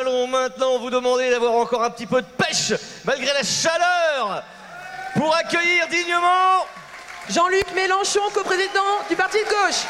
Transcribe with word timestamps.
Allons 0.00 0.28
maintenant 0.28 0.78
vous 0.78 0.90
demander 0.90 1.28
d'avoir 1.28 1.54
encore 1.54 1.82
un 1.82 1.90
petit 1.90 2.06
peu 2.06 2.22
de 2.22 2.26
pêche, 2.26 2.72
malgré 3.04 3.32
la 3.32 3.42
chaleur, 3.42 4.44
pour 5.16 5.34
accueillir 5.34 5.88
dignement 5.88 6.66
Jean-Luc 7.28 7.66
Mélenchon, 7.74 8.20
coprésident 8.32 9.02
du 9.08 9.16
Parti 9.16 9.38
de 9.38 9.44
gauche. 9.44 9.86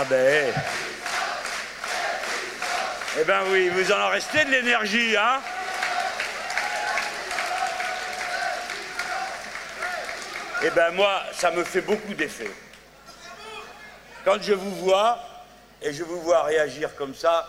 Ah 0.00 0.04
ben. 0.04 0.52
Eh 3.17 3.17
ben 3.28 3.42
oui, 3.50 3.68
vous 3.68 3.92
en 3.92 4.08
restez 4.08 4.42
de 4.46 4.50
l'énergie, 4.50 5.14
hein 5.14 5.42
Eh 10.64 10.70
ben 10.70 10.92
moi, 10.92 11.24
ça 11.34 11.50
me 11.50 11.62
fait 11.62 11.82
beaucoup 11.82 12.14
d'effet. 12.14 12.50
Quand 14.24 14.40
je 14.40 14.54
vous 14.54 14.74
vois, 14.76 15.18
et 15.82 15.92
je 15.92 16.04
vous 16.04 16.22
vois 16.22 16.44
réagir 16.44 16.96
comme 16.96 17.14
ça, 17.14 17.46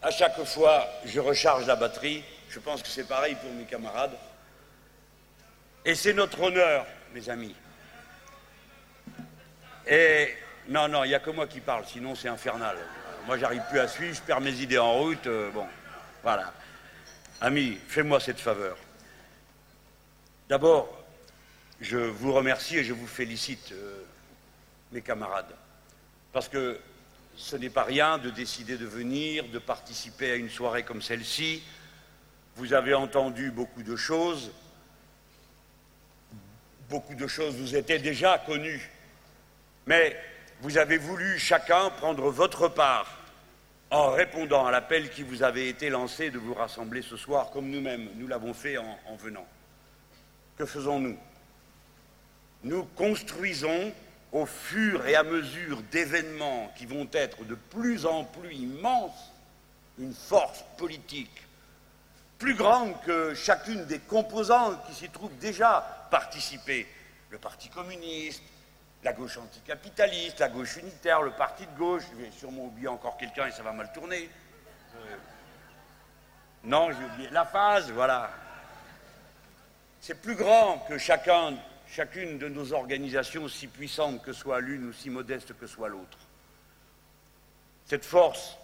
à 0.00 0.12
chaque 0.12 0.40
fois, 0.44 0.86
je 1.06 1.18
recharge 1.18 1.66
la 1.66 1.74
batterie. 1.74 2.22
Je 2.48 2.60
pense 2.60 2.84
que 2.84 2.88
c'est 2.88 3.08
pareil 3.08 3.34
pour 3.34 3.52
mes 3.52 3.64
camarades. 3.64 4.16
Et 5.84 5.96
c'est 5.96 6.12
notre 6.12 6.40
honneur, 6.40 6.86
mes 7.12 7.28
amis. 7.28 7.56
Et 9.88 10.36
non, 10.68 10.86
non, 10.86 11.02
il 11.02 11.08
n'y 11.08 11.16
a 11.16 11.20
que 11.20 11.30
moi 11.30 11.48
qui 11.48 11.58
parle, 11.58 11.84
sinon 11.84 12.14
c'est 12.14 12.28
infernal. 12.28 12.76
Moi, 13.26 13.38
j'arrive 13.38 13.62
plus 13.70 13.78
à 13.78 13.86
suivre, 13.86 14.14
je 14.14 14.20
perds 14.20 14.40
mes 14.40 14.54
idées 14.60 14.78
en 14.78 14.94
route. 14.94 15.26
euh, 15.26 15.50
bon, 15.50 15.66
voilà. 16.22 16.52
Ami, 17.40 17.78
fais-moi 17.86 18.18
cette 18.18 18.40
faveur. 18.40 18.76
D'abord, 20.48 21.04
je 21.80 21.98
vous 21.98 22.32
remercie 22.32 22.78
et 22.78 22.84
je 22.84 22.92
vous 22.92 23.06
félicite, 23.06 23.72
euh, 23.72 24.02
mes 24.90 25.02
camarades, 25.02 25.54
parce 26.32 26.48
que 26.48 26.78
ce 27.36 27.56
n'est 27.56 27.70
pas 27.70 27.84
rien 27.84 28.18
de 28.18 28.30
décider 28.30 28.76
de 28.76 28.86
venir, 28.86 29.48
de 29.48 29.58
participer 29.58 30.32
à 30.32 30.34
une 30.34 30.50
soirée 30.50 30.82
comme 30.82 31.00
celle-ci. 31.00 31.62
Vous 32.56 32.74
avez 32.74 32.92
entendu 32.92 33.50
beaucoup 33.50 33.82
de 33.82 33.96
choses. 33.96 34.50
Beaucoup 36.90 37.14
de 37.14 37.26
choses 37.26 37.54
vous 37.54 37.74
étaient 37.74 37.98
déjà 37.98 38.36
connues. 38.38 38.90
Mais 39.86 40.16
vous 40.62 40.78
avez 40.78 40.96
voulu 40.96 41.40
chacun 41.40 41.90
prendre 41.90 42.30
votre 42.30 42.68
part 42.68 43.18
en 43.90 44.12
répondant 44.12 44.64
à 44.64 44.70
l'appel 44.70 45.10
qui 45.10 45.24
vous 45.24 45.42
avait 45.42 45.68
été 45.68 45.90
lancé 45.90 46.30
de 46.30 46.38
vous 46.38 46.54
rassembler 46.54 47.02
ce 47.02 47.16
soir, 47.16 47.50
comme 47.50 47.68
nous-mêmes, 47.68 48.08
nous 48.14 48.28
l'avons 48.28 48.54
fait 48.54 48.78
en, 48.78 48.98
en 49.08 49.16
venant. 49.16 49.44
Que 50.56 50.64
faisons-nous? 50.64 51.18
Nous 52.62 52.84
construisons 52.96 53.92
au 54.30 54.46
fur 54.46 55.04
et 55.08 55.16
à 55.16 55.24
mesure 55.24 55.82
d'événements 55.90 56.72
qui 56.76 56.86
vont 56.86 57.08
être 57.12 57.44
de 57.44 57.56
plus 57.56 58.06
en 58.06 58.22
plus 58.22 58.54
immenses 58.54 59.32
une 59.98 60.14
force 60.14 60.64
politique 60.78 61.42
plus 62.38 62.54
grande 62.54 62.94
que 63.04 63.34
chacune 63.34 63.84
des 63.86 63.98
composantes 63.98 64.78
qui 64.86 64.94
s'y 64.94 65.08
trouvent 65.08 65.36
déjà 65.38 66.08
participées. 66.10 66.86
Le 67.30 67.38
Parti 67.38 67.68
communiste, 67.68 68.42
la 69.02 69.12
gauche 69.12 69.36
anticapitaliste, 69.36 70.38
la 70.38 70.48
gauche 70.48 70.76
unitaire, 70.76 71.22
le 71.22 71.32
parti 71.32 71.66
de 71.66 71.76
gauche, 71.76 72.04
je 72.12 72.22
vais 72.22 72.30
sûrement 72.30 72.66
oublier 72.66 72.88
encore 72.88 73.16
quelqu'un 73.16 73.46
et 73.46 73.50
ça 73.50 73.62
va 73.62 73.72
mal 73.72 73.92
tourner. 73.92 74.28
Euh, 74.96 75.16
Non, 76.64 76.90
j'ai 76.92 77.04
oublié 77.04 77.30
la 77.30 77.44
phase, 77.44 77.90
voilà. 77.90 78.30
C'est 80.00 80.20
plus 80.20 80.36
grand 80.36 80.78
que 80.88 80.98
chacun, 80.98 81.54
chacune 81.88 82.38
de 82.38 82.48
nos 82.48 82.72
organisations, 82.72 83.48
si 83.48 83.66
puissantes 83.66 84.22
que 84.22 84.32
soit 84.32 84.60
l'une 84.60 84.88
ou 84.88 84.92
si 84.92 85.10
modeste 85.10 85.58
que 85.58 85.66
soit 85.66 85.88
l'autre. 85.88 86.18
Cette 87.86 88.04
force, 88.04 88.56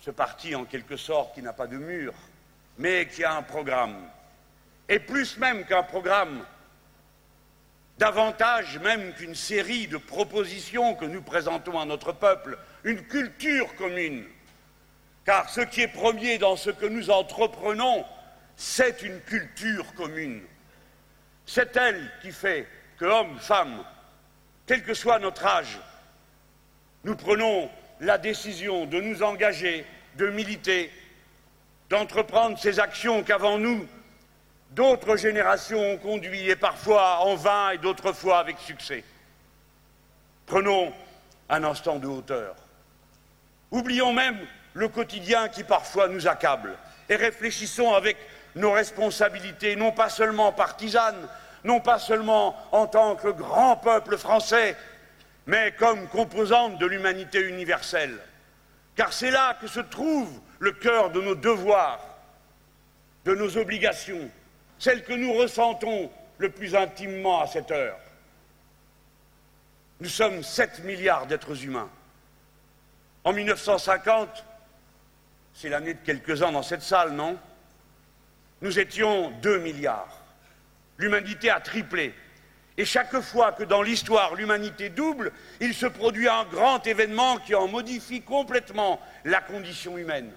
ce 0.00 0.10
parti 0.12 0.54
en 0.54 0.64
quelque 0.64 0.96
sorte 0.96 1.34
qui 1.34 1.42
n'a 1.42 1.52
pas 1.52 1.66
de 1.66 1.76
mur, 1.76 2.14
mais 2.78 3.08
qui 3.08 3.24
a 3.24 3.34
un 3.34 3.42
programme, 3.42 4.08
et 4.88 5.00
plus 5.00 5.36
même 5.38 5.64
qu'un 5.66 5.82
programme, 5.82 6.44
davantage 7.98 8.78
même 8.78 9.12
qu'une 9.14 9.34
série 9.34 9.86
de 9.86 9.96
propositions 9.96 10.94
que 10.94 11.04
nous 11.04 11.22
présentons 11.22 11.80
à 11.80 11.84
notre 11.84 12.12
peuple, 12.12 12.58
une 12.84 13.02
culture 13.02 13.74
commune. 13.76 14.24
Car 15.24 15.48
ce 15.48 15.62
qui 15.62 15.82
est 15.82 15.88
premier 15.88 16.38
dans 16.38 16.56
ce 16.56 16.70
que 16.70 16.86
nous 16.86 17.10
entreprenons, 17.10 18.04
c'est 18.56 19.02
une 19.02 19.20
culture 19.20 19.94
commune. 19.94 20.42
C'est 21.46 21.76
elle 21.76 22.10
qui 22.22 22.32
fait 22.32 22.66
que 22.98 23.04
hommes, 23.04 23.38
femmes, 23.38 23.84
quel 24.66 24.82
que 24.82 24.94
soit 24.94 25.18
notre 25.18 25.46
âge, 25.46 25.78
nous 27.04 27.16
prenons 27.16 27.70
la 28.00 28.18
décision 28.18 28.86
de 28.86 29.00
nous 29.00 29.22
engager, 29.22 29.86
de 30.16 30.28
militer, 30.28 30.90
d'entreprendre 31.88 32.58
ces 32.58 32.80
actions 32.80 33.22
qu'avant 33.22 33.58
nous, 33.58 33.86
d'autres 34.76 35.16
générations 35.16 35.80
ont 35.80 35.96
conduit, 35.96 36.50
et 36.50 36.54
parfois 36.54 37.20
en 37.20 37.34
vain 37.34 37.70
et 37.70 37.78
d'autres 37.78 38.12
fois 38.12 38.38
avec 38.38 38.58
succès. 38.58 39.02
Prenons 40.44 40.92
un 41.48 41.64
instant 41.64 41.96
de 41.96 42.06
hauteur. 42.06 42.54
Oublions 43.70 44.12
même 44.12 44.38
le 44.74 44.88
quotidien 44.88 45.48
qui 45.48 45.64
parfois 45.64 46.08
nous 46.08 46.28
accable 46.28 46.76
et 47.08 47.16
réfléchissons 47.16 47.94
avec 47.94 48.18
nos 48.54 48.72
responsabilités, 48.72 49.76
non 49.76 49.92
pas 49.92 50.10
seulement 50.10 50.52
partisanes, 50.52 51.26
non 51.64 51.80
pas 51.80 51.98
seulement 51.98 52.54
en 52.70 52.86
tant 52.86 53.16
que 53.16 53.28
grand 53.28 53.76
peuple 53.76 54.18
français, 54.18 54.76
mais 55.46 55.72
comme 55.72 56.06
composante 56.08 56.78
de 56.78 56.86
l'humanité 56.86 57.40
universelle. 57.40 58.18
Car 58.94 59.12
c'est 59.12 59.30
là 59.30 59.56
que 59.60 59.68
se 59.68 59.80
trouve 59.80 60.28
le 60.58 60.72
cœur 60.72 61.10
de 61.10 61.20
nos 61.22 61.34
devoirs, 61.34 62.00
de 63.24 63.34
nos 63.34 63.56
obligations, 63.56 64.30
celles 64.78 65.04
que 65.04 65.12
nous 65.12 65.32
ressentons 65.32 66.10
le 66.38 66.50
plus 66.50 66.74
intimement 66.74 67.40
à 67.40 67.46
cette 67.46 67.70
heure. 67.70 67.98
Nous 70.00 70.08
sommes 70.08 70.42
7 70.42 70.84
milliards 70.84 71.26
d'êtres 71.26 71.64
humains. 71.64 71.90
En 73.24 73.32
1950, 73.32 74.44
c'est 75.54 75.70
l'année 75.70 75.94
de 75.94 76.04
quelques-uns 76.04 76.52
dans 76.52 76.62
cette 76.62 76.82
salle, 76.82 77.12
non? 77.12 77.38
Nous 78.60 78.78
étions 78.78 79.30
2 79.42 79.58
milliards. 79.60 80.22
L'humanité 80.98 81.50
a 81.50 81.60
triplé. 81.60 82.14
Et 82.78 82.84
chaque 82.84 83.18
fois 83.20 83.52
que 83.52 83.64
dans 83.64 83.80
l'histoire 83.80 84.34
l'humanité 84.34 84.90
double, 84.90 85.32
il 85.60 85.72
se 85.72 85.86
produit 85.86 86.28
un 86.28 86.44
grand 86.44 86.86
événement 86.86 87.38
qui 87.38 87.54
en 87.54 87.68
modifie 87.68 88.20
complètement 88.20 89.00
la 89.24 89.40
condition 89.40 89.96
humaine. 89.96 90.30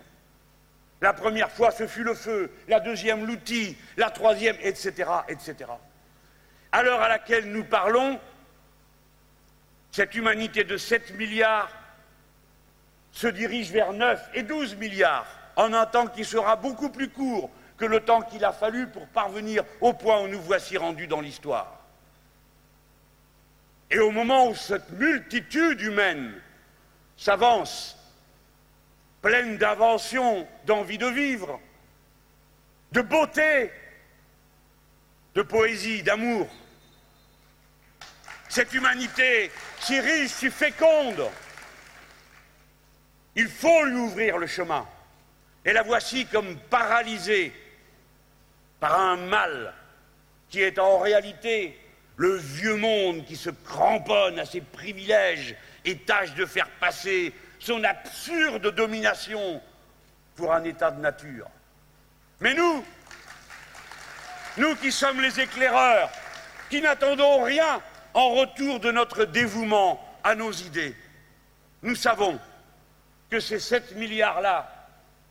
La 1.01 1.13
première 1.13 1.51
fois, 1.51 1.71
ce 1.71 1.87
fut 1.87 2.03
le 2.03 2.13
feu, 2.13 2.51
la 2.67 2.79
deuxième, 2.79 3.25
l'outil, 3.25 3.77
la 3.95 4.09
troisième, 4.09 4.57
etc.. 4.61 5.09
À 6.71 6.83
l'heure 6.83 7.01
à 7.01 7.07
laquelle 7.07 7.51
nous 7.51 7.63
parlons, 7.63 8.19
cette 9.91 10.13
humanité 10.15 10.63
de 10.63 10.77
7 10.77 11.15
milliards 11.15 11.71
se 13.11 13.27
dirige 13.27 13.71
vers 13.71 13.93
9 13.93 14.29
et 14.33 14.43
12 14.43 14.75
milliards 14.75 15.25
en 15.55 15.73
un 15.73 15.85
temps 15.85 16.07
qui 16.07 16.23
sera 16.23 16.55
beaucoup 16.55 16.89
plus 16.89 17.09
court 17.09 17.49
que 17.77 17.85
le 17.85 18.01
temps 18.01 18.21
qu'il 18.21 18.43
a 18.45 18.51
fallu 18.51 18.87
pour 18.87 19.07
parvenir 19.07 19.63
au 19.81 19.93
point 19.93 20.21
où 20.21 20.27
nous 20.27 20.41
voici 20.41 20.77
rendus 20.77 21.07
dans 21.07 21.21
l'histoire. 21.21 21.79
Et 23.89 23.99
au 23.99 24.11
moment 24.11 24.49
où 24.49 24.55
cette 24.55 24.91
multitude 24.91 25.81
humaine 25.81 26.33
s'avance, 27.17 27.97
pleine 29.21 29.57
d'inventions, 29.57 30.47
d'envie 30.65 30.97
de 30.97 31.07
vivre, 31.07 31.59
de 32.91 33.01
beauté, 33.01 33.71
de 35.35 35.41
poésie, 35.41 36.03
d'amour, 36.03 36.49
cette 38.49 38.73
humanité 38.73 39.51
si 39.79 39.99
riche, 39.99 40.31
si 40.31 40.49
féconde, 40.49 41.29
il 43.35 43.47
faut 43.47 43.85
lui 43.85 43.95
ouvrir 43.95 44.37
le 44.37 44.47
chemin. 44.47 44.87
Et 45.63 45.71
la 45.71 45.83
voici 45.83 46.25
comme 46.25 46.57
paralysée 46.57 47.53
par 48.79 48.99
un 48.99 49.17
mal 49.17 49.73
qui 50.49 50.61
est 50.61 50.79
en 50.79 50.97
réalité 50.97 51.79
le 52.17 52.35
vieux 52.35 52.75
monde 52.75 53.23
qui 53.25 53.35
se 53.35 53.49
cramponne 53.49 54.39
à 54.39 54.45
ses 54.45 54.61
privilèges 54.61 55.55
et 55.85 55.97
tâche 55.97 56.33
de 56.33 56.45
faire 56.45 56.69
passer 56.79 57.33
son 57.59 57.83
absurde 57.83 58.67
domination 58.73 59.61
pour 60.35 60.53
un 60.53 60.63
état 60.63 60.91
de 60.91 61.01
nature. 61.01 61.47
Mais 62.39 62.53
nous, 62.53 62.83
nous 64.57 64.75
qui 64.77 64.91
sommes 64.91 65.21
les 65.21 65.39
éclaireurs, 65.39 66.09
qui 66.69 66.81
n'attendons 66.81 67.43
rien 67.43 67.81
en 68.13 68.29
retour 68.31 68.79
de 68.79 68.91
notre 68.91 69.25
dévouement 69.25 70.03
à 70.23 70.35
nos 70.35 70.51
idées. 70.51 70.95
Nous 71.81 71.95
savons 71.95 72.39
que 73.29 73.39
ces 73.39 73.59
7 73.59 73.95
milliards-là 73.95 74.71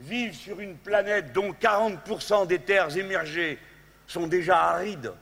vivent 0.00 0.34
sur 0.34 0.60
une 0.60 0.76
planète 0.76 1.32
dont 1.32 1.52
40% 1.52 2.46
des 2.46 2.60
terres 2.60 2.96
émergées 2.96 3.58
sont 4.06 4.26
déjà 4.26 4.60
arides. 4.70 5.12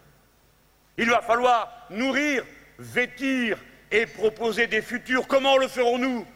Il 0.99 1.11
va 1.11 1.23
falloir 1.23 1.87
nourrir, 1.91 2.45
vêtir 2.79 3.59
et 3.91 4.07
proposer 4.07 4.67
des 4.67 4.83
futurs. 4.83 5.27
Comment 5.27 5.57
le 5.57 5.69
ferons-nous 5.69 6.27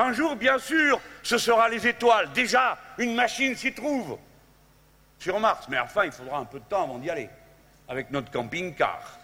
Un 0.00 0.14
jour, 0.14 0.34
bien 0.34 0.58
sûr, 0.58 0.98
ce 1.22 1.36
sera 1.36 1.68
les 1.68 1.86
étoiles. 1.86 2.32
Déjà, 2.32 2.78
une 2.96 3.14
machine 3.14 3.54
s'y 3.54 3.74
trouve. 3.74 4.18
Sur 5.18 5.38
Mars, 5.38 5.66
mais 5.68 5.78
enfin, 5.78 6.06
il 6.06 6.12
faudra 6.12 6.38
un 6.38 6.46
peu 6.46 6.58
de 6.58 6.64
temps 6.64 6.84
avant 6.84 6.96
d'y 6.96 7.10
aller, 7.10 7.28
avec 7.86 8.10
notre 8.10 8.30
camping-car. 8.30 9.18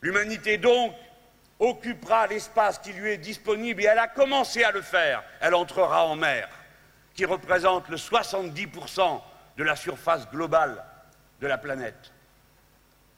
L'humanité, 0.00 0.56
donc, 0.56 0.94
occupera 1.58 2.28
l'espace 2.28 2.78
qui 2.78 2.92
lui 2.92 3.10
est 3.10 3.18
disponible 3.18 3.82
et 3.82 3.86
elle 3.86 3.98
a 3.98 4.06
commencé 4.06 4.62
à 4.62 4.70
le 4.70 4.82
faire. 4.82 5.24
Elle 5.40 5.56
entrera 5.56 6.04
en 6.04 6.14
mer, 6.14 6.48
qui 7.14 7.24
représente 7.24 7.88
le 7.88 7.96
70% 7.96 9.20
de 9.56 9.64
la 9.64 9.74
surface 9.74 10.30
globale 10.30 10.84
de 11.40 11.48
la 11.48 11.58
planète. 11.58 12.12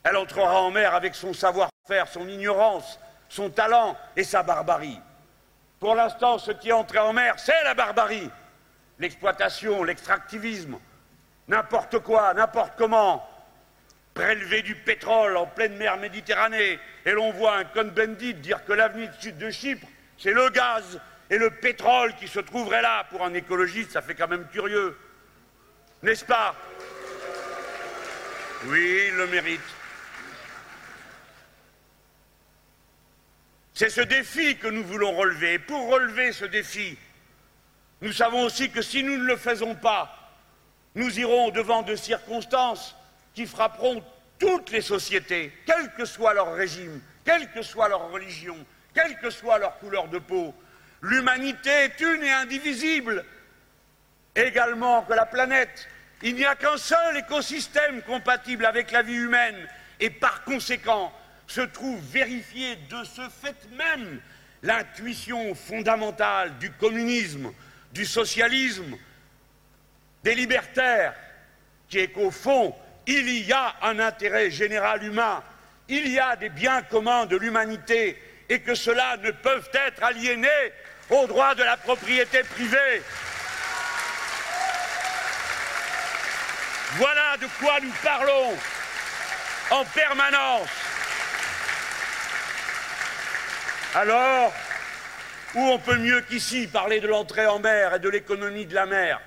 Elle 0.03 0.17
entrera 0.17 0.62
en 0.62 0.71
mer 0.71 0.94
avec 0.94 1.15
son 1.15 1.35
savoir-faire, 1.35 2.09
son 2.09 2.27
ignorance, 2.27 2.99
son 3.29 3.50
talent 3.50 3.99
et 4.17 4.25
sa 4.25 4.43
barbarie. 4.43 4.99
Pour 5.81 5.94
l'instant, 5.94 6.38
ce 6.38 6.52
qui 6.52 6.70
est 6.70 6.73
entré 6.73 6.99
en 6.99 7.12
mer, 7.12 7.34
c'est 7.38 7.62
la 7.64 7.75
barbarie, 7.75 8.31
l'exploitation, 8.99 9.84
l'extractivisme, 9.84 10.78
n'importe 11.49 11.99
quoi, 11.99 12.32
n'importe 12.34 12.73
comment, 12.76 13.28
prélever 14.14 14.62
du 14.62 14.75
pétrole 14.75 15.37
en 15.37 15.46
pleine 15.46 15.76
mer 15.76 15.99
Méditerranée, 15.99 16.78
et 17.05 17.12
l'on 17.12 17.31
voit 17.32 17.56
un 17.56 17.64
Cohn-Bendit 17.64 18.34
dire 18.34 18.64
que 18.64 18.73
l'avenir 18.73 19.11
de 19.23 19.50
Chypre, 19.50 19.87
c'est 20.17 20.32
le 20.32 20.49
gaz 20.49 20.99
et 21.28 21.37
le 21.37 21.50
pétrole 21.50 22.14
qui 22.14 22.28
se 22.28 22.40
trouveraient 22.40 22.82
là. 22.82 23.05
Pour 23.11 23.25
un 23.25 23.34
écologiste, 23.34 23.93
ça 23.93 24.02
fait 24.02 24.14
quand 24.14 24.28
même 24.28 24.46
curieux. 24.49 24.96
N'est-ce 26.02 26.25
pas? 26.25 26.55
Oui, 28.67 29.08
il 29.08 29.17
le 29.17 29.26
mérite. 29.26 29.61
C'est 33.76 33.90
ce 33.90 34.00
défi 34.00 34.56
que 34.56 34.69
nous 34.69 34.82
voulons 34.82 35.14
relever. 35.14 35.52
Et 35.52 35.58
pour 35.58 35.90
relever 35.90 36.32
ce 36.32 36.46
défi, 36.46 36.96
nous 38.00 38.11
savons 38.11 38.44
aussi 38.44 38.70
que 38.70 38.81
si 38.81 39.02
nous 39.02 39.19
ne 39.19 39.25
le 39.25 39.37
faisons 39.37 39.75
pas, 39.75 40.32
nous 40.94 41.20
irons 41.20 41.50
devant 41.50 41.82
de 41.82 41.94
circonstances 41.94 42.96
qui 43.34 43.44
frapperont 43.44 44.02
toutes 44.38 44.70
les 44.70 44.81
sociétés, 44.81 45.52
quel 45.67 45.93
que 45.93 46.06
soit 46.06 46.32
leur 46.32 46.55
régime, 46.55 47.02
quelle 47.23 47.50
que 47.50 47.61
soit 47.61 47.90
leur 47.90 48.11
religion, 48.11 48.56
quelle 48.94 49.19
que 49.19 49.28
soit 49.28 49.58
leur 49.58 49.78
couleur 49.78 50.08
de 50.08 50.20
peau. 50.20 50.55
L'humanité 51.02 51.69
est 51.69 52.00
une 52.00 52.25
et 52.25 52.32
indivisible, 52.32 53.26
également 54.34 55.02
que 55.02 55.12
la 55.12 55.26
planète. 55.26 55.87
Il 56.23 56.37
n'y 56.37 56.46
a 56.46 56.55
qu'un 56.55 56.78
seul 56.78 57.19
écosystème 57.19 58.00
compatible 58.00 58.64
avec 58.64 58.90
la 58.90 59.02
vie 59.02 59.17
humaine, 59.17 59.69
et 60.00 60.08
par 60.08 60.44
conséquent, 60.44 61.12
se 61.47 61.61
trouve 61.61 62.01
vérifiée 62.11 62.77
de 62.91 63.05
ce 63.05 63.23
fait 63.43 63.57
même 63.77 64.21
l'intuition 64.63 65.55
fondamentale 65.55 66.59
du 66.59 66.71
communisme, 66.73 67.53
du 67.93 68.05
socialisme, 68.05 68.97
des 70.25 70.35
libertaires, 70.35 71.15
qui 71.89 71.99
est 71.99 72.09
qu'au 72.09 72.31
fond, 72.31 72.75
il 73.07 73.29
y 73.47 73.53
a 73.53 73.77
un 73.83 74.01
intérêt 74.01 74.51
général 74.51 75.05
humain, 75.05 75.43
il 75.89 76.09
y 76.09 76.19
a 76.19 76.35
des 76.35 76.49
biens 76.49 76.83
communs 76.83 77.27
de 77.27 77.37
l'humanité, 77.37 78.21
et 78.49 78.61
que 78.61 78.75
ceux-là 78.75 79.17
ne 79.19 79.31
peuvent 79.31 79.71
être 79.73 80.03
aliénés 80.03 80.73
au 81.11 81.27
droit 81.27 81.55
de 81.55 81.63
la 81.63 81.77
propriété 81.77 82.43
privée. 82.43 83.03
Voilà 86.97 87.37
de 87.37 87.47
quoi 87.61 87.79
nous 87.81 87.93
parlons 88.03 88.57
en 89.71 89.85
permanence. 89.85 90.69
Alors, 93.99 94.53
où 95.55 95.61
on 95.61 95.79
peut 95.79 95.97
mieux 95.97 96.21
qu'ici 96.21 96.67
parler 96.67 97.01
de 97.01 97.07
l'entrée 97.07 97.47
en 97.47 97.61
mer 97.61 97.95
et 97.95 97.99
de 97.99 98.11
l'économie 98.11 98.67
de 98.67 98.75
la 98.75 98.85
mer? 98.85 99.23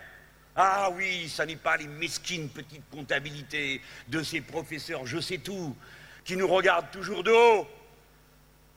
Ah 0.56 0.92
oui, 0.94 1.28
ça 1.28 1.48
n'est 1.48 1.56
pas 1.56 1.76
les 1.76 1.88
mesquines 1.88 2.50
petites 2.50 2.88
comptabilités 2.92 3.82
de 4.10 4.22
ces 4.22 4.42
professeurs 4.42 5.08
je 5.08 5.20
sais 5.20 5.40
tout, 5.40 5.76
qui 6.24 6.38
nous 6.38 6.48
regardent 6.48 6.92
toujours 6.92 7.24
de 7.24 7.32
haut, 7.32 7.68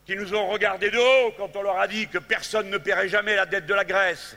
qui 0.06 0.16
nous 0.16 0.34
ont 0.34 0.46
regardés 0.48 0.90
de 0.90 0.96
haut 0.96 1.34
quand 1.36 1.54
on 1.56 1.62
leur 1.62 1.78
a 1.78 1.86
dit 1.86 2.08
que 2.08 2.16
personne 2.16 2.70
ne 2.70 2.78
paierait 2.78 3.10
jamais 3.10 3.36
la 3.36 3.44
dette 3.44 3.66
de 3.66 3.74
la 3.74 3.84
Grèce, 3.84 4.34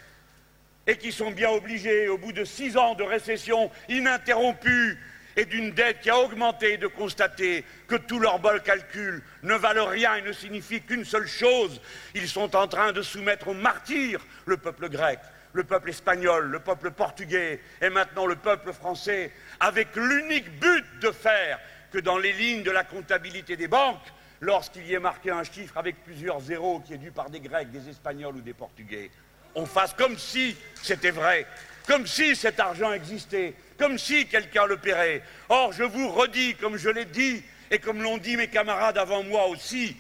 et 0.86 0.98
qui 0.98 1.14
sont 1.14 1.32
bien 1.32 1.52
obligés, 1.52 2.10
au 2.10 2.18
bout 2.18 2.34
de 2.34 2.44
six 2.44 2.76
ans 2.76 2.96
de 2.96 3.04
récession 3.04 3.72
ininterrompue, 3.88 5.00
et 5.36 5.46
d'une 5.46 5.72
dette 5.72 6.02
qui 6.02 6.10
a 6.10 6.18
augmenté 6.18 6.78
de 6.78 6.88
constater 6.88 7.66
que 7.88 7.96
tous 7.96 8.20
leurs 8.20 8.40
bols 8.40 8.62
calculs 8.62 9.22
ne 9.44 9.56
valent 9.56 9.86
rien 9.86 10.16
et 10.16 10.22
ne 10.22 10.32
signifient 10.32 10.82
qu'une 10.82 11.06
seule 11.06 11.28
chose. 11.28 11.82
Ils 12.14 12.28
sont 12.28 12.56
en 12.56 12.68
train 12.68 12.92
de 12.92 13.02
soumettre 13.02 13.50
au 13.50 13.54
martyr 13.54 14.26
le 14.46 14.58
peuple 14.58 14.90
grec, 14.90 15.20
le 15.54 15.64
peuple 15.64 15.90
espagnol, 15.90 16.46
le 16.46 16.60
peuple 16.60 16.92
portugais 16.92 17.60
et 17.82 17.90
maintenant 17.90 18.26
le 18.26 18.36
peuple 18.36 18.74
français, 18.74 19.32
avec 19.60 19.96
l'unique 19.96 20.60
but 20.60 20.86
de 21.02 21.12
faire 21.12 21.60
que 21.92 22.00
dans 22.00 22.18
les 22.18 22.34
lignes 22.34 22.64
de 22.64 22.72
la 22.72 22.84
comptabilité 22.84 23.56
des 23.56 23.68
banques, 23.68 24.06
lorsqu'il 24.42 24.86
y 24.86 24.94
ait 24.94 25.00
marqué 25.00 25.32
un 25.32 25.44
chiffre 25.44 25.78
avec 25.78 26.04
plusieurs 26.04 26.40
zéros 26.42 26.80
qui 26.82 26.94
est 26.94 26.98
dû 26.98 27.12
par 27.12 27.30
des 27.30 27.40
Grecs, 27.40 27.72
des 27.72 27.90
Espagnols 27.90 28.36
ou 28.36 28.42
des 28.42 28.54
Portugais, 28.54 29.12
on 29.56 29.66
fasse 29.66 29.94
comme 29.94 30.18
si 30.18 30.56
c'était 30.82 31.12
vrai, 31.12 31.48
comme 31.86 32.08
si 32.08 32.36
cet 32.36 32.60
argent 32.60 32.92
existait, 32.94 33.54
comme 33.78 33.98
si 33.98 34.28
quelqu'un 34.28 34.66
le 34.66 34.78
paierait. 34.78 35.22
Or, 35.50 35.74
je 35.74 35.84
vous 35.84 36.10
redis, 36.10 36.56
comme 36.56 36.78
je 36.78 36.90
l'ai 36.90 37.06
dit, 37.06 37.44
et 37.72 37.80
comme 37.80 38.02
l'ont 38.02 38.18
dit 38.18 38.38
mes 38.38 38.48
camarades 38.48 38.98
avant 38.98 39.24
moi 39.24 39.48
aussi, 39.48 39.98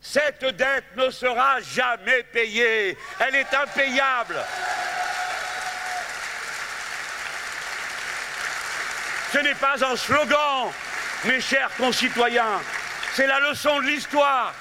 cette 0.00 0.44
dette 0.44 0.84
ne 0.96 1.10
sera 1.10 1.60
jamais 1.60 2.22
payée. 2.24 2.96
Elle 3.18 3.34
est 3.34 3.54
impayable. 3.54 4.36
Ce 9.32 9.38
n'est 9.38 9.54
pas 9.54 9.84
un 9.84 9.96
slogan, 9.96 10.70
mes 11.24 11.40
chers 11.40 11.74
concitoyens. 11.76 12.60
C'est 13.14 13.26
la 13.26 13.40
leçon 13.40 13.80
de 13.80 13.86
l'histoire. 13.86 14.54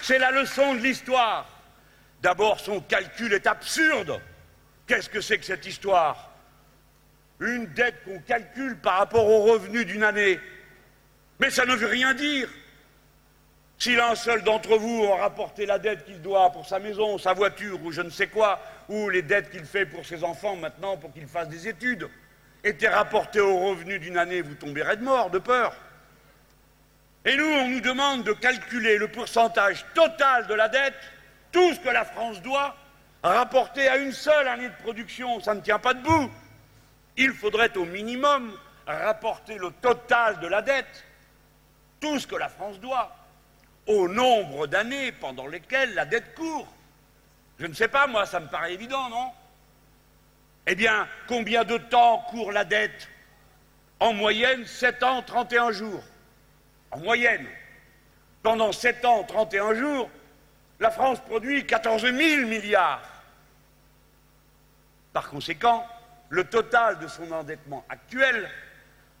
C'est 0.00 0.18
la 0.18 0.30
leçon 0.30 0.74
de 0.74 0.80
l'histoire. 0.80 1.46
D'abord, 2.20 2.60
son 2.60 2.80
calcul 2.80 3.32
est 3.32 3.46
absurde. 3.46 4.20
Qu'est-ce 4.86 5.08
que 5.08 5.20
c'est 5.20 5.38
que 5.38 5.44
cette 5.44 5.66
histoire? 5.66 6.30
Une 7.40 7.66
dette 7.66 8.04
qu'on 8.04 8.20
calcule 8.20 8.76
par 8.76 8.98
rapport 8.98 9.26
aux 9.26 9.42
revenus 9.42 9.86
d'une 9.86 10.04
année. 10.04 10.38
Mais 11.40 11.50
ça 11.50 11.64
ne 11.66 11.74
veut 11.74 11.86
rien 11.86 12.14
dire. 12.14 12.48
Si 13.78 13.96
l'un 13.96 14.14
seul 14.14 14.42
d'entre 14.44 14.76
vous 14.76 15.08
a 15.12 15.16
rapporté 15.22 15.66
la 15.66 15.78
dette 15.78 16.04
qu'il 16.04 16.22
doit 16.22 16.52
pour 16.52 16.68
sa 16.68 16.78
maison, 16.78 17.18
sa 17.18 17.32
voiture 17.32 17.82
ou 17.82 17.90
je 17.90 18.00
ne 18.00 18.10
sais 18.10 18.28
quoi, 18.28 18.60
ou 18.88 19.08
les 19.08 19.22
dettes 19.22 19.50
qu'il 19.50 19.64
fait 19.64 19.86
pour 19.86 20.06
ses 20.06 20.22
enfants 20.22 20.54
maintenant 20.54 20.96
pour 20.96 21.12
qu'ils 21.12 21.26
fassent 21.26 21.48
des 21.48 21.66
études, 21.66 22.08
étaient 22.62 22.88
rapportées 22.88 23.40
aux 23.40 23.58
revenus 23.58 24.00
d'une 24.00 24.18
année, 24.18 24.40
vous 24.40 24.54
tomberez 24.54 24.96
de 24.96 25.02
mort, 25.02 25.30
de 25.30 25.40
peur. 25.40 25.74
Et 27.24 27.36
nous, 27.36 27.44
on 27.44 27.68
nous 27.68 27.80
demande 27.80 28.22
de 28.22 28.32
calculer 28.32 28.98
le 28.98 29.08
pourcentage 29.08 29.84
total 29.94 30.46
de 30.46 30.54
la 30.54 30.68
dette, 30.68 30.94
tout 31.50 31.74
ce 31.74 31.80
que 31.80 31.88
la 31.88 32.04
France 32.04 32.40
doit, 32.40 32.76
rapporté 33.22 33.88
à 33.88 33.96
une 33.96 34.12
seule 34.12 34.48
année 34.48 34.68
de 34.68 34.82
production, 34.82 35.40
ça 35.40 35.54
ne 35.54 35.60
tient 35.60 35.78
pas 35.78 35.94
debout. 35.94 36.30
Il 37.16 37.32
faudrait 37.32 37.76
au 37.76 37.84
minimum 37.84 38.56
rapporter 38.86 39.56
le 39.58 39.70
total 39.70 40.40
de 40.40 40.46
la 40.46 40.62
dette, 40.62 41.04
tout 42.00 42.18
ce 42.18 42.26
que 42.26 42.36
la 42.36 42.48
France 42.48 42.80
doit, 42.80 43.14
au 43.86 44.08
nombre 44.08 44.66
d'années 44.66 45.12
pendant 45.12 45.46
lesquelles 45.46 45.94
la 45.94 46.04
dette 46.04 46.34
court. 46.34 46.72
Je 47.58 47.66
ne 47.66 47.74
sais 47.74 47.88
pas, 47.88 48.06
moi, 48.06 48.26
ça 48.26 48.40
me 48.40 48.48
paraît 48.48 48.72
évident, 48.72 49.08
non? 49.08 49.30
Eh 50.66 50.74
bien, 50.74 51.06
combien 51.28 51.64
de 51.64 51.76
temps 51.76 52.24
court 52.30 52.52
la 52.52 52.64
dette? 52.64 53.08
En 54.00 54.12
moyenne, 54.12 54.66
7 54.66 55.02
ans, 55.02 55.22
31 55.22 55.70
jours. 55.70 56.02
En 56.90 56.98
moyenne. 56.98 57.46
Pendant 58.42 58.72
7 58.72 59.04
ans, 59.04 59.22
31 59.22 59.74
jours, 59.74 60.10
la 60.80 60.90
France 60.90 61.20
produit 61.20 61.64
14 61.66 62.02
000 62.02 62.46
milliards. 62.48 63.11
Par 65.12 65.28
conséquent, 65.28 65.86
le 66.28 66.44
total 66.44 66.98
de 66.98 67.06
son 67.06 67.30
endettement 67.32 67.84
actuel 67.88 68.48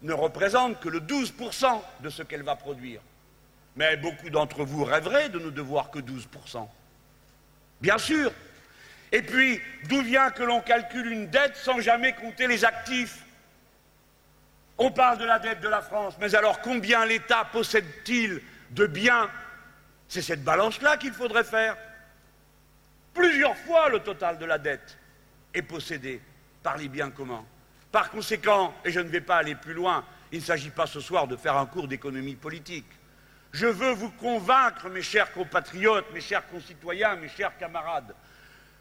ne 0.02 0.12
représente 0.12 0.80
que 0.80 0.88
le 0.88 1.00
12% 1.00 1.80
de 2.00 2.08
ce 2.10 2.22
qu'elle 2.22 2.42
va 2.42 2.56
produire. 2.56 3.00
Mais 3.76 3.96
beaucoup 3.96 4.30
d'entre 4.30 4.64
vous 4.64 4.84
rêveraient 4.84 5.28
de 5.28 5.38
ne 5.38 5.50
devoir 5.50 5.90
que 5.90 5.98
12%. 5.98 6.66
Bien 7.80 7.98
sûr. 7.98 8.32
Et 9.12 9.22
puis, 9.22 9.60
d'où 9.84 10.00
vient 10.02 10.30
que 10.30 10.42
l'on 10.42 10.60
calcule 10.60 11.12
une 11.12 11.28
dette 11.28 11.56
sans 11.56 11.80
jamais 11.80 12.14
compter 12.14 12.46
les 12.46 12.64
actifs? 12.64 13.24
On 14.78 14.90
parle 14.90 15.18
de 15.18 15.24
la 15.24 15.38
dette 15.38 15.60
de 15.60 15.68
la 15.68 15.82
France, 15.82 16.14
mais 16.18 16.34
alors 16.34 16.60
combien 16.60 17.04
l'État 17.04 17.44
possède-t-il 17.44 18.40
de 18.70 18.86
biens? 18.86 19.30
C'est 20.08 20.22
cette 20.22 20.42
balance-là 20.42 20.96
qu'il 20.96 21.12
faudrait 21.12 21.44
faire. 21.44 21.76
Plusieurs 23.12 23.56
fois 23.58 23.90
le 23.90 24.00
total 24.00 24.38
de 24.38 24.46
la 24.46 24.56
dette 24.56 24.98
est 25.54 25.62
possédé 25.62 26.20
par 26.62 26.76
les 26.76 26.88
biens 26.88 27.10
communs. 27.10 27.44
Par 27.90 28.10
conséquent, 28.10 28.74
et 28.84 28.90
je 28.90 29.00
ne 29.00 29.08
vais 29.08 29.20
pas 29.20 29.36
aller 29.36 29.54
plus 29.54 29.74
loin, 29.74 30.04
il 30.32 30.38
ne 30.38 30.44
s'agit 30.44 30.70
pas 30.70 30.86
ce 30.86 31.00
soir 31.00 31.26
de 31.26 31.36
faire 31.36 31.56
un 31.56 31.66
cours 31.66 31.88
d'économie 31.88 32.36
politique. 32.36 32.86
Je 33.52 33.66
veux 33.66 33.92
vous 33.92 34.10
convaincre, 34.10 34.88
mes 34.88 35.02
chers 35.02 35.30
compatriotes, 35.32 36.06
mes 36.14 36.22
chers 36.22 36.46
concitoyens, 36.48 37.16
mes 37.16 37.28
chers 37.28 37.56
camarades, 37.58 38.14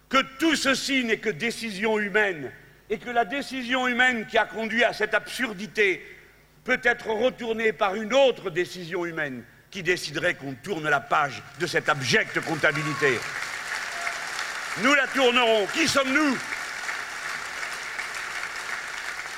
que 0.08 0.22
tout 0.40 0.56
ceci 0.56 1.04
n'est 1.04 1.18
que 1.18 1.30
décision 1.30 2.00
humaine 2.00 2.51
et 2.90 2.98
que 2.98 3.10
la 3.10 3.25
décision 3.25 3.88
humaine 3.88 4.25
qui 4.28 4.38
a 4.38 4.46
conduit 4.46 4.84
à 4.84 4.94
cette 4.94 5.13
absurdité 5.13 6.06
peut 6.63 6.80
être 6.84 7.08
retournée 7.08 7.74
par 7.74 7.96
une 7.96 8.13
autre 8.13 8.50
décision 8.50 9.06
humaine 9.06 9.44
qui 9.70 9.84
déciderait 9.84 10.36
qu'on 10.36 10.54
tourne 10.54 10.90
la 10.90 11.00
page 11.00 11.42
de 11.60 11.68
cette 11.68 11.90
abjecte 11.90 12.40
comptabilité. 12.42 13.20
Nous 14.84 14.94
la 14.94 15.08
tournerons. 15.08 15.68
Qui 15.74 15.88
sommes-nous? 15.88 16.38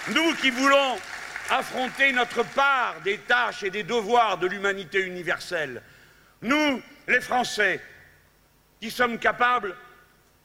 Nous 0.10 0.36
qui 0.36 0.50
voulons 0.50 0.98
affronter 1.50 2.12
notre 2.12 2.44
part 2.44 3.00
des 3.06 3.20
tâches 3.20 3.64
et 3.64 3.70
des 3.70 3.84
devoirs 3.84 4.38
de 4.38 4.48
l'humanité 4.48 5.00
universelle. 5.00 5.82
Nous, 6.42 6.82
les 7.08 7.22
Français, 7.22 7.80
qui 8.82 8.92
sommes 8.92 9.18
capables, 9.18 9.76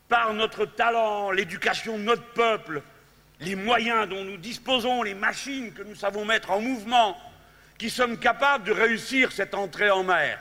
par 0.08 0.32
notre 0.32 0.64
talent, 0.64 1.32
l'éducation 1.32 1.98
de 1.98 2.04
notre 2.04 2.32
peuple, 2.32 2.82
les 3.40 3.56
moyens 3.56 4.08
dont 4.08 4.24
nous 4.24 4.36
disposons, 4.36 5.02
les 5.02 5.14
machines 5.14 5.72
que 5.72 5.82
nous 5.82 5.96
savons 5.96 6.24
mettre 6.24 6.52
en 6.52 6.60
mouvement, 6.60 7.18
qui 7.78 7.90
sommes 7.90 8.16
capables 8.16 8.64
de 8.64 8.72
réussir 8.72 9.32
cette 9.32 9.54
entrée 9.54 9.90
en 9.90 10.04
mer, 10.04 10.38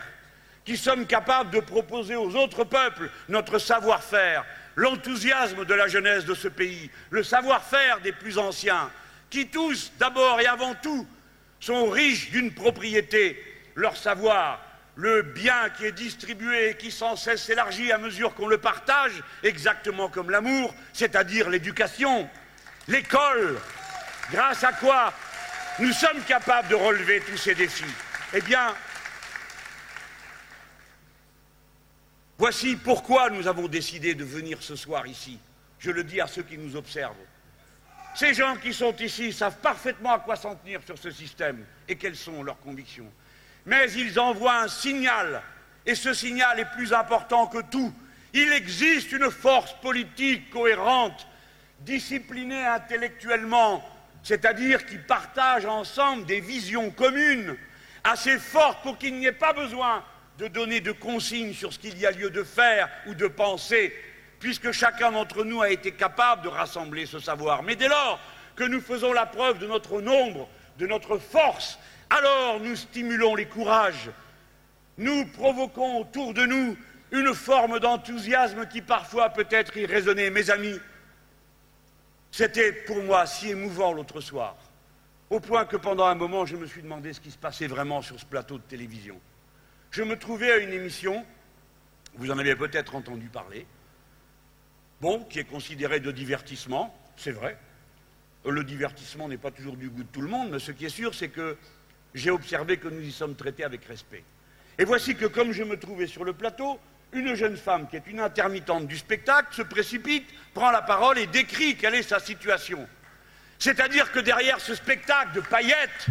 qui 0.63 0.77
sommes 0.77 1.07
capables 1.07 1.49
de 1.49 1.59
proposer 1.59 2.15
aux 2.15 2.35
autres 2.35 2.63
peuples 2.63 3.09
notre 3.29 3.57
savoir-faire, 3.57 4.45
l'enthousiasme 4.75 5.65
de 5.65 5.73
la 5.73 5.87
jeunesse 5.87 6.25
de 6.25 6.35
ce 6.35 6.47
pays, 6.47 6.89
le 7.09 7.23
savoir-faire 7.23 7.99
des 8.01 8.11
plus 8.11 8.37
anciens, 8.37 8.89
qui 9.29 9.47
tous, 9.47 9.91
d'abord 9.99 10.39
et 10.39 10.47
avant 10.47 10.75
tout, 10.75 11.07
sont 11.59 11.89
riches 11.89 12.31
d'une 12.31 12.53
propriété, 12.53 13.43
leur 13.75 13.97
savoir, 13.97 14.61
le 14.95 15.21
bien 15.21 15.69
qui 15.69 15.85
est 15.85 15.91
distribué 15.91 16.71
et 16.71 16.77
qui 16.77 16.91
sans 16.91 17.15
cesse 17.15 17.43
s'élargit 17.43 17.91
à 17.91 17.97
mesure 17.97 18.33
qu'on 18.33 18.47
le 18.47 18.57
partage, 18.57 19.23
exactement 19.43 20.09
comme 20.09 20.31
l'amour, 20.31 20.73
c'est-à-dire 20.91 21.49
l'éducation, 21.49 22.27
l'école, 22.87 23.59
grâce 24.31 24.63
à 24.63 24.73
quoi 24.73 25.13
nous 25.79 25.93
sommes 25.93 26.21
capables 26.23 26.69
de 26.69 26.75
relever 26.75 27.21
tous 27.21 27.37
ces 27.37 27.53
défis? 27.53 27.83
Eh 28.33 28.41
bien, 28.41 28.73
voici 32.39 32.75
pourquoi 32.75 33.29
nous 33.29 33.47
avons 33.47 33.67
décidé 33.67 34.15
de 34.15 34.23
venir 34.23 34.63
ce 34.63 34.75
soir 34.75 35.05
ici. 35.05 35.37
Je 35.77 35.91
le 35.91 36.03
dis 36.03 36.19
à 36.19 36.27
ceux 36.27 36.43
qui 36.43 36.57
nous 36.57 36.75
observent. 36.75 37.15
Ces 38.17 38.33
gens 38.33 38.55
qui 38.55 38.73
sont 38.73 38.95
ici 38.95 39.31
savent 39.31 39.59
parfaitement 39.59 40.13
à 40.13 40.17
quoi 40.17 40.35
s'en 40.35 40.55
tenir 40.55 40.81
sur 40.83 40.97
ce 40.97 41.11
système 41.11 41.63
et 41.87 41.97
quelles 41.97 42.15
sont 42.15 42.41
leurs 42.41 42.59
convictions. 42.59 43.11
Mais 43.67 43.91
ils 43.91 44.19
envoient 44.19 44.61
un 44.61 44.67
signal, 44.67 45.43
et 45.85 45.93
ce 45.93 46.15
signal 46.15 46.59
est 46.59 46.71
plus 46.75 46.93
important 46.93 47.45
que 47.45 47.61
tout. 47.61 47.93
Il 48.33 48.51
existe 48.53 49.11
une 49.11 49.29
force 49.29 49.71
politique 49.81 50.49
cohérente, 50.49 51.27
disciplinée 51.81 52.65
intellectuellement, 52.65 53.87
c'est-à-dire 54.23 54.87
qui 54.87 54.97
partage 54.97 55.67
ensemble 55.67 56.25
des 56.25 56.41
visions 56.41 56.89
communes 56.89 57.55
assez 58.03 58.39
fortes 58.39 58.81
pour 58.81 58.97
qu'il 58.97 59.13
n'y 59.19 59.27
ait 59.27 59.31
pas 59.31 59.53
besoin 59.53 60.03
de 60.39 60.47
donner 60.47 60.79
de 60.79 60.91
consignes 60.91 61.53
sur 61.53 61.71
ce 61.71 61.77
qu'il 61.77 61.99
y 61.99 62.07
a 62.07 62.11
lieu 62.11 62.31
de 62.31 62.43
faire 62.43 62.89
ou 63.05 63.13
de 63.13 63.27
penser, 63.27 63.93
puisque 64.39 64.71
chacun 64.71 65.11
d'entre 65.11 65.43
nous 65.43 65.61
a 65.61 65.69
été 65.69 65.91
capable 65.91 66.43
de 66.43 66.49
rassembler 66.49 67.05
ce 67.05 67.19
savoir. 67.19 67.63
Mais 67.63 67.75
dès 67.75 67.87
lors 67.87 68.19
que 68.55 68.63
nous 68.63 68.81
faisons 68.81 69.13
la 69.13 69.25
preuve 69.25 69.59
de 69.59 69.67
notre 69.67 70.01
nombre, 70.01 70.47
de 70.77 70.87
notre 70.87 71.17
force, 71.17 71.79
alors 72.09 72.59
nous 72.59 72.75
stimulons 72.75 73.35
les 73.35 73.47
courages, 73.47 74.09
nous 74.97 75.25
provoquons 75.27 76.01
autour 76.01 76.33
de 76.33 76.45
nous 76.45 76.77
une 77.11 77.33
forme 77.33 77.79
d'enthousiasme 77.79 78.67
qui 78.67 78.81
parfois 78.81 79.29
peut 79.29 79.47
être 79.49 79.77
irraisonné. 79.77 80.29
Mes 80.29 80.49
amis, 80.49 80.79
c'était 82.31 82.71
pour 82.71 83.01
moi 83.03 83.25
si 83.25 83.49
émouvant 83.49 83.93
l'autre 83.93 84.21
soir, 84.21 84.55
au 85.29 85.39
point 85.39 85.65
que 85.65 85.77
pendant 85.77 86.05
un 86.05 86.15
moment 86.15 86.45
je 86.45 86.55
me 86.55 86.65
suis 86.65 86.81
demandé 86.81 87.13
ce 87.13 87.19
qui 87.19 87.31
se 87.31 87.37
passait 87.37 87.67
vraiment 87.67 88.01
sur 88.01 88.19
ce 88.19 88.25
plateau 88.25 88.57
de 88.57 88.63
télévision. 88.63 89.19
Je 89.91 90.03
me 90.03 90.17
trouvais 90.17 90.51
à 90.51 90.57
une 90.57 90.73
émission, 90.73 91.25
vous 92.15 92.31
en 92.31 92.37
avez 92.37 92.55
peut-être 92.55 92.95
entendu 92.95 93.27
parler, 93.27 93.65
bon, 95.01 95.23
qui 95.25 95.39
est 95.39 95.43
considéré 95.43 95.99
de 95.99 96.11
divertissement, 96.11 96.95
c'est 97.15 97.31
vrai. 97.31 97.57
Le 98.45 98.63
divertissement 98.63 99.27
n'est 99.27 99.37
pas 99.37 99.51
toujours 99.51 99.75
du 99.75 99.89
goût 99.89 100.03
de 100.03 100.09
tout 100.09 100.21
le 100.21 100.29
monde, 100.29 100.51
mais 100.51 100.59
ce 100.59 100.71
qui 100.71 100.85
est 100.85 100.89
sûr, 100.89 101.13
c'est 101.13 101.29
que 101.29 101.57
j'ai 102.13 102.31
observé 102.31 102.77
que 102.77 102.87
nous 102.87 103.01
y 103.01 103.11
sommes 103.11 103.35
traités 103.35 103.63
avec 103.63 103.83
respect. 103.85 104.23
Et 104.77 104.85
voici 104.85 105.15
que, 105.15 105.25
comme 105.25 105.51
je 105.51 105.63
me 105.63 105.77
trouvais 105.77 106.07
sur 106.07 106.23
le 106.23 106.33
plateau, 106.33 106.79
une 107.13 107.35
jeune 107.35 107.57
femme 107.57 107.87
qui 107.87 107.95
est 107.95 108.07
une 108.07 108.19
intermittente 108.19 108.87
du 108.87 108.97
spectacle 108.97 109.53
se 109.53 109.61
précipite, 109.61 110.27
prend 110.53 110.71
la 110.71 110.81
parole 110.81 111.17
et 111.17 111.27
décrit 111.27 111.75
quelle 111.75 111.95
est 111.95 112.03
sa 112.03 112.19
situation. 112.19 112.87
C'est-à-dire 113.59 114.11
que 114.11 114.19
derrière 114.19 114.59
ce 114.59 114.75
spectacle 114.75 115.33
de 115.33 115.41
paillettes, 115.41 116.07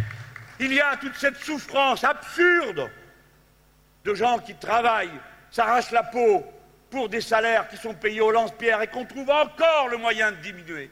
il 0.59 0.73
y 0.73 0.81
a 0.81 0.97
toute 0.97 1.15
cette 1.15 1.37
souffrance 1.37 2.03
absurde 2.03 2.89
de 4.03 4.13
gens 4.13 4.39
qui 4.39 4.55
travaillent, 4.55 5.19
s'arrachent 5.51 5.91
la 5.91 6.03
peau, 6.03 6.45
pour 6.89 7.09
des 7.09 7.21
salaires 7.21 7.67
qui 7.67 7.77
sont 7.77 7.93
payés 7.93 8.21
au 8.21 8.31
lance-pierre 8.31 8.81
et 8.81 8.87
qu'on 8.87 9.05
trouve 9.05 9.29
encore 9.29 9.87
le 9.89 9.97
moyen 9.97 10.31
de 10.31 10.37
diminuer. 10.37 10.89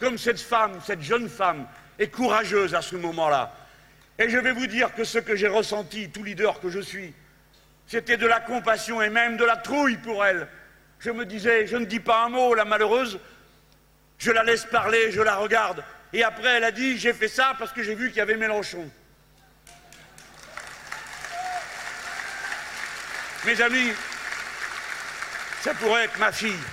Comme 0.00 0.18
cette 0.18 0.40
femme, 0.40 0.80
cette 0.84 1.02
jeune 1.02 1.28
femme, 1.28 1.66
est 1.98 2.08
courageuse 2.08 2.74
à 2.74 2.82
ce 2.82 2.96
moment-là. 2.96 3.52
Et 4.18 4.28
je 4.28 4.38
vais 4.38 4.52
vous 4.52 4.66
dire 4.66 4.94
que 4.94 5.04
ce 5.04 5.18
que 5.18 5.36
j'ai 5.36 5.48
ressenti, 5.48 6.10
tout 6.10 6.24
leader 6.24 6.60
que 6.60 6.70
je 6.70 6.80
suis, 6.80 7.14
c'était 7.86 8.16
de 8.16 8.26
la 8.26 8.40
compassion 8.40 9.00
et 9.00 9.10
même 9.10 9.36
de 9.36 9.44
la 9.44 9.56
trouille 9.56 9.96
pour 9.96 10.24
elle. 10.24 10.48
Je 10.98 11.10
me 11.10 11.24
disais, 11.24 11.66
je 11.66 11.76
ne 11.76 11.84
dis 11.84 12.00
pas 12.00 12.24
un 12.24 12.28
mot, 12.28 12.54
la 12.54 12.64
malheureuse, 12.64 13.20
je 14.18 14.30
la 14.30 14.42
laisse 14.42 14.64
parler, 14.64 15.12
je 15.12 15.22
la 15.22 15.36
regarde. 15.36 15.84
Et 16.12 16.24
après, 16.24 16.48
elle 16.48 16.64
a 16.64 16.72
dit, 16.72 16.98
j'ai 16.98 17.12
fait 17.12 17.28
ça 17.28 17.54
parce 17.58 17.72
que 17.72 17.82
j'ai 17.82 17.94
vu 17.94 18.08
qu'il 18.08 18.18
y 18.18 18.20
avait 18.20 18.36
Mélenchon. 18.36 18.90
Mes 23.46 23.60
amis, 23.60 23.92
ça 25.68 25.74
pourrait 25.74 26.04
être 26.04 26.18
ma 26.18 26.32
fille. 26.32 26.64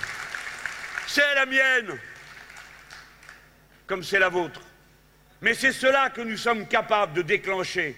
C'est 1.06 1.34
la 1.34 1.44
mienne, 1.44 1.98
comme 3.86 4.02
c'est 4.02 4.18
la 4.18 4.30
vôtre. 4.30 4.62
Mais 5.42 5.52
c'est 5.52 5.72
cela 5.72 6.08
que 6.08 6.22
nous 6.22 6.38
sommes 6.38 6.66
capables 6.66 7.12
de 7.12 7.20
déclencher. 7.20 7.94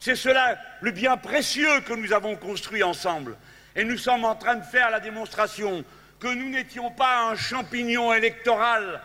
C'est 0.00 0.16
cela 0.16 0.58
le 0.80 0.90
bien 0.90 1.16
précieux 1.16 1.82
que 1.82 1.92
nous 1.92 2.12
avons 2.12 2.34
construit 2.34 2.82
ensemble. 2.82 3.36
Et 3.76 3.84
nous 3.84 3.96
sommes 3.96 4.24
en 4.24 4.34
train 4.34 4.56
de 4.56 4.64
faire 4.64 4.90
la 4.90 4.98
démonstration 4.98 5.84
que 6.18 6.26
nous 6.26 6.50
n'étions 6.50 6.90
pas 6.90 7.28
un 7.30 7.36
champignon 7.36 8.12
électoral 8.12 9.00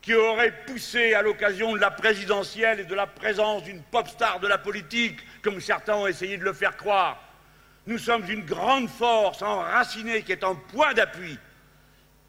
qui 0.00 0.12
aurait 0.12 0.64
poussé 0.66 1.14
à 1.14 1.22
l'occasion 1.22 1.72
de 1.72 1.78
la 1.78 1.92
présidentielle 1.92 2.80
et 2.80 2.84
de 2.84 2.96
la 2.96 3.06
présence 3.06 3.62
d'une 3.62 3.80
pop 3.80 4.08
star 4.08 4.40
de 4.40 4.48
la 4.48 4.58
politique, 4.58 5.20
comme 5.40 5.60
certains 5.60 5.94
ont 5.94 6.08
essayé 6.08 6.36
de 6.36 6.42
le 6.42 6.52
faire 6.52 6.76
croire. 6.76 7.31
Nous 7.86 7.98
sommes 7.98 8.24
une 8.30 8.44
grande 8.44 8.88
force 8.88 9.42
enracinée 9.42 10.22
qui 10.22 10.32
est 10.32 10.44
en 10.44 10.54
point 10.54 10.94
d'appui. 10.94 11.38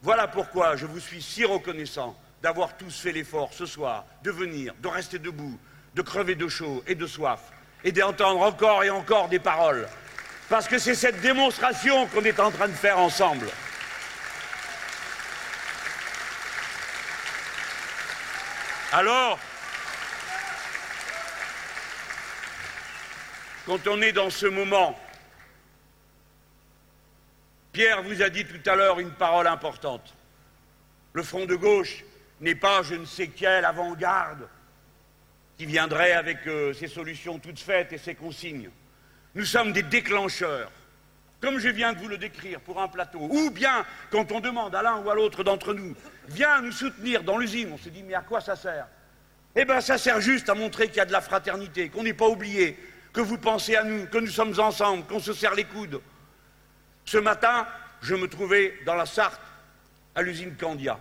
Voilà 0.02 0.28
pourquoi 0.28 0.76
je 0.76 0.88
vous 0.88 1.00
suis 1.00 1.22
si 1.22 1.46
reconnaissant 1.46 2.18
d'avoir 2.42 2.76
tous 2.76 3.00
fait 3.00 3.12
l'effort 3.12 3.54
ce 3.54 3.66
soir 3.66 4.06
de 4.24 4.32
venir, 4.32 4.74
de 4.82 4.88
rester 4.88 5.20
debout, 5.20 5.60
de 5.94 6.02
crever 6.02 6.36
de 6.36 6.48
chaud 6.48 6.84
et 6.88 6.96
de 6.96 7.06
soif, 7.06 7.52
et 7.84 7.92
d'entendre 7.92 8.42
encore 8.42 8.84
et 8.84 8.90
encore 8.90 9.30
des 9.30 9.40
paroles. 9.40 9.88
Parce 10.50 10.68
que 10.68 10.80
c'est 10.80 10.96
cette 10.96 11.22
démonstration 11.22 12.08
qu'on 12.08 12.24
est 12.24 12.40
en 12.40 12.52
train 12.52 12.68
de 12.68 12.74
faire 12.74 12.98
ensemble. 12.98 13.48
Alors, 18.92 19.40
quand 23.66 23.88
on 23.88 24.02
est 24.02 24.12
dans 24.12 24.30
ce 24.30 24.46
moment 24.46 25.00
Pierre 27.74 28.04
vous 28.04 28.22
a 28.22 28.30
dit 28.30 28.46
tout 28.46 28.70
à 28.70 28.76
l'heure 28.76 29.00
une 29.00 29.10
parole 29.10 29.48
importante. 29.48 30.14
Le 31.14 31.24
front 31.24 31.46
de 31.46 31.56
gauche 31.56 32.04
n'est 32.40 32.54
pas 32.54 32.84
je 32.84 32.94
ne 32.94 33.06
sais 33.06 33.28
quelle 33.28 33.66
avant-garde 33.66 34.48
qui 35.58 35.66
viendrait 35.66 36.12
avec 36.12 36.46
euh, 36.46 36.74
ses 36.74 36.88
solutions 36.88 37.40
toutes 37.40 37.60
faites 37.60 37.92
et 37.92 37.98
ses 37.98 38.14
consignes. 38.14 38.70
Nous 39.34 39.46
sommes 39.46 39.74
des 39.74 39.82
déclencheurs, 39.82 40.72
comme 41.42 41.58
je 41.58 41.70
viens 41.70 41.94
de 41.94 41.98
vous 41.98 42.08
le 42.08 42.20
décrire 42.20 42.60
pour 42.60 42.80
un 42.80 42.88
plateau. 42.88 43.22
Ou 43.22 43.50
bien, 43.50 43.84
quand 44.12 44.32
on 44.32 44.40
demande 44.40 44.76
à 44.76 44.84
l'un 44.84 44.98
ou 44.98 45.10
à 45.10 45.16
l'autre 45.16 45.44
d'entre 45.44 45.74
nous, 45.74 45.96
viens 46.28 46.62
nous 46.62 46.72
soutenir 46.72 47.24
dans 47.24 47.40
l'usine, 47.40 47.72
on 47.74 47.78
se 47.80 47.90
dit, 47.90 48.04
mais 48.04 48.14
à 48.14 48.22
quoi 48.22 48.40
ça 48.40 48.56
sert? 48.56 48.86
Eh 49.56 49.66
bien, 49.66 49.82
ça 49.82 49.98
sert 49.98 50.22
juste 50.22 50.48
à 50.48 50.54
montrer 50.54 50.88
qu'il 50.88 50.98
y 50.98 51.02
a 51.02 51.06
de 51.06 51.12
la 51.12 51.22
fraternité, 51.22 51.90
qu'on 51.90 52.04
n'est 52.04 52.14
pas 52.14 52.28
oublié, 52.28 52.78
que 53.12 53.22
vous 53.22 53.40
pensez 53.40 53.76
à 53.76 53.84
nous, 53.84 54.06
que 54.06 54.20
nous 54.20 54.28
sommes 54.28 54.60
ensemble, 54.60 55.06
qu'on 55.06 55.20
se 55.20 55.34
serre 55.34 55.56
les 55.56 55.66
coudes. 55.66 56.00
Ce 57.06 57.18
matin, 57.18 57.68
je 58.02 58.16
me 58.16 58.28
trouvais 58.28 58.80
dans 58.86 58.96
la 58.96 59.06
Sarthe, 59.06 59.40
à 60.16 60.22
l'usine 60.22 60.56
Candia, 60.56 61.00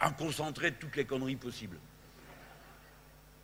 à 0.00 0.10
concentrer 0.10 0.72
toutes 0.72 0.96
les 0.96 1.04
conneries 1.04 1.36
possibles. 1.36 1.78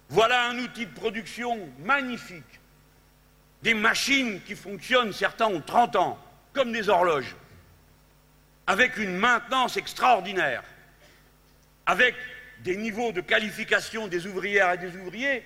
Voilà 0.09 0.49
un 0.49 0.59
outil 0.59 0.87
de 0.87 0.93
production 0.93 1.69
magnifique. 1.79 2.61
Des 3.63 3.75
machines 3.75 4.41
qui 4.43 4.57
fonctionnent, 4.57 5.13
certains 5.13 5.47
ont 5.47 5.61
30 5.61 5.97
ans, 5.97 6.19
comme 6.53 6.73
des 6.73 6.89
horloges, 6.89 7.37
avec 8.67 8.97
une 8.97 9.17
maintenance 9.17 9.77
extraordinaire, 9.77 10.65
avec 11.87 12.15
des 12.61 12.77
niveaux 12.77 13.13
de 13.13 13.21
qualification 13.21 14.09
des 14.09 14.27
ouvrières 14.27 14.73
et 14.73 14.79
des 14.79 14.97
ouvriers 14.97 15.45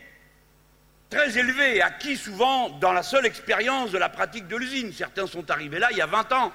très 1.15 1.39
élevés, 1.39 1.81
acquis 1.81 2.17
souvent 2.17 2.71
dans 2.71 2.93
la 2.93 3.05
seule 3.05 3.25
expérience 3.25 3.93
de 3.93 3.99
la 3.99 4.09
pratique 4.09 4.49
de 4.49 4.57
l'usine. 4.57 4.93
Certains 4.93 5.29
sont 5.29 5.49
arrivés 5.49 5.79
là 5.79 5.89
il 5.93 5.97
y 5.97 6.01
a 6.01 6.07
20 6.07 6.33
ans 6.33 6.53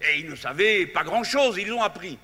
et 0.00 0.20
ils 0.20 0.30
ne 0.30 0.36
savaient 0.36 0.86
pas 0.86 1.02
grand-chose, 1.02 1.58
ils 1.58 1.72
ont 1.72 1.82
appris. 1.82 2.16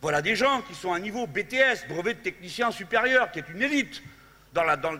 Voilà 0.00 0.22
des 0.22 0.36
gens 0.36 0.62
qui 0.62 0.76
sont 0.76 0.92
à 0.92 0.96
un 0.96 1.00
niveau 1.00 1.26
BTS, 1.26 1.88
brevet 1.88 2.14
de 2.14 2.20
technicien 2.20 2.70
supérieur, 2.70 3.32
qui 3.32 3.40
est 3.40 3.48
une 3.48 3.62
élite 3.62 4.00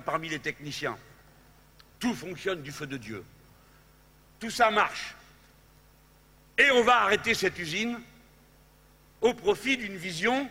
parmi 0.05 0.29
les 0.29 0.41
techniciens. 0.41 0.97
Tout 2.01 2.15
fonctionne 2.15 2.63
du 2.63 2.73
feu 2.73 2.89
de 2.89 2.97
Dieu. 2.97 3.25
Tout 4.41 4.51
ça 4.51 4.73
marche. 4.73 5.15
Et 6.59 6.69
on 6.73 6.83
va 6.83 7.03
arrêter 7.03 7.35
cette 7.35 7.59
usine 7.61 8.01
au 9.21 9.35
profit 9.35 9.77
d'une 9.77 9.97
vision 9.97 10.51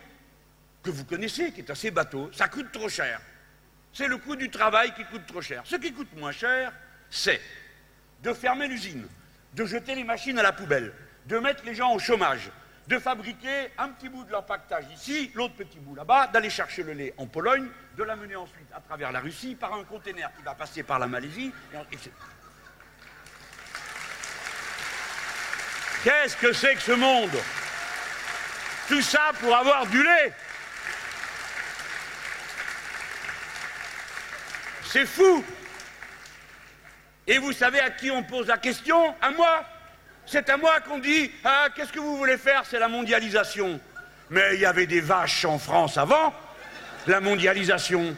que 0.82 0.90
vous 0.90 1.04
connaissez, 1.04 1.52
qui 1.52 1.60
est 1.60 1.70
assez 1.70 1.90
bateau. 1.90 2.30
Ça 2.32 2.48
coûte 2.48 2.72
trop 2.72 2.88
cher. 2.88 3.20
C'est 3.94 4.08
le 4.08 4.18
coût 4.18 4.34
du 4.34 4.50
travail 4.50 4.92
qui 4.94 5.04
coûte 5.04 5.24
trop 5.24 5.40
cher. 5.40 5.62
Ce 5.64 5.76
qui 5.76 5.92
coûte 5.92 6.12
moins 6.16 6.32
cher, 6.32 6.72
c'est 7.08 7.40
de 8.22 8.32
fermer 8.34 8.66
l'usine, 8.66 9.06
de 9.52 9.64
jeter 9.64 9.94
les 9.94 10.02
machines 10.02 10.36
à 10.38 10.42
la 10.42 10.52
poubelle, 10.52 10.92
de 11.26 11.38
mettre 11.38 11.64
les 11.64 11.76
gens 11.76 11.94
au 11.94 12.00
chômage, 12.00 12.50
de 12.88 12.98
fabriquer 12.98 13.70
un 13.78 13.90
petit 13.90 14.08
bout 14.08 14.24
de 14.24 14.32
l'empaquetage 14.32 14.86
ici, 14.92 15.30
l'autre 15.34 15.54
petit 15.54 15.78
bout 15.78 15.94
là-bas, 15.94 16.26
d'aller 16.26 16.50
chercher 16.50 16.82
le 16.82 16.92
lait 16.92 17.14
en 17.18 17.26
Pologne, 17.26 17.68
de 17.96 18.02
l'amener 18.02 18.34
ensuite 18.34 18.66
à 18.74 18.80
travers 18.80 19.12
la 19.12 19.20
Russie 19.20 19.54
par 19.54 19.72
un 19.72 19.84
conteneur 19.84 20.30
qui 20.36 20.42
va 20.42 20.54
passer 20.54 20.82
par 20.82 20.98
la 20.98 21.06
Malaisie. 21.06 21.52
Qu'est-ce 26.02 26.36
que 26.36 26.52
c'est 26.52 26.74
que 26.74 26.82
ce 26.82 26.92
monde? 26.92 27.30
Tout 28.88 29.02
ça 29.02 29.30
pour 29.40 29.56
avoir 29.56 29.86
du 29.86 30.02
lait 30.02 30.32
C'est 34.94 35.06
fou 35.06 35.44
Et 37.26 37.38
vous 37.38 37.50
savez 37.50 37.80
à 37.80 37.90
qui 37.90 38.12
on 38.12 38.22
pose 38.22 38.46
la 38.46 38.58
question? 38.58 39.12
À 39.20 39.32
moi 39.32 39.64
c'est 40.24 40.48
à 40.48 40.56
moi 40.56 40.80
qu'on 40.80 40.98
dit 40.98 41.32
Ah, 41.44 41.66
qu'est-ce 41.74 41.92
que 41.92 41.98
vous 41.98 42.16
voulez 42.16 42.38
faire? 42.38 42.62
C'est 42.64 42.78
la 42.78 42.86
mondialisation. 42.86 43.78
Mais 44.30 44.54
il 44.54 44.60
y 44.60 44.66
avait 44.66 44.86
des 44.86 45.00
vaches 45.00 45.44
en 45.44 45.58
France 45.58 45.98
avant 45.98 46.32
la 47.08 47.20
mondialisation. 47.20 48.16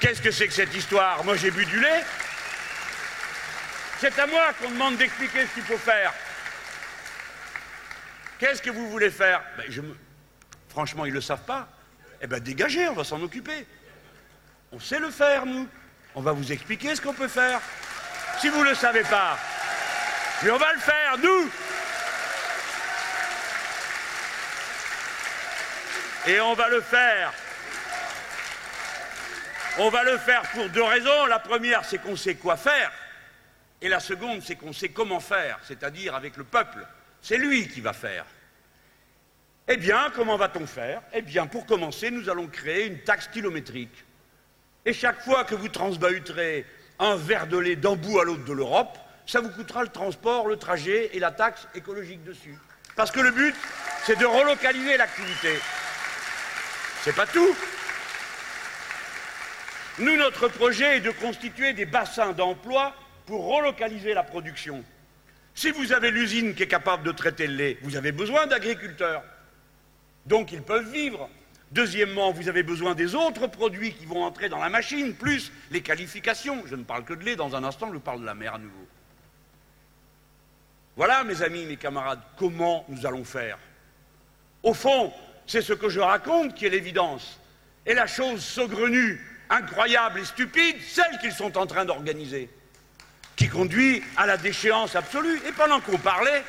Qu'est-ce 0.00 0.20
que 0.20 0.32
c'est 0.32 0.48
que 0.48 0.52
cette 0.52 0.74
histoire? 0.74 1.24
Moi 1.24 1.36
j'ai 1.36 1.52
bu 1.52 1.64
du 1.64 1.80
lait. 1.80 2.02
C'est 4.00 4.18
à 4.18 4.26
moi 4.26 4.52
qu'on 4.60 4.70
demande 4.70 4.96
d'expliquer 4.96 5.46
ce 5.46 5.54
qu'il 5.54 5.62
faut 5.62 5.78
faire. 5.78 6.12
Qu'est-ce 8.40 8.60
que 8.60 8.70
vous 8.70 8.90
voulez 8.90 9.10
faire? 9.10 9.42
Ben, 9.56 9.94
Franchement, 10.68 11.06
ils 11.06 11.10
ne 11.10 11.14
le 11.14 11.20
savent 11.22 11.44
pas. 11.44 11.68
Eh 12.20 12.26
bien, 12.26 12.40
dégagez, 12.40 12.88
on 12.88 12.94
va 12.94 13.04
s'en 13.04 13.22
occuper. 13.22 13.64
On 14.76 14.78
sait 14.78 14.98
le 14.98 15.10
faire, 15.10 15.46
nous. 15.46 15.66
On 16.14 16.20
va 16.20 16.32
vous 16.32 16.52
expliquer 16.52 16.94
ce 16.94 17.00
qu'on 17.00 17.14
peut 17.14 17.28
faire. 17.28 17.62
Si 18.38 18.50
vous 18.50 18.62
ne 18.62 18.68
le 18.68 18.74
savez 18.74 19.04
pas, 19.04 19.38
mais 20.42 20.50
on 20.50 20.58
va 20.58 20.70
le 20.74 20.80
faire, 20.80 21.16
nous 21.16 21.50
Et 26.26 26.38
on 26.42 26.52
va 26.52 26.68
le 26.68 26.82
faire. 26.82 27.32
On 29.78 29.88
va 29.88 30.04
le 30.04 30.18
faire 30.18 30.42
pour 30.50 30.68
deux 30.68 30.82
raisons. 30.82 31.24
La 31.24 31.38
première, 31.38 31.82
c'est 31.86 32.02
qu'on 32.02 32.16
sait 32.16 32.34
quoi 32.34 32.58
faire. 32.58 32.92
Et 33.80 33.88
la 33.88 34.00
seconde, 34.00 34.42
c'est 34.42 34.56
qu'on 34.56 34.74
sait 34.74 34.90
comment 34.90 35.20
faire, 35.20 35.58
c'est-à-dire 35.62 36.14
avec 36.14 36.36
le 36.36 36.44
peuple. 36.44 36.86
C'est 37.22 37.38
lui 37.38 37.66
qui 37.66 37.80
va 37.80 37.94
faire. 37.94 38.26
Eh 39.68 39.78
bien, 39.78 40.12
comment 40.14 40.36
va-t-on 40.36 40.66
faire? 40.66 41.00
Eh 41.14 41.22
bien, 41.22 41.46
pour 41.46 41.64
commencer, 41.64 42.10
nous 42.10 42.28
allons 42.28 42.48
créer 42.48 42.88
une 42.88 43.00
taxe 43.00 43.28
kilométrique. 43.28 44.05
Et 44.86 44.92
chaque 44.92 45.20
fois 45.22 45.42
que 45.44 45.56
vous 45.56 45.68
transbahuterez 45.68 46.64
un 47.00 47.16
verre 47.16 47.48
de 47.48 47.58
lait 47.58 47.74
d'un 47.74 47.96
bout 47.96 48.20
à 48.20 48.24
l'autre 48.24 48.44
de 48.44 48.52
l'Europe, 48.52 48.96
ça 49.26 49.40
vous 49.40 49.50
coûtera 49.50 49.82
le 49.82 49.88
transport, 49.88 50.46
le 50.46 50.56
trajet 50.56 51.10
et 51.12 51.18
la 51.18 51.32
taxe 51.32 51.66
écologique 51.74 52.22
dessus. 52.22 52.56
Parce 52.94 53.10
que 53.10 53.18
le 53.18 53.32
but, 53.32 53.54
c'est 54.04 54.16
de 54.16 54.24
relocaliser 54.24 54.96
l'activité. 54.96 55.58
C'est 57.02 57.14
pas 57.14 57.26
tout. 57.26 57.54
Nous, 59.98 60.16
notre 60.16 60.46
projet 60.46 60.98
est 60.98 61.00
de 61.00 61.10
constituer 61.10 61.72
des 61.72 61.86
bassins 61.86 62.32
d'emploi 62.32 62.94
pour 63.26 63.44
relocaliser 63.44 64.14
la 64.14 64.22
production. 64.22 64.84
Si 65.54 65.72
vous 65.72 65.92
avez 65.92 66.12
l'usine 66.12 66.54
qui 66.54 66.62
est 66.62 66.68
capable 66.68 67.02
de 67.02 67.10
traiter 67.10 67.48
le 67.48 67.54
lait, 67.54 67.78
vous 67.82 67.96
avez 67.96 68.12
besoin 68.12 68.46
d'agriculteurs. 68.46 69.24
Donc 70.26 70.52
ils 70.52 70.62
peuvent 70.62 70.90
vivre. 70.92 71.28
Deuxièmement, 71.72 72.30
vous 72.30 72.48
avez 72.48 72.62
besoin 72.62 72.94
des 72.94 73.14
autres 73.14 73.48
produits 73.48 73.92
qui 73.92 74.06
vont 74.06 74.22
entrer 74.22 74.48
dans 74.48 74.60
la 74.60 74.68
machine, 74.68 75.14
plus 75.14 75.52
les 75.70 75.80
qualifications. 75.80 76.62
Je 76.66 76.76
ne 76.76 76.84
parle 76.84 77.04
que 77.04 77.14
de 77.14 77.24
lait, 77.24 77.36
dans 77.36 77.56
un 77.56 77.64
instant, 77.64 77.92
je 77.92 77.98
parle 77.98 78.20
de 78.20 78.26
la 78.26 78.34
mer 78.34 78.54
à 78.54 78.58
nouveau. 78.58 78.86
Voilà, 80.96 81.24
mes 81.24 81.42
amis, 81.42 81.66
mes 81.66 81.76
camarades, 81.76 82.20
comment 82.38 82.84
nous 82.88 83.04
allons 83.04 83.24
faire. 83.24 83.58
Au 84.62 84.72
fond, 84.72 85.12
c'est 85.46 85.60
ce 85.60 85.72
que 85.72 85.88
je 85.88 86.00
raconte 86.00 86.54
qui 86.54 86.66
est 86.66 86.70
l'évidence. 86.70 87.38
Et 87.84 87.94
la 87.94 88.06
chose 88.06 88.42
saugrenue, 88.42 89.20
incroyable 89.50 90.20
et 90.20 90.24
stupide, 90.24 90.80
celle 90.80 91.18
qu'ils 91.20 91.32
sont 91.32 91.58
en 91.58 91.66
train 91.66 91.84
d'organiser, 91.84 92.48
qui 93.36 93.48
conduit 93.48 94.02
à 94.16 94.26
la 94.26 94.36
déchéance 94.36 94.96
absolue. 94.96 95.40
Et 95.46 95.52
pendant 95.52 95.80
qu'on 95.80 95.98
parlait, 95.98 96.42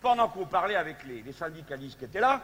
pendant 0.00 0.28
qu'on 0.28 0.46
parlait 0.46 0.76
avec 0.76 0.96
les, 1.06 1.22
les, 1.22 1.32
syndicalistes 1.32 1.98
qui 1.98 2.04
étaient 2.04 2.20
là, 2.20 2.42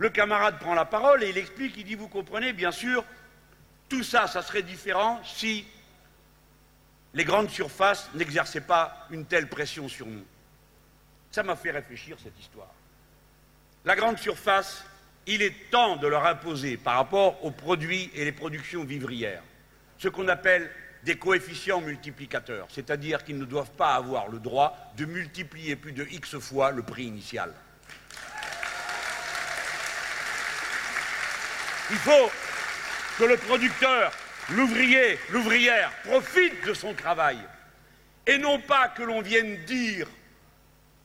le 0.00 0.08
camarade 0.08 0.58
prend 0.58 0.72
la 0.72 0.86
parole 0.86 1.22
et 1.22 1.28
il 1.28 1.36
explique, 1.36 1.76
il 1.76 1.84
dit, 1.84 1.94
vous 1.94 2.08
comprenez, 2.08 2.54
bien 2.54 2.72
sûr, 2.72 3.04
tout 3.88 4.02
ça, 4.02 4.26
ça 4.26 4.40
serait 4.40 4.62
différent 4.62 5.20
si 5.22 5.66
les 7.12 7.24
grandes 7.24 7.50
surfaces 7.50 8.08
n'exerçaient 8.14 8.62
pas 8.62 9.06
une 9.10 9.26
telle 9.26 9.48
pression 9.48 9.88
sur 9.88 10.06
nous. 10.06 10.24
Ça 11.30 11.42
m'a 11.42 11.54
fait 11.54 11.70
réfléchir 11.70 12.16
cette 12.22 12.38
histoire. 12.40 12.72
La 13.84 13.94
grande 13.94 14.18
surface, 14.18 14.82
il 15.26 15.42
est 15.42 15.70
temps 15.70 15.96
de 15.96 16.06
leur 16.06 16.24
imposer 16.24 16.78
par 16.78 16.96
rapport 16.96 17.44
aux 17.44 17.50
produits 17.50 18.10
et 18.14 18.24
les 18.24 18.32
productions 18.32 18.84
vivrières 18.84 19.42
ce 19.98 20.08
qu'on 20.08 20.28
appelle 20.28 20.70
des 21.04 21.16
coefficients 21.16 21.82
multiplicateurs, 21.82 22.68
c'est-à-dire 22.70 23.22
qu'ils 23.22 23.38
ne 23.38 23.44
doivent 23.44 23.72
pas 23.72 23.94
avoir 23.94 24.28
le 24.28 24.38
droit 24.38 24.92
de 24.96 25.04
multiplier 25.04 25.76
plus 25.76 25.92
de 25.92 26.06
X 26.10 26.38
fois 26.38 26.70
le 26.70 26.82
prix 26.82 27.04
initial. 27.04 27.52
Il 31.90 31.96
faut 31.96 32.30
que 33.18 33.24
le 33.24 33.36
producteur 33.36 34.12
l'ouvrier, 34.50 35.18
l'ouvrière 35.30 35.90
profite 36.04 36.64
de 36.66 36.74
son 36.74 36.94
travail. 36.94 37.38
Et 38.26 38.38
non 38.38 38.58
pas 38.60 38.88
que 38.88 39.02
l'on 39.02 39.22
vienne 39.22 39.56
dire 39.64 40.06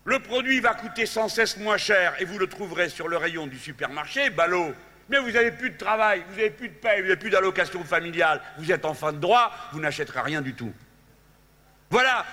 le 0.04 0.19
produit 0.19 0.60
va 0.60 0.76
coûter 0.76 1.08
sans 1.08 1.28
cesse 1.28 1.58
moins 1.58 1.78
cher 1.78 2.13
et 2.19 2.26
vous 2.26 2.38
le 2.38 2.45
trouverez 2.45 2.89
sur 2.89 3.08
le 3.08 3.17
rayon 3.17 3.48
du 3.48 3.58
supermarché, 3.58 4.30
ballot. 4.30 4.74
Mais 5.10 5.17
vous 5.17 5.32
n'avez 5.32 5.52
plus 5.52 5.71
de 5.71 5.78
travail, 5.78 6.24
vous 6.30 6.36
n'avez 6.36 6.52
plus 6.52 6.69
de 6.69 6.76
paie, 6.76 6.98
vous 6.98 7.08
n'avez 7.08 7.15
plus 7.15 7.32
d'allocation 7.32 7.84
familiale, 7.84 8.41
vous 8.60 8.71
êtes 8.71 8.86
en 8.86 8.93
fin 8.93 9.12
de 9.12 9.17
droit, 9.17 9.52
vous 9.71 9.80
n'achèterez 9.80 10.21
rien 10.21 10.41
du 10.41 10.54
tout. 10.54 10.71
Voilà 11.89 12.26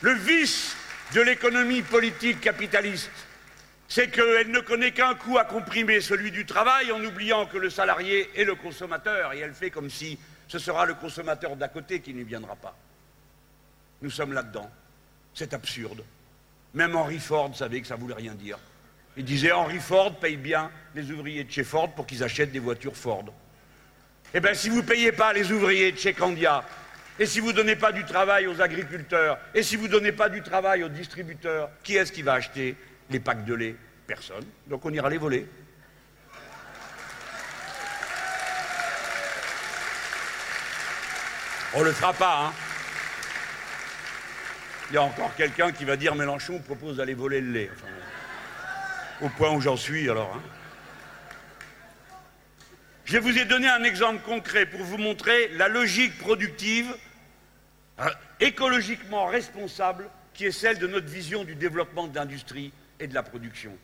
le 0.00 0.12
vice 0.14 0.76
de 1.14 1.20
l'économie 1.20 1.82
politique 1.82 2.40
capitaliste. 2.40 3.25
C'est 3.88 4.10
qu'elle 4.10 4.50
ne 4.50 4.60
connaît 4.60 4.92
qu'un 4.92 5.14
coup 5.14 5.38
à 5.38 5.44
comprimer 5.44 6.00
celui 6.00 6.30
du 6.30 6.44
travail 6.44 6.90
en 6.90 7.02
oubliant 7.04 7.46
que 7.46 7.56
le 7.56 7.70
salarié 7.70 8.30
est 8.34 8.44
le 8.44 8.54
consommateur 8.54 9.32
et 9.32 9.38
elle 9.38 9.54
fait 9.54 9.70
comme 9.70 9.90
si 9.90 10.18
ce 10.48 10.58
sera 10.58 10.86
le 10.86 10.94
consommateur 10.94 11.56
d'à 11.56 11.68
côté 11.68 12.00
qui 12.00 12.12
n'y 12.14 12.24
viendra 12.24 12.56
pas. 12.56 12.76
Nous 14.02 14.10
sommes 14.10 14.32
là-dedans. 14.32 14.70
C'est 15.34 15.54
absurde. 15.54 16.04
Même 16.74 16.96
Henry 16.96 17.18
Ford 17.18 17.54
savait 17.54 17.80
que 17.80 17.86
ça 17.86 17.96
ne 17.96 18.00
voulait 18.00 18.14
rien 18.14 18.34
dire. 18.34 18.58
Il 19.16 19.24
disait 19.24 19.52
Henry 19.52 19.78
Ford 19.78 20.18
paye 20.18 20.36
bien 20.36 20.70
les 20.94 21.10
ouvriers 21.10 21.44
de 21.44 21.50
chez 21.50 21.64
Ford 21.64 21.94
pour 21.94 22.06
qu'ils 22.06 22.22
achètent 22.22 22.52
des 22.52 22.58
voitures 22.58 22.96
Ford. 22.96 23.24
Eh 24.34 24.40
bien, 24.40 24.52
si 24.52 24.68
vous 24.68 24.78
ne 24.78 24.86
payez 24.86 25.12
pas 25.12 25.32
les 25.32 25.50
ouvriers 25.52 25.92
de 25.92 25.98
chez 25.98 26.12
Candia, 26.12 26.64
et 27.18 27.24
si 27.24 27.40
vous 27.40 27.48
ne 27.48 27.52
donnez 27.52 27.76
pas 27.76 27.92
du 27.92 28.04
travail 28.04 28.46
aux 28.46 28.60
agriculteurs, 28.60 29.38
et 29.54 29.62
si 29.62 29.76
vous 29.76 29.86
ne 29.86 29.92
donnez 29.92 30.12
pas 30.12 30.28
du 30.28 30.42
travail 30.42 30.84
aux 30.84 30.88
distributeurs, 30.88 31.70
qui 31.82 31.96
est-ce 31.96 32.12
qui 32.12 32.20
va 32.20 32.34
acheter 32.34 32.76
les 33.10 33.20
packs 33.20 33.44
de 33.44 33.54
lait, 33.54 33.76
personne. 34.06 34.44
Donc 34.66 34.84
on 34.84 34.92
ira 34.92 35.08
les 35.08 35.18
voler. 35.18 35.46
On 41.74 41.80
ne 41.80 41.84
le 41.84 41.92
fera 41.92 42.12
pas, 42.12 42.46
hein. 42.46 42.52
Il 44.90 44.94
y 44.94 44.98
a 44.98 45.02
encore 45.02 45.34
quelqu'un 45.34 45.72
qui 45.72 45.84
va 45.84 45.96
dire 45.96 46.14
Mélenchon 46.14 46.60
propose 46.60 46.98
d'aller 46.98 47.14
voler 47.14 47.40
le 47.40 47.50
lait. 47.50 47.70
Au 49.20 49.28
point 49.28 49.50
où 49.50 49.60
j'en 49.60 49.76
suis 49.76 50.08
alors. 50.08 50.32
Hein. 50.36 50.42
Je 53.04 53.18
vous 53.18 53.36
ai 53.36 53.44
donné 53.44 53.68
un 53.68 53.84
exemple 53.84 54.22
concret 54.22 54.66
pour 54.66 54.80
vous 54.80 54.98
montrer 54.98 55.48
la 55.54 55.68
logique 55.68 56.18
productive 56.18 56.94
euh, 58.00 58.08
écologiquement 58.40 59.26
responsable 59.26 60.08
qui 60.34 60.46
est 60.46 60.52
celle 60.52 60.78
de 60.78 60.86
notre 60.86 61.06
vision 61.06 61.44
du 61.44 61.54
développement 61.54 62.06
de 62.06 62.14
l'industrie 62.14 62.72
et 63.00 63.06
de 63.06 63.14
la 63.14 63.22
production. 63.22 63.76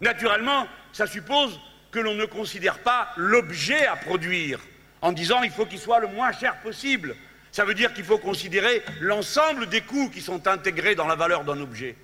Naturellement, 0.00 0.68
ça 0.92 1.06
suppose 1.06 1.58
que 1.90 1.98
l'on 1.98 2.14
ne 2.14 2.26
considère 2.26 2.80
pas 2.80 3.12
l'objet 3.16 3.86
à 3.86 3.96
produire 3.96 4.60
en 5.00 5.12
disant 5.12 5.42
il 5.42 5.50
faut 5.50 5.66
qu'il 5.66 5.78
soit 5.78 6.00
le 6.00 6.08
moins 6.08 6.32
cher 6.32 6.60
possible. 6.60 7.16
Ça 7.52 7.64
veut 7.64 7.74
dire 7.74 7.94
qu'il 7.94 8.04
faut 8.04 8.18
considérer 8.18 8.82
l'ensemble 9.00 9.68
des 9.68 9.80
coûts 9.80 10.10
qui 10.10 10.20
sont 10.20 10.46
intégrés 10.46 10.94
dans 10.94 11.06
la 11.06 11.14
valeur 11.14 11.44
d'un 11.44 11.60
objet. 11.60 11.96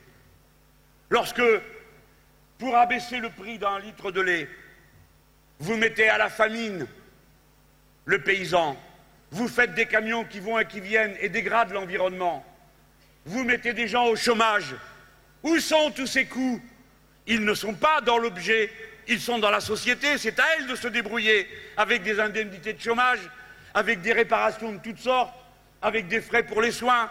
Lorsque, 1.10 1.42
pour 2.58 2.76
abaisser 2.76 3.18
le 3.18 3.28
prix 3.28 3.58
d'un 3.58 3.78
litre 3.80 4.12
de 4.12 4.20
lait, 4.22 4.48
vous 5.58 5.76
mettez 5.76 6.08
à 6.08 6.16
la 6.16 6.30
famine 6.30 6.86
le 8.06 8.22
paysan, 8.22 8.76
vous 9.30 9.48
faites 9.48 9.74
des 9.74 9.86
camions 9.86 10.24
qui 10.24 10.40
vont 10.40 10.58
et 10.58 10.64
qui 10.64 10.80
viennent 10.80 11.16
et 11.20 11.28
dégradent 11.28 11.72
l'environnement, 11.72 12.44
vous 13.26 13.44
mettez 13.44 13.72
des 13.72 13.88
gens 13.88 14.06
au 14.06 14.16
chômage, 14.16 14.74
où 15.42 15.58
sont 15.58 15.90
tous 15.90 16.06
ces 16.06 16.26
coûts 16.26 16.60
Ils 17.26 17.44
ne 17.44 17.54
sont 17.54 17.74
pas 17.74 18.00
dans 18.00 18.18
l'objet, 18.18 18.70
ils 19.08 19.20
sont 19.20 19.38
dans 19.38 19.50
la 19.50 19.60
société, 19.60 20.18
c'est 20.18 20.38
à 20.38 20.44
elle 20.58 20.66
de 20.66 20.76
se 20.76 20.88
débrouiller 20.88 21.48
avec 21.76 22.02
des 22.02 22.20
indemnités 22.20 22.72
de 22.72 22.80
chômage, 22.80 23.20
avec 23.74 24.00
des 24.00 24.12
réparations 24.12 24.72
de 24.72 24.78
toutes 24.78 24.98
sortes, 24.98 25.34
avec 25.80 26.08
des 26.08 26.20
frais 26.20 26.44
pour 26.44 26.62
les 26.62 26.70
soins. 26.70 27.10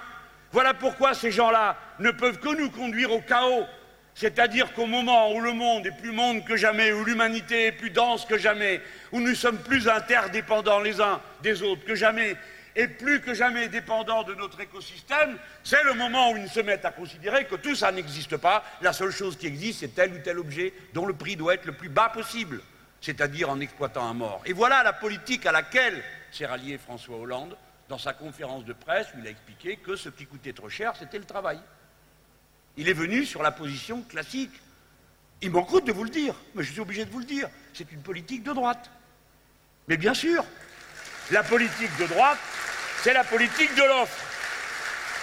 Voilà 0.52 0.74
pourquoi 0.74 1.13
ces 1.13 1.32
gens-là 1.32 1.78
ne 2.00 2.12
peuvent 2.12 2.39
que 2.39 2.56
nous 2.56 2.70
conduire 2.70 3.12
au 3.12 3.22
chaos, 3.22 3.65
c'est-à-dire 4.13 4.74
qu'au 4.74 4.86
moment 4.86 5.34
où 5.34 5.41
le 5.41 5.54
monde 5.54 5.88
est 5.88 5.98
plus 5.98 6.12
monde 6.12 6.46
que 6.46 6.58
jamais, 6.58 6.91
où 6.91 7.04
l'humanité 7.06 7.67
est 7.67 7.72
plus 7.72 7.89
dense 7.89 8.26
que 8.26 8.38
jamais, 8.38 8.82
où 9.12 9.20
nous 9.20 9.36
sommes 9.36 9.60
plus 9.60 9.88
interdépendants 9.88 10.80
les 10.80 11.00
uns 11.00 11.22
des 11.41 11.63
autres 11.63 11.86
que 11.86 11.96
jamais, 11.96 12.36
et 12.75 12.88
plus 12.88 13.21
que 13.21 13.34
jamais 13.34 13.67
dépendants 13.67 14.23
de 14.23 14.34
notre 14.36 14.60
écosystème, 14.62 15.38
c'est 15.63 15.84
le 15.84 15.93
moment 15.93 16.31
où 16.31 16.38
ils 16.38 16.49
se 16.49 16.60
mettent 16.60 16.86
à 16.86 16.91
considérer 16.91 17.45
que 17.45 17.55
tout 17.55 17.75
ça 17.75 17.91
n'existe 17.91 18.38
pas. 18.38 18.63
La 18.81 18.93
seule 18.93 19.12
chose 19.12 19.38
qui 19.38 19.47
existe, 19.47 19.81
c'est 19.81 19.95
tel 19.95 20.13
ou 20.13 20.19
tel 20.19 20.39
objet 20.39 20.73
dont 20.93 21.05
le 21.05 21.13
prix 21.13 21.36
doit 21.36 21.53
être 21.53 21.65
le 21.65 21.73
plus 21.73 21.89
bas 21.89 22.10
possible, 22.10 22.62
c'est-à-dire 23.01 23.49
en 23.49 23.60
exploitant 23.60 24.07
un 24.07 24.13
mort. 24.13 24.41
Et 24.45 24.53
voilà 24.53 24.84
la 24.84 24.93
politique 24.93 25.45
à 25.45 25.51
laquelle 25.51 26.03
s'est 26.31 26.45
rallié 26.45 26.77
François 26.77 27.17
Hollande 27.17 27.57
dans 27.89 27.97
sa 27.97 28.13
conférence 28.13 28.63
de 28.63 28.73
presse 28.73 29.07
où 29.15 29.19
il 29.19 29.27
a 29.27 29.31
expliqué 29.31 29.75
que 29.75 29.95
ce 29.95 30.10
qui 30.10 30.25
coûtait 30.25 30.53
trop 30.53 30.69
cher, 30.69 30.93
c'était 30.97 31.19
le 31.19 31.25
travail. 31.25 31.60
Il 32.77 32.88
est 32.88 32.93
venu 32.93 33.25
sur 33.25 33.43
la 33.43 33.51
position 33.51 34.01
classique. 34.03 34.53
Il 35.41 35.51
m'en 35.51 35.63
de 35.63 35.91
vous 35.91 36.03
le 36.03 36.10
dire, 36.10 36.36
mais 36.55 36.63
je 36.63 36.71
suis 36.71 36.79
obligé 36.79 37.03
de 37.03 37.10
vous 37.10 37.19
le 37.19 37.25
dire. 37.25 37.49
C'est 37.73 37.91
une 37.91 38.01
politique 38.01 38.43
de 38.43 38.53
droite. 38.53 38.89
Mais 39.88 39.97
bien 39.97 40.13
sûr, 40.13 40.45
la 41.31 41.43
politique 41.43 41.95
de 41.97 42.05
droite, 42.05 42.39
c'est 43.02 43.14
la 43.14 43.24
politique 43.24 43.74
de 43.76 43.84
l'offre. 43.84 44.26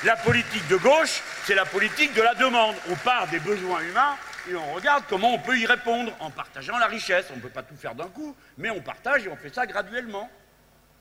La 0.04 0.16
politique 0.16 0.66
de 0.68 0.76
gauche, 0.76 1.22
c'est 1.44 1.54
la 1.54 1.64
politique 1.64 2.14
de 2.14 2.22
la 2.22 2.34
demande. 2.34 2.76
On 2.88 2.94
part 2.94 3.26
des 3.28 3.40
besoins 3.40 3.80
humains 3.80 4.16
et 4.48 4.54
on 4.54 4.72
regarde 4.74 5.04
comment 5.08 5.34
on 5.34 5.38
peut 5.38 5.58
y 5.58 5.66
répondre 5.66 6.12
en 6.20 6.30
partageant 6.30 6.78
la 6.78 6.86
richesse. 6.86 7.26
On 7.32 7.36
ne 7.36 7.40
peut 7.40 7.48
pas 7.48 7.62
tout 7.62 7.76
faire 7.76 7.94
d'un 7.94 8.08
coup, 8.08 8.36
mais 8.56 8.70
on 8.70 8.80
partage 8.80 9.26
et 9.26 9.28
on 9.28 9.36
fait 9.36 9.52
ça 9.52 9.66
graduellement. 9.66 10.30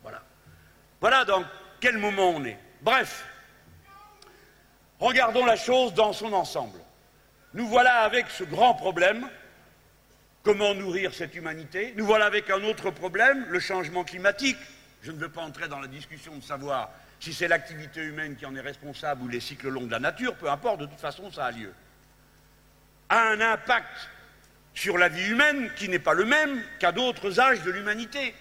Voilà. 0.02 0.24
Voilà 1.00 1.26
dans 1.26 1.44
quel 1.80 1.98
moment 1.98 2.32
on 2.32 2.44
est. 2.46 2.58
Bref, 2.82 3.24
Regardons 5.00 5.46
la 5.46 5.56
chose 5.56 5.94
dans 5.94 6.12
son 6.12 6.34
ensemble. 6.34 6.80
Nous 7.54 7.68
voilà 7.68 8.02
avec 8.02 8.30
ce 8.30 8.44
grand 8.44 8.74
problème, 8.74 9.30
comment 10.44 10.74
nourrir 10.74 11.14
cette 11.14 11.36
humanité? 11.36 11.94
Nous 11.96 12.06
voilà 12.06 12.26
avec 12.26 12.50
un 12.50 12.64
autre 12.64 12.90
problème, 12.90 13.46
le 13.50 13.60
changement 13.60 14.04
climatique. 14.04 14.58
Je 15.08 15.14
ne 15.14 15.20
veux 15.20 15.30
pas 15.30 15.44
entrer 15.44 15.70
dans 15.70 15.80
la 15.80 15.88
discussion 15.88 16.36
de 16.36 16.44
savoir 16.44 16.90
si 17.22 17.34
c'est 17.34 17.48
l'activité 17.48 18.04
humaine 18.04 18.36
qui 18.36 18.46
en 18.46 18.54
est 18.58 18.60
responsable 18.60 19.24
ou 19.24 19.30
les 19.30 19.40
cycles 19.40 19.70
longs 19.70 19.86
de 19.86 19.92
la 19.92 20.02
nature, 20.02 20.36
peu 20.36 20.50
importe, 20.50 20.82
de 20.82 20.86
toute 20.86 21.00
façon, 21.00 21.32
ça 21.32 21.46
a 21.46 21.52
lieu. 21.52 21.72
A 23.08 23.30
un 23.30 23.40
impact 23.40 24.10
sur 24.74 24.98
la 24.98 25.08
vie 25.08 25.30
humaine 25.30 25.72
qui 25.78 25.88
n'est 25.88 25.98
pas 25.98 26.14
le 26.14 26.26
même 26.26 26.62
qu'à 26.80 26.92
d'autres 26.92 27.40
âges 27.40 27.64
de 27.64 27.72
l'humanité. 27.72 28.36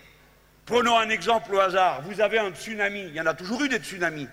Prenons 0.65 0.99
un 0.99 1.09
exemple 1.09 1.55
au 1.55 1.61
hasard. 1.61 2.03
Vous 2.03 2.21
avez 2.21 2.41
un 2.41 2.51
tsunami, 2.51 3.03
il 3.03 3.15
y 3.15 3.21
en 3.21 3.27
a 3.27 3.35
toujours 3.35 3.63
eu 3.63 3.69
des 3.69 3.79
tsunamis. 3.79 4.27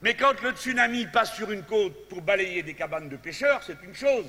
Mais 0.00 0.14
quand 0.14 0.40
le 0.40 0.52
tsunami 0.52 1.04
passe 1.04 1.34
sur 1.34 1.52
une 1.52 1.64
côte 1.64 2.08
pour 2.08 2.22
balayer 2.22 2.62
des 2.62 2.72
cabanes 2.72 3.10
de 3.10 3.16
pêcheurs, 3.16 3.62
c'est 3.62 3.82
une 3.82 3.94
chose. 3.94 4.24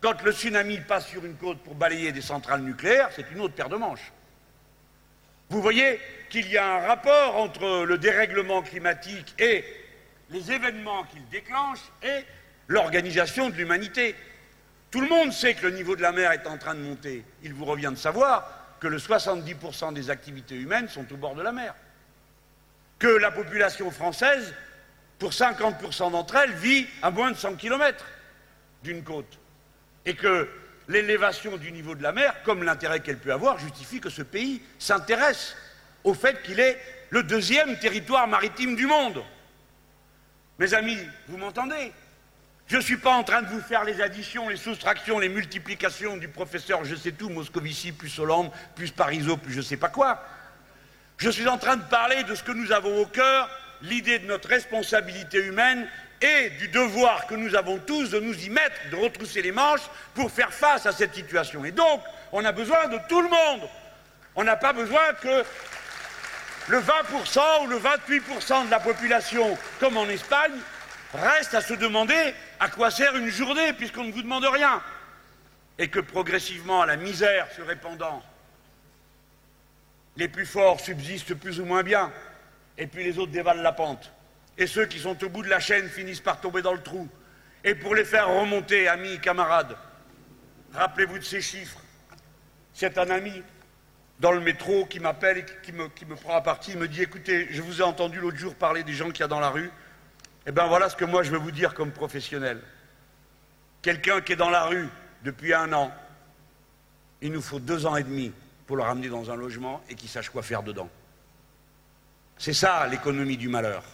Quand 0.00 0.22
le 0.22 0.32
tsunami 0.32 0.78
passe 0.80 1.08
sur 1.08 1.22
une 1.22 1.36
côte 1.36 1.58
pour 1.58 1.74
balayer 1.74 2.12
des 2.12 2.22
centrales 2.22 2.62
nucléaires, 2.62 3.10
c'est 3.14 3.30
une 3.30 3.42
autre 3.42 3.52
paire 3.52 3.68
de 3.68 3.76
manches. 3.76 4.10
Vous 5.52 5.60
voyez 5.60 6.00
qu'il 6.30 6.48
y 6.48 6.56
a 6.56 6.76
un 6.76 6.86
rapport 6.86 7.36
entre 7.36 7.84
le 7.84 7.98
dérèglement 7.98 8.62
climatique 8.62 9.34
et 9.38 9.62
les 10.30 10.50
événements 10.50 11.04
qu'il 11.04 11.28
déclenche 11.28 11.80
et 12.02 12.24
l'organisation 12.68 13.50
de 13.50 13.56
l'humanité. 13.56 14.16
Tout 14.90 15.02
le 15.02 15.08
monde 15.08 15.30
sait 15.30 15.52
que 15.52 15.66
le 15.66 15.72
niveau 15.72 15.94
de 15.94 16.00
la 16.00 16.10
mer 16.10 16.32
est 16.32 16.46
en 16.46 16.56
train 16.56 16.74
de 16.74 16.80
monter. 16.80 17.22
Il 17.42 17.52
vous 17.52 17.66
revient 17.66 17.90
de 17.92 17.98
savoir 17.98 18.50
que 18.80 18.88
le 18.88 18.96
70% 18.96 19.92
des 19.92 20.08
activités 20.08 20.54
humaines 20.54 20.88
sont 20.88 21.04
au 21.12 21.18
bord 21.18 21.34
de 21.34 21.42
la 21.42 21.52
mer. 21.52 21.74
Que 22.98 23.08
la 23.08 23.30
population 23.30 23.90
française 23.90 24.54
pour 25.18 25.32
50% 25.32 26.12
d'entre 26.12 26.36
elles, 26.36 26.54
vit 26.54 26.86
à 27.02 27.10
moins 27.10 27.30
de 27.30 27.36
100 27.36 27.56
km 27.56 28.06
d'une 28.82 29.04
côte. 29.04 29.38
Et 30.06 30.14
que 30.14 30.48
l'élévation 30.92 31.56
du 31.56 31.72
niveau 31.72 31.94
de 31.94 32.02
la 32.02 32.12
mer, 32.12 32.34
comme 32.44 32.62
l'intérêt 32.62 33.00
qu'elle 33.00 33.18
peut 33.18 33.32
avoir, 33.32 33.58
justifie 33.58 34.00
que 34.00 34.10
ce 34.10 34.22
pays 34.22 34.62
s'intéresse 34.78 35.56
au 36.04 36.14
fait 36.14 36.42
qu'il 36.42 36.60
est 36.60 36.78
le 37.10 37.22
deuxième 37.22 37.78
territoire 37.78 38.28
maritime 38.28 38.76
du 38.76 38.86
monde. 38.86 39.22
Mes 40.58 40.74
amis, 40.74 40.98
vous 41.28 41.38
m'entendez? 41.38 41.92
Je 42.66 42.76
ne 42.76 42.82
suis 42.82 42.96
pas 42.96 43.12
en 43.12 43.24
train 43.24 43.42
de 43.42 43.48
vous 43.48 43.60
faire 43.60 43.84
les 43.84 44.00
additions, 44.00 44.48
les 44.48 44.56
soustractions, 44.56 45.18
les 45.18 45.28
multiplications 45.28 46.16
du 46.16 46.28
professeur 46.28 46.84
je 46.84 46.94
sais 46.94 47.12
tout, 47.12 47.28
Moscovici, 47.28 47.92
plus 47.92 48.18
Hollande, 48.18 48.50
plus 48.74 48.90
Parisot, 48.90 49.36
plus 49.36 49.52
je 49.52 49.58
ne 49.58 49.62
sais 49.62 49.76
pas 49.76 49.88
quoi. 49.88 50.22
Je 51.18 51.28
suis 51.28 51.48
en 51.48 51.58
train 51.58 51.76
de 51.76 51.84
parler 51.84 52.24
de 52.24 52.34
ce 52.34 52.42
que 52.42 52.52
nous 52.52 52.72
avons 52.72 53.00
au 53.00 53.06
cœur 53.06 53.50
l'idée 53.82 54.20
de 54.20 54.26
notre 54.26 54.48
responsabilité 54.48 55.38
humaine 55.44 55.86
et 56.22 56.50
du 56.50 56.68
devoir 56.68 57.26
que 57.26 57.34
nous 57.34 57.54
avons 57.56 57.78
tous 57.78 58.10
de 58.10 58.20
nous 58.20 58.44
y 58.44 58.48
mettre, 58.48 58.76
de 58.90 58.96
retrousser 58.96 59.42
les 59.42 59.52
manches 59.52 59.88
pour 60.14 60.30
faire 60.30 60.52
face 60.52 60.86
à 60.86 60.92
cette 60.92 61.14
situation. 61.14 61.64
Et 61.64 61.72
donc, 61.72 62.00
on 62.30 62.44
a 62.44 62.52
besoin 62.52 62.86
de 62.86 62.98
tout 63.08 63.20
le 63.20 63.28
monde. 63.28 63.68
On 64.36 64.44
n'a 64.44 64.56
pas 64.56 64.72
besoin 64.72 65.12
que 65.20 65.44
le 66.68 66.78
20% 66.78 67.64
ou 67.64 67.66
le 67.66 67.78
28% 67.78 68.66
de 68.66 68.70
la 68.70 68.78
population, 68.78 69.58
comme 69.80 69.96
en 69.96 70.08
Espagne, 70.08 70.52
reste 71.12 71.54
à 71.54 71.60
se 71.60 71.74
demander 71.74 72.34
à 72.60 72.68
quoi 72.68 72.90
sert 72.90 73.16
une 73.16 73.28
journée 73.28 73.72
puisqu'on 73.72 74.04
ne 74.04 74.12
vous 74.12 74.22
demande 74.22 74.44
rien. 74.44 74.80
Et 75.78 75.88
que 75.88 76.00
progressivement, 76.00 76.84
la 76.84 76.96
misère 76.96 77.48
se 77.56 77.62
répandant, 77.62 78.22
les 80.16 80.28
plus 80.28 80.46
forts 80.46 80.78
subsistent 80.80 81.34
plus 81.34 81.58
ou 81.58 81.64
moins 81.64 81.82
bien, 81.82 82.12
et 82.78 82.86
puis 82.86 83.02
les 83.02 83.18
autres 83.18 83.32
dévalent 83.32 83.62
la 83.62 83.72
pente. 83.72 84.12
Et 84.58 84.66
ceux 84.66 84.86
qui 84.86 84.98
sont 84.98 85.22
au 85.24 85.28
bout 85.28 85.42
de 85.42 85.48
la 85.48 85.60
chaîne 85.60 85.88
finissent 85.88 86.20
par 86.20 86.40
tomber 86.40 86.62
dans 86.62 86.74
le 86.74 86.82
trou. 86.82 87.08
Et 87.64 87.74
pour 87.74 87.94
les 87.94 88.04
faire 88.04 88.28
remonter, 88.28 88.88
amis, 88.88 89.18
camarades, 89.20 89.76
rappelez-vous 90.72 91.18
de 91.18 91.24
ces 91.24 91.40
chiffres. 91.40 91.80
C'est 92.74 92.98
un 92.98 93.10
ami 93.10 93.42
dans 94.18 94.32
le 94.32 94.40
métro 94.40 94.86
qui 94.86 95.00
m'appelle 95.00 95.38
et 95.38 95.46
qui 95.62 95.72
me, 95.72 96.16
prend 96.16 96.36
à 96.36 96.40
partie. 96.40 96.72
Il 96.72 96.78
me 96.78 96.88
dit 96.88 97.02
Écoutez, 97.02 97.48
je 97.50 97.62
vous 97.62 97.80
ai 97.80 97.84
entendu 97.84 98.18
l'autre 98.18 98.38
jour 98.38 98.54
parler 98.54 98.82
des 98.82 98.92
gens 98.92 99.10
qu'il 99.10 99.20
y 99.20 99.24
a 99.24 99.28
dans 99.28 99.40
la 99.40 99.50
rue. 99.50 99.70
Eh 100.46 100.52
bien, 100.52 100.66
voilà 100.66 100.88
ce 100.88 100.96
que 100.96 101.04
moi 101.04 101.22
je 101.22 101.30
veux 101.30 101.38
vous 101.38 101.50
dire 101.50 101.74
comme 101.74 101.92
professionnel. 101.92 102.60
Quelqu'un 103.80 104.20
qui 104.20 104.32
est 104.32 104.36
dans 104.36 104.50
la 104.50 104.64
rue 104.64 104.88
depuis 105.24 105.54
un 105.54 105.72
an, 105.72 105.92
il 107.20 107.32
nous 107.32 107.42
faut 107.42 107.60
deux 107.60 107.86
ans 107.86 107.96
et 107.96 108.02
demi 108.02 108.32
pour 108.66 108.76
le 108.76 108.82
ramener 108.82 109.08
dans 109.08 109.30
un 109.30 109.36
logement 109.36 109.82
et 109.88 109.94
qu'il 109.94 110.08
sache 110.08 110.30
quoi 110.30 110.42
faire 110.42 110.62
dedans. 110.62 110.88
C'est 112.38 112.52
ça 112.52 112.86
l'économie 112.88 113.36
du 113.36 113.48
malheur. 113.48 113.84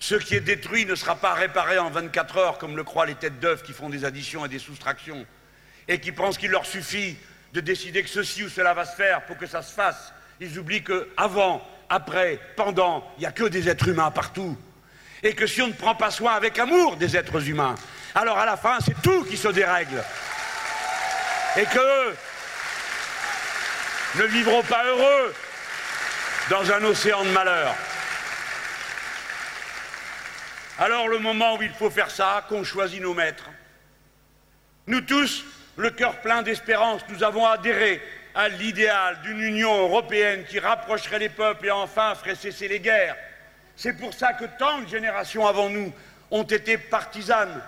Ce 0.00 0.14
qui 0.14 0.36
est 0.36 0.40
détruit 0.40 0.86
ne 0.86 0.94
sera 0.94 1.16
pas 1.16 1.34
réparé 1.34 1.78
en 1.78 1.90
24 1.90 2.36
heures, 2.36 2.58
comme 2.58 2.76
le 2.76 2.84
croient 2.84 3.06
les 3.06 3.16
têtes 3.16 3.40
d'œufs 3.40 3.62
qui 3.62 3.72
font 3.72 3.88
des 3.88 4.04
additions 4.04 4.44
et 4.44 4.48
des 4.48 4.58
soustractions, 4.58 5.26
et 5.88 6.00
qui 6.00 6.12
pensent 6.12 6.38
qu'il 6.38 6.50
leur 6.50 6.66
suffit 6.66 7.16
de 7.52 7.60
décider 7.60 8.02
que 8.02 8.08
ceci 8.08 8.44
ou 8.44 8.48
cela 8.48 8.74
va 8.74 8.84
se 8.84 8.94
faire 8.94 9.24
pour 9.26 9.36
que 9.36 9.46
ça 9.46 9.62
se 9.62 9.72
fasse. 9.72 10.12
Ils 10.40 10.58
oublient 10.58 10.84
qu'avant, 10.84 11.66
après, 11.88 12.38
pendant, 12.56 13.10
il 13.16 13.20
n'y 13.20 13.26
a 13.26 13.32
que 13.32 13.44
des 13.44 13.68
êtres 13.68 13.88
humains 13.88 14.10
partout. 14.10 14.56
Et 15.22 15.34
que 15.34 15.46
si 15.46 15.62
on 15.62 15.68
ne 15.68 15.72
prend 15.72 15.96
pas 15.96 16.12
soin 16.12 16.34
avec 16.34 16.58
amour 16.58 16.96
des 16.96 17.16
êtres 17.16 17.48
humains, 17.48 17.74
alors 18.14 18.38
à 18.38 18.46
la 18.46 18.56
fin, 18.56 18.78
c'est 18.84 19.00
tout 19.02 19.24
qui 19.24 19.36
se 19.36 19.48
dérègle. 19.48 20.02
Et 21.56 21.64
qu'eux 21.64 22.16
ne 24.16 24.24
vivront 24.24 24.62
pas 24.62 24.84
heureux 24.84 25.34
dans 26.50 26.70
un 26.70 26.84
océan 26.84 27.24
de 27.24 27.30
malheur. 27.30 27.74
Alors 30.80 31.08
le 31.08 31.18
moment 31.18 31.56
où 31.56 31.62
il 31.62 31.72
faut 31.72 31.90
faire 31.90 32.10
ça, 32.10 32.44
qu'on 32.48 32.62
choisit 32.62 33.02
nos 33.02 33.12
maîtres. 33.12 33.50
Nous 34.86 35.00
tous, 35.00 35.44
le 35.76 35.90
cœur 35.90 36.20
plein 36.20 36.42
d'espérance, 36.42 37.02
nous 37.08 37.24
avons 37.24 37.44
adhéré 37.44 38.00
à 38.32 38.48
l'idéal 38.48 39.20
d'une 39.22 39.40
Union 39.40 39.76
européenne 39.76 40.44
qui 40.48 40.60
rapprocherait 40.60 41.18
les 41.18 41.28
peuples 41.28 41.66
et 41.66 41.70
enfin 41.72 42.14
ferait 42.14 42.36
cesser 42.36 42.68
les 42.68 42.78
guerres. 42.78 43.16
C'est 43.74 43.94
pour 43.94 44.14
ça 44.14 44.34
que 44.34 44.44
tant 44.56 44.78
de 44.78 44.86
générations 44.86 45.48
avant 45.48 45.68
nous 45.68 45.92
ont 46.30 46.44
été 46.44 46.78
partisanes 46.78 47.60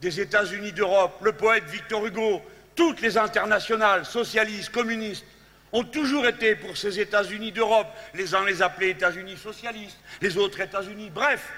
des 0.00 0.18
États-Unis 0.18 0.72
d'Europe. 0.72 1.18
Le 1.20 1.32
poète 1.32 1.64
Victor 1.64 2.06
Hugo, 2.06 2.40
toutes 2.74 3.02
les 3.02 3.18
internationales, 3.18 4.06
socialistes, 4.06 4.70
communistes, 4.70 5.26
ont 5.72 5.84
toujours 5.84 6.26
été 6.26 6.54
pour 6.54 6.74
ces 6.78 7.00
États-Unis 7.00 7.52
d'Europe. 7.52 7.88
Les 8.14 8.34
uns 8.34 8.46
les 8.46 8.62
appelaient 8.62 8.90
États-Unis 8.90 9.36
socialistes, 9.36 9.98
les 10.22 10.38
autres 10.38 10.60
États-Unis. 10.60 11.10
Bref, 11.10 11.52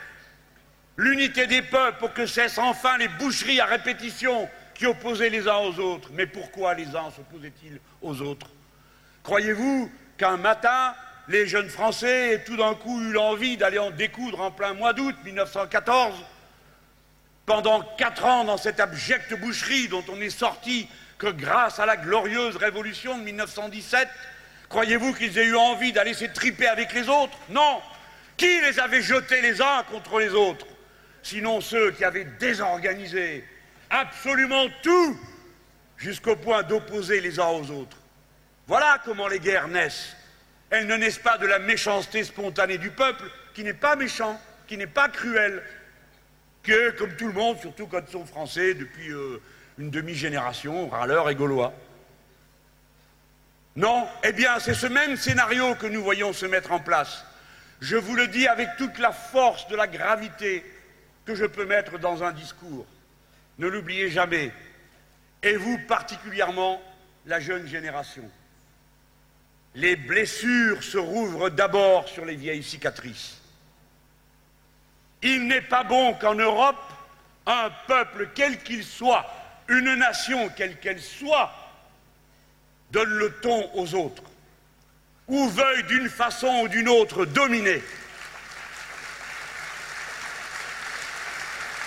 l'unité 0.98 1.46
des 1.46 1.62
peuples 1.62 1.98
pour 2.00 2.12
que 2.12 2.26
cessent 2.26 2.58
enfin 2.58 2.98
les 2.98 3.08
boucheries 3.08 3.60
à 3.60 3.66
répétition 3.66 4.50
qui 4.74 4.84
opposaient 4.84 5.30
les 5.30 5.48
uns 5.48 5.58
aux 5.58 5.78
autres. 5.78 6.10
Mais 6.12 6.26
pourquoi 6.26 6.74
les 6.74 6.88
uns 6.88 7.10
s'opposaient-ils 7.10 7.80
aux 8.02 8.20
autres? 8.20 8.48
Croyez-vous 9.22 9.90
qu'un 10.18 10.36
matin, 10.36 10.94
les 11.28 11.46
jeunes 11.46 11.68
Français 11.68 12.34
aient 12.34 12.44
tout 12.44 12.56
d'un 12.56 12.74
coup 12.74 13.00
eu 13.00 13.12
l'envie 13.12 13.56
d'aller 13.56 13.78
en 13.78 13.90
découdre 13.90 14.40
en 14.40 14.50
plein 14.50 14.74
mois 14.74 14.92
d'août 14.92 15.14
1914 15.24 16.14
Pendant 17.46 17.80
quatre 17.96 18.24
ans, 18.24 18.44
dans 18.44 18.56
cette 18.56 18.80
abjecte 18.80 19.38
boucherie 19.38 19.88
dont 19.88 20.04
on 20.08 20.20
est 20.20 20.30
sorti 20.30 20.88
que 21.16 21.28
grâce 21.28 21.78
à 21.78 21.86
la 21.86 21.96
glorieuse 21.96 22.56
révolution 22.56 23.18
de 23.18 23.22
1917, 23.22 24.08
croyez-vous 24.68 25.14
qu'ils 25.14 25.38
aient 25.38 25.46
eu 25.46 25.56
envie 25.56 25.92
d'aller 25.92 26.14
s'étriper 26.14 26.66
avec 26.66 26.92
les 26.92 27.08
autres? 27.08 27.38
Non! 27.50 27.80
Qui 28.36 28.60
les 28.60 28.78
avait 28.78 29.02
jetés 29.02 29.42
les 29.42 29.60
uns 29.60 29.82
contre 29.90 30.18
les 30.20 30.30
autres? 30.30 30.66
Sinon 31.28 31.60
ceux 31.60 31.90
qui 31.90 32.04
avaient 32.04 32.24
désorganisé 32.24 33.44
absolument 33.90 34.66
tout 34.82 35.20
jusqu'au 35.98 36.36
point 36.36 36.62
d'opposer 36.62 37.20
les 37.20 37.38
uns 37.38 37.48
aux 37.48 37.70
autres. 37.70 37.98
Voilà 38.66 38.98
comment 39.04 39.28
les 39.28 39.38
guerres 39.38 39.68
naissent. 39.68 40.16
Elles 40.70 40.86
ne 40.86 40.96
naissent 40.96 41.18
pas 41.18 41.36
de 41.36 41.46
la 41.46 41.58
méchanceté 41.58 42.24
spontanée 42.24 42.78
du 42.78 42.88
peuple, 42.88 43.30
qui 43.52 43.62
n'est 43.62 43.74
pas 43.74 43.94
méchant, 43.94 44.40
qui 44.66 44.78
n'est 44.78 44.86
pas 44.86 45.10
cruel, 45.10 45.62
que, 46.62 46.92
comme 46.92 47.14
tout 47.14 47.26
le 47.26 47.34
monde, 47.34 47.58
surtout 47.60 47.88
quand 47.88 48.00
ils 48.08 48.12
sont 48.12 48.24
français 48.24 48.72
depuis 48.72 49.10
euh, 49.10 49.42
une 49.76 49.90
demi-génération, 49.90 50.88
râleurs 50.88 51.28
et 51.28 51.34
gaulois. 51.34 51.74
Non, 53.76 54.08
eh 54.24 54.32
bien, 54.32 54.58
c'est 54.60 54.72
ce 54.72 54.86
même 54.86 55.18
scénario 55.18 55.74
que 55.74 55.88
nous 55.88 56.02
voyons 56.02 56.32
se 56.32 56.46
mettre 56.46 56.72
en 56.72 56.80
place. 56.80 57.22
Je 57.82 57.96
vous 57.96 58.14
le 58.14 58.28
dis 58.28 58.48
avec 58.48 58.70
toute 58.78 58.98
la 58.98 59.12
force 59.12 59.68
de 59.68 59.76
la 59.76 59.86
gravité 59.86 60.64
que 61.28 61.34
je 61.34 61.44
peux 61.44 61.66
mettre 61.66 61.98
dans 61.98 62.22
un 62.24 62.32
discours. 62.32 62.86
Ne 63.58 63.66
l'oubliez 63.66 64.08
jamais. 64.08 64.50
Et 65.42 65.56
vous 65.56 65.78
particulièrement, 65.86 66.80
la 67.26 67.38
jeune 67.38 67.66
génération. 67.66 68.22
Les 69.74 69.94
blessures 69.94 70.82
se 70.82 70.96
rouvrent 70.96 71.50
d'abord 71.50 72.08
sur 72.08 72.24
les 72.24 72.34
vieilles 72.34 72.62
cicatrices. 72.62 73.42
Il 75.20 75.48
n'est 75.48 75.60
pas 75.60 75.84
bon 75.84 76.14
qu'en 76.14 76.34
Europe, 76.34 76.80
un 77.44 77.70
peuple, 77.86 78.30
quel 78.34 78.62
qu'il 78.62 78.82
soit, 78.82 79.26
une 79.68 79.96
nation, 79.96 80.48
quelle 80.56 80.78
qu'elle 80.80 81.02
soit, 81.02 81.52
donne 82.90 83.10
le 83.10 83.34
ton 83.42 83.70
aux 83.74 83.94
autres, 83.94 84.22
ou 85.26 85.46
veuille 85.50 85.84
d'une 85.84 86.08
façon 86.08 86.62
ou 86.62 86.68
d'une 86.68 86.88
autre 86.88 87.26
dominer. 87.26 87.82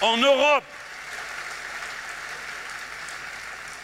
En 0.02 0.18
Europe, 0.18 0.64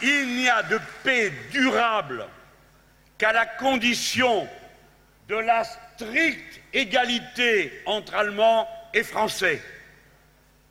il 0.01 0.35
n'y 0.35 0.49
a 0.49 0.63
de 0.63 0.79
paix 1.03 1.31
durable 1.51 2.27
qu'à 3.17 3.31
la 3.31 3.45
condition 3.45 4.47
de 5.27 5.35
la 5.35 5.63
stricte 5.63 6.61
égalité 6.73 7.83
entre 7.85 8.15
Allemands 8.15 8.67
et 8.93 9.03
Français. 9.03 9.61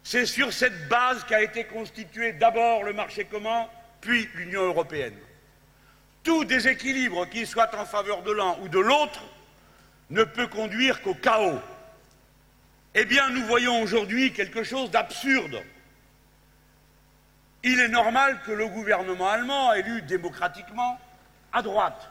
C'est 0.03 0.27
sur 0.27 0.53
cette 0.53 0.89
base 0.89 1.25
qu'a 1.25 1.43
été 1.43 1.65
constitué 1.65 2.33
d'abord 2.33 2.85
le 2.85 2.93
marché 2.93 3.25
commun, 3.25 3.67
puis 4.01 4.29
l'Union 4.35 4.63
européenne. 4.63 5.17
Tout 6.23 6.45
déséquilibre, 6.45 7.29
qu'il 7.29 7.47
soit 7.47 7.75
en 7.77 7.85
faveur 7.85 8.23
de 8.23 8.33
l'un 8.33 8.57
ou 8.63 8.69
de 8.69 8.79
l'autre, 8.79 9.23
ne 10.11 10.25
peut 10.25 10.47
conduire 10.47 11.03
qu'au 11.03 11.15
chaos. 11.15 11.61
Eh 12.99 13.05
bien, 13.05 13.29
nous 13.29 13.45
voyons 13.45 13.83
aujourd'hui 13.83 14.33
quelque 14.33 14.63
chose 14.63 14.91
d'absurde. 14.91 15.63
Il 17.63 17.79
est 17.79 17.89
normal 17.89 18.41
que 18.47 18.53
le 18.53 18.69
gouvernement 18.69 19.29
allemand, 19.29 19.75
élu 19.75 20.01
démocratiquement, 20.01 20.99
à 21.53 21.61
droite, 21.61 22.09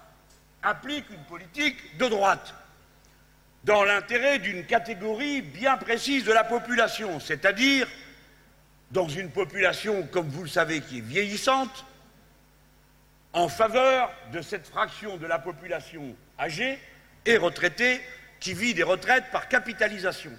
applique 0.61 1.09
une 1.09 1.23
politique 1.23 1.97
de 1.97 2.05
droite 2.07 2.53
dans 3.63 3.83
l'intérêt 3.83 4.37
d'une 4.37 4.63
catégorie 4.63 5.41
bien 5.41 5.75
précise 5.75 6.23
de 6.23 6.31
la 6.31 6.43
population, 6.43 7.19
c'est-à-dire 7.19 7.87
dans 8.91 9.09
une 9.09 9.31
population, 9.31 10.03
comme 10.11 10.29
vous 10.29 10.43
le 10.43 10.49
savez, 10.49 10.81
qui 10.81 10.99
est 10.99 11.01
vieillissante, 11.01 11.83
en 13.33 13.49
faveur 13.49 14.11
de 14.31 14.39
cette 14.39 14.67
fraction 14.67 15.17
de 15.17 15.25
la 15.25 15.39
population 15.39 16.15
âgée 16.37 16.77
et 17.25 17.37
retraitée 17.37 18.01
qui 18.39 18.53
vit 18.53 18.75
des 18.75 18.83
retraites 18.83 19.31
par 19.31 19.49
capitalisation. 19.49 20.31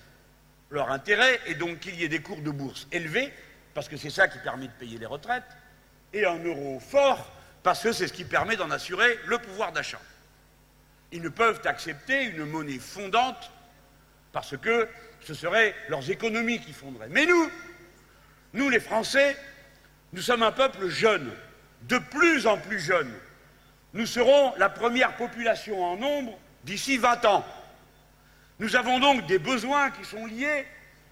Leur 0.70 0.90
intérêt 0.90 1.40
est 1.46 1.54
donc 1.54 1.80
qu'il 1.80 1.94
y 1.94 2.04
ait 2.04 2.08
des 2.08 2.22
cours 2.22 2.40
de 2.40 2.50
bourse 2.50 2.88
élevés, 2.92 3.32
parce 3.74 3.88
que 3.88 3.96
c'est 3.96 4.10
ça 4.10 4.28
qui 4.28 4.38
permet 4.38 4.66
de 4.66 4.72
payer 4.72 4.98
les 4.98 5.06
retraites, 5.06 5.44
et 6.12 6.24
un 6.24 6.38
euro 6.38 6.80
fort, 6.80 7.30
parce 7.62 7.82
que 7.82 7.92
c'est 7.92 8.08
ce 8.08 8.12
qui 8.12 8.24
permet 8.24 8.56
d'en 8.56 8.70
assurer 8.70 9.18
le 9.26 9.38
pouvoir 9.38 9.72
d'achat. 9.72 10.00
Ils 11.12 11.22
ne 11.22 11.28
peuvent 11.28 11.60
accepter 11.64 12.24
une 12.24 12.44
monnaie 12.44 12.78
fondante 12.78 13.50
parce 14.32 14.56
que 14.56 14.88
ce 15.22 15.34
seraient 15.34 15.74
leurs 15.88 16.10
économies 16.10 16.60
qui 16.60 16.72
fonderaient. 16.72 17.08
Mais 17.08 17.26
nous, 17.26 17.50
nous 18.52 18.68
les 18.68 18.80
Français, 18.80 19.36
nous 20.12 20.20
sommes 20.20 20.42
un 20.42 20.52
peuple 20.52 20.88
jeune, 20.88 21.32
de 21.82 21.98
plus 21.98 22.46
en 22.46 22.58
plus 22.58 22.80
jeune. 22.80 23.12
Nous 23.94 24.06
serons 24.06 24.54
la 24.58 24.68
première 24.68 25.16
population 25.16 25.82
en 25.82 25.96
nombre 25.96 26.38
d'ici 26.64 26.98
20 26.98 27.24
ans. 27.24 27.46
Nous 28.58 28.74
avons 28.74 28.98
donc 28.98 29.26
des 29.26 29.38
besoins 29.38 29.90
qui 29.90 30.04
sont 30.04 30.26
liés 30.26 30.66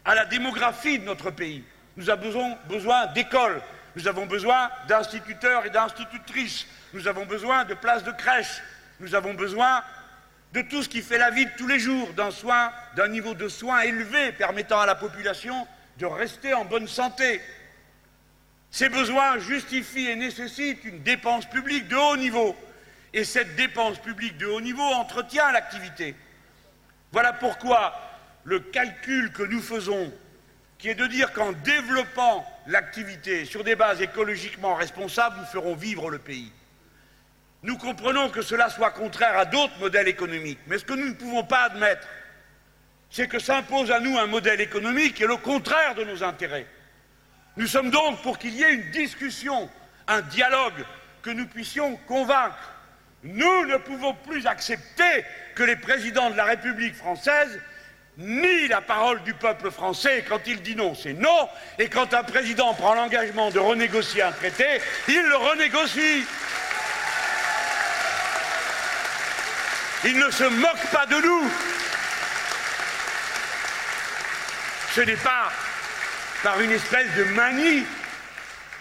à 0.05 0.15
la 0.15 0.25
démographie 0.25 0.99
de 0.99 1.05
notre 1.05 1.31
pays. 1.31 1.63
Nous 1.97 2.11
avons 2.11 2.57
besoin 2.69 3.07
d'écoles, 3.09 3.61
nous 3.97 4.09
avons 4.09 4.27
besoin 4.27 4.71
d'instituteurs 4.89 5.67
et 5.67 5.71
d'institutrices, 5.71 6.67
nous 6.93 7.07
avons 7.07 7.27
besoin 7.27 7.65
de 7.65 7.75
places 7.75 8.03
de 8.03 8.13
crèche, 8.13 8.63
nous 9.01 9.15
avons 9.15 9.35
besoin 9.35 9.83
de 10.53 10.63
tout 10.63 10.83
ce 10.83 10.89
qui 10.89 11.03
fait 11.03 11.19
la 11.19 11.31
vie 11.31 11.47
de 11.47 11.51
tous 11.57 11.67
les 11.67 11.79
jours, 11.79 12.13
d'un 12.15 12.31
soin, 12.31 12.73
d'un 12.97 13.09
niveau 13.09 13.35
de 13.35 13.49
soins 13.49 13.81
élevé 13.81 14.33
permettant 14.33 14.81
à 14.81 14.87
la 14.87 14.95
population 14.95 15.67
de 15.99 16.07
rester 16.07 16.55
en 16.55 16.65
bonne 16.65 16.89
santé. 16.89 17.41
Ces 18.71 18.89
besoins 18.89 19.39
justifient 19.39 20.11
et 20.11 20.17
nécessitent 20.17 20.85
une 20.85 21.03
dépense 21.03 21.47
publique 21.47 21.89
de 21.89 21.97
haut 21.97 22.17
niveau. 22.17 22.57
Et 23.13 23.23
cette 23.23 23.55
dépense 23.55 23.99
publique 23.99 24.37
de 24.39 24.47
haut 24.47 24.61
niveau 24.61 24.83
entretient 24.83 25.53
l'activité. 25.53 26.17
Voilà 27.15 27.33
pourquoi 27.33 27.95
le 28.43 28.59
calcul 28.59 29.31
que 29.31 29.45
nous 29.45 29.63
faisons, 29.63 30.13
qui 30.79 30.89
est 30.89 30.97
de 30.97 31.07
dire 31.07 31.33
qu'en 31.33 31.53
développant 31.53 32.45
l'activité 32.67 33.45
sur 33.45 33.63
des 33.63 33.77
bases 33.77 34.03
écologiquement 34.03 34.75
responsables, 34.75 35.37
nous 35.39 35.47
ferons 35.47 35.77
vivre 35.77 36.11
le 36.11 36.19
pays. 36.19 36.51
Nous 37.63 37.79
comprenons 37.79 38.31
que 38.31 38.43
cela 38.43 38.69
soit 38.69 38.91
contraire 38.91 39.39
à 39.39 39.45
d'autres 39.45 39.79
modèles 39.79 40.09
économiques, 40.09 40.59
mais 40.67 40.77
ce 40.77 40.85
que 40.85 40.95
nous 40.95 41.07
ne 41.07 41.15
pouvons 41.15 41.45
pas 41.45 41.67
admettre, 41.67 42.09
c'est 43.11 43.29
que 43.29 43.39
s'impose 43.39 43.93
à 43.93 44.01
nous 44.01 44.19
un 44.19 44.27
modèle 44.27 44.61
économique 44.61 45.15
qui 45.15 45.23
est 45.23 45.29
le 45.29 45.37
contraire 45.37 45.95
de 45.95 46.03
nos 46.03 46.25
intérêts. 46.25 46.67
Nous 47.57 47.69
sommes 47.69 47.93
donc 47.93 48.23
pour 48.23 48.39
qu'il 48.39 48.55
y 48.55 48.65
ait 48.65 48.75
une 48.75 48.91
discussion, 48.91 49.71
un 50.09 50.21
dialogue, 50.21 50.85
que 51.23 51.31
nous 51.31 51.47
puissions 51.47 51.97
convaincre. 52.09 52.75
Nous 53.23 53.67
ne 53.67 53.77
pouvons 53.77 54.15
plus 54.15 54.49
accepter 54.49 55.25
que 55.55 55.63
les 55.63 55.77
présidents 55.77 56.31
de 56.31 56.37
la 56.37 56.45
République 56.45 56.95
française 56.95 57.61
nient 58.17 58.69
la 58.69 58.81
parole 58.81 59.23
du 59.23 59.35
peuple 59.35 59.71
français. 59.71 60.25
Quand 60.29 60.41
il 60.47 60.63
dit 60.63 60.77
non, 60.77 60.95
c'est 60.95 61.15
non. 61.15 61.49
Et 61.79 61.89
quand 61.89 62.15
un 62.15 62.23
président 62.23 62.75
prend 62.75 62.95
l'engagement 62.95 63.51
de 63.51 63.59
renégocier 63.59 64.23
un 64.23 64.33
traité, 64.33 64.81
il 65.09 65.23
le 65.23 65.37
renégocie. 65.37 66.25
Il 70.05 70.19
ne 70.19 70.31
se 70.31 70.45
moque 70.45 70.87
pas 70.93 71.07
de 71.07 71.17
nous. 71.17 71.51
Ce 74.95 75.01
n'est 75.01 75.17
pas 75.17 75.51
par 76.43 76.61
une 76.61 76.71
espèce 76.71 77.13
de 77.17 77.25
manie, 77.25 77.85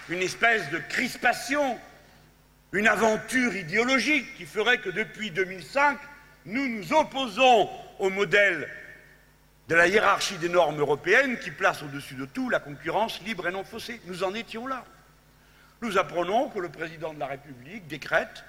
une 0.09 0.21
espèce 0.21 0.69
de 0.69 0.77
crispation, 0.77 1.79
une 2.73 2.87
aventure 2.87 3.55
idéologique 3.55 4.35
qui 4.35 4.45
ferait 4.45 4.79
que 4.79 4.89
depuis 4.89 5.31
2005, 5.31 5.97
nous 6.45 6.67
nous 6.67 6.93
opposons 6.93 7.69
au 7.99 8.09
modèle 8.09 8.69
de 9.67 9.75
la 9.75 9.87
hiérarchie 9.87 10.37
des 10.37 10.49
normes 10.49 10.79
européennes 10.79 11.39
qui 11.39 11.51
place 11.51 11.83
au-dessus 11.83 12.15
de 12.15 12.25
tout 12.25 12.49
la 12.49 12.59
concurrence 12.59 13.21
libre 13.21 13.47
et 13.47 13.51
non 13.51 13.63
faussée. 13.63 14.01
Nous 14.05 14.23
en 14.23 14.33
étions 14.33 14.67
là. 14.67 14.83
Nous 15.81 15.97
apprenons 15.97 16.49
que 16.49 16.59
le 16.59 16.69
président 16.69 17.13
de 17.13 17.19
la 17.19 17.27
République 17.27 17.87
décrète 17.87 18.43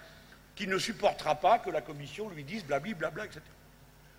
qu'il 0.55 0.69
ne 0.69 0.79
supportera 0.79 1.37
pas 1.37 1.59
que 1.59 1.71
la 1.71 1.81
Commission 1.81 2.29
lui 2.31 2.45
dise 2.45 2.65
blabli, 2.65 2.95
blabla, 2.95 3.27
etc. 3.27 3.41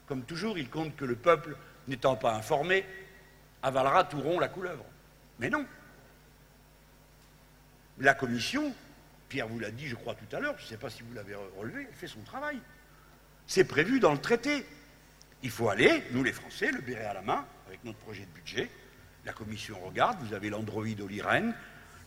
Comme 0.08 0.24
toujours, 0.24 0.58
il 0.58 0.70
compte 0.70 0.96
que 0.96 1.06
le 1.06 1.16
peuple, 1.16 1.56
n'étant 1.88 2.16
pas 2.16 2.34
informé, 2.34 2.86
avalera 3.64 4.04
tout 4.04 4.22
rond 4.22 4.40
la 4.40 4.48
couleuvre. 4.48 4.86
Mais 5.40 5.50
non. 5.50 5.66
La 8.00 8.14
Commission, 8.14 8.74
Pierre 9.30 9.48
vous 9.48 9.60
l'a 9.60 9.72
dit, 9.72 9.88
je 9.88 9.96
crois, 9.96 10.16
tout 10.16 10.36
à 10.36 10.40
l'heure, 10.40 10.56
je 10.58 10.64
ne 10.64 10.68
sais 10.68 10.78
pas 10.78 10.90
si 10.90 11.04
vous 11.04 11.14
l'avez 11.14 11.36
relevé, 11.58 11.88
fait 11.94 12.08
son 12.08 12.22
travail. 12.22 12.60
C'est 13.48 13.64
prévu 13.64 14.00
dans 14.00 14.12
le 14.12 14.20
traité. 14.20 14.66
Il 15.44 15.50
faut 15.50 15.70
aller, 15.70 16.04
nous 16.12 16.24
les 16.24 16.34
Français, 16.34 16.72
le 16.72 16.82
béret 16.82 17.06
à 17.06 17.14
la 17.14 17.22
main, 17.22 17.46
avec 17.68 17.84
notre 17.84 18.00
projet 18.00 18.22
de 18.22 18.32
budget. 18.40 18.70
La 19.26 19.34
Commission 19.34 19.78
regarde, 19.84 20.18
vous 20.22 20.34
avez 20.34 20.50
l'Android 20.50 20.86
Oliren, 21.02 21.54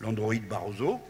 l'Android 0.00 0.34
Barroso. 0.48 1.00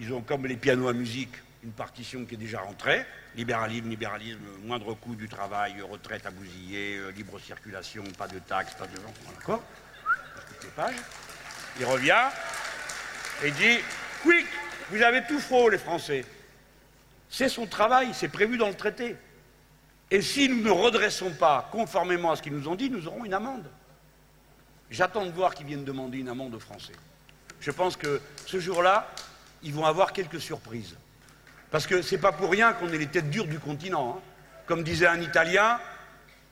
Ils 0.00 0.12
ont 0.12 0.22
comme 0.22 0.46
les 0.46 0.56
pianos 0.56 0.88
à 0.88 0.92
musique 0.92 1.34
une 1.64 1.72
partition 1.72 2.24
qui 2.24 2.34
est 2.34 2.38
déjà 2.38 2.60
rentrée. 2.60 3.04
Libéralisme, 3.36 3.88
libéralisme, 3.88 4.40
moindre 4.62 4.94
coût 4.94 5.16
du 5.16 5.28
travail, 5.28 5.80
retraite 5.82 6.24
à 6.26 6.30
bousiller, 6.30 6.96
euh, 6.96 7.10
libre 7.10 7.38
circulation, 7.38 8.04
pas 8.16 8.28
de 8.28 8.38
taxes, 8.38 8.74
pas 8.74 8.86
de... 8.86 8.96
D'accord 9.34 9.62
les 10.62 10.70
pages. 10.70 10.96
Il 11.78 11.86
revient 11.86 12.28
et 13.44 13.50
dit 13.50 13.78
Quick, 14.22 14.46
vous 14.90 15.02
avez 15.02 15.24
tout 15.26 15.40
faux, 15.40 15.68
les 15.68 15.78
Français. 15.78 16.24
C'est 17.30 17.48
son 17.48 17.66
travail, 17.66 18.10
c'est 18.12 18.28
prévu 18.28 18.56
dans 18.56 18.68
le 18.68 18.74
traité. 18.74 19.16
Et 20.10 20.22
si 20.22 20.48
nous 20.48 20.62
ne 20.62 20.70
redressons 20.70 21.30
pas 21.30 21.68
conformément 21.70 22.30
à 22.30 22.36
ce 22.36 22.42
qu'ils 22.42 22.54
nous 22.54 22.68
ont 22.68 22.74
dit, 22.74 22.88
nous 22.88 23.06
aurons 23.06 23.24
une 23.24 23.34
amende. 23.34 23.70
J'attends 24.90 25.26
de 25.26 25.30
voir 25.30 25.54
qu'ils 25.54 25.66
viennent 25.66 25.84
demander 25.84 26.18
une 26.18 26.30
amende 26.30 26.54
aux 26.54 26.60
Français. 26.60 26.94
Je 27.60 27.70
pense 27.70 27.96
que 27.96 28.20
ce 28.46 28.58
jour-là, 28.58 29.06
ils 29.62 29.74
vont 29.74 29.84
avoir 29.84 30.12
quelques 30.12 30.40
surprises. 30.40 30.96
Parce 31.70 31.86
que 31.86 32.00
ce 32.00 32.14
n'est 32.14 32.20
pas 32.20 32.32
pour 32.32 32.50
rien 32.50 32.72
qu'on 32.72 32.88
est 32.88 32.98
les 32.98 33.08
têtes 33.08 33.28
dures 33.28 33.46
du 33.46 33.58
continent. 33.58 34.16
Hein. 34.16 34.22
Comme 34.66 34.82
disait 34.82 35.06
un 35.06 35.20
Italien, 35.20 35.78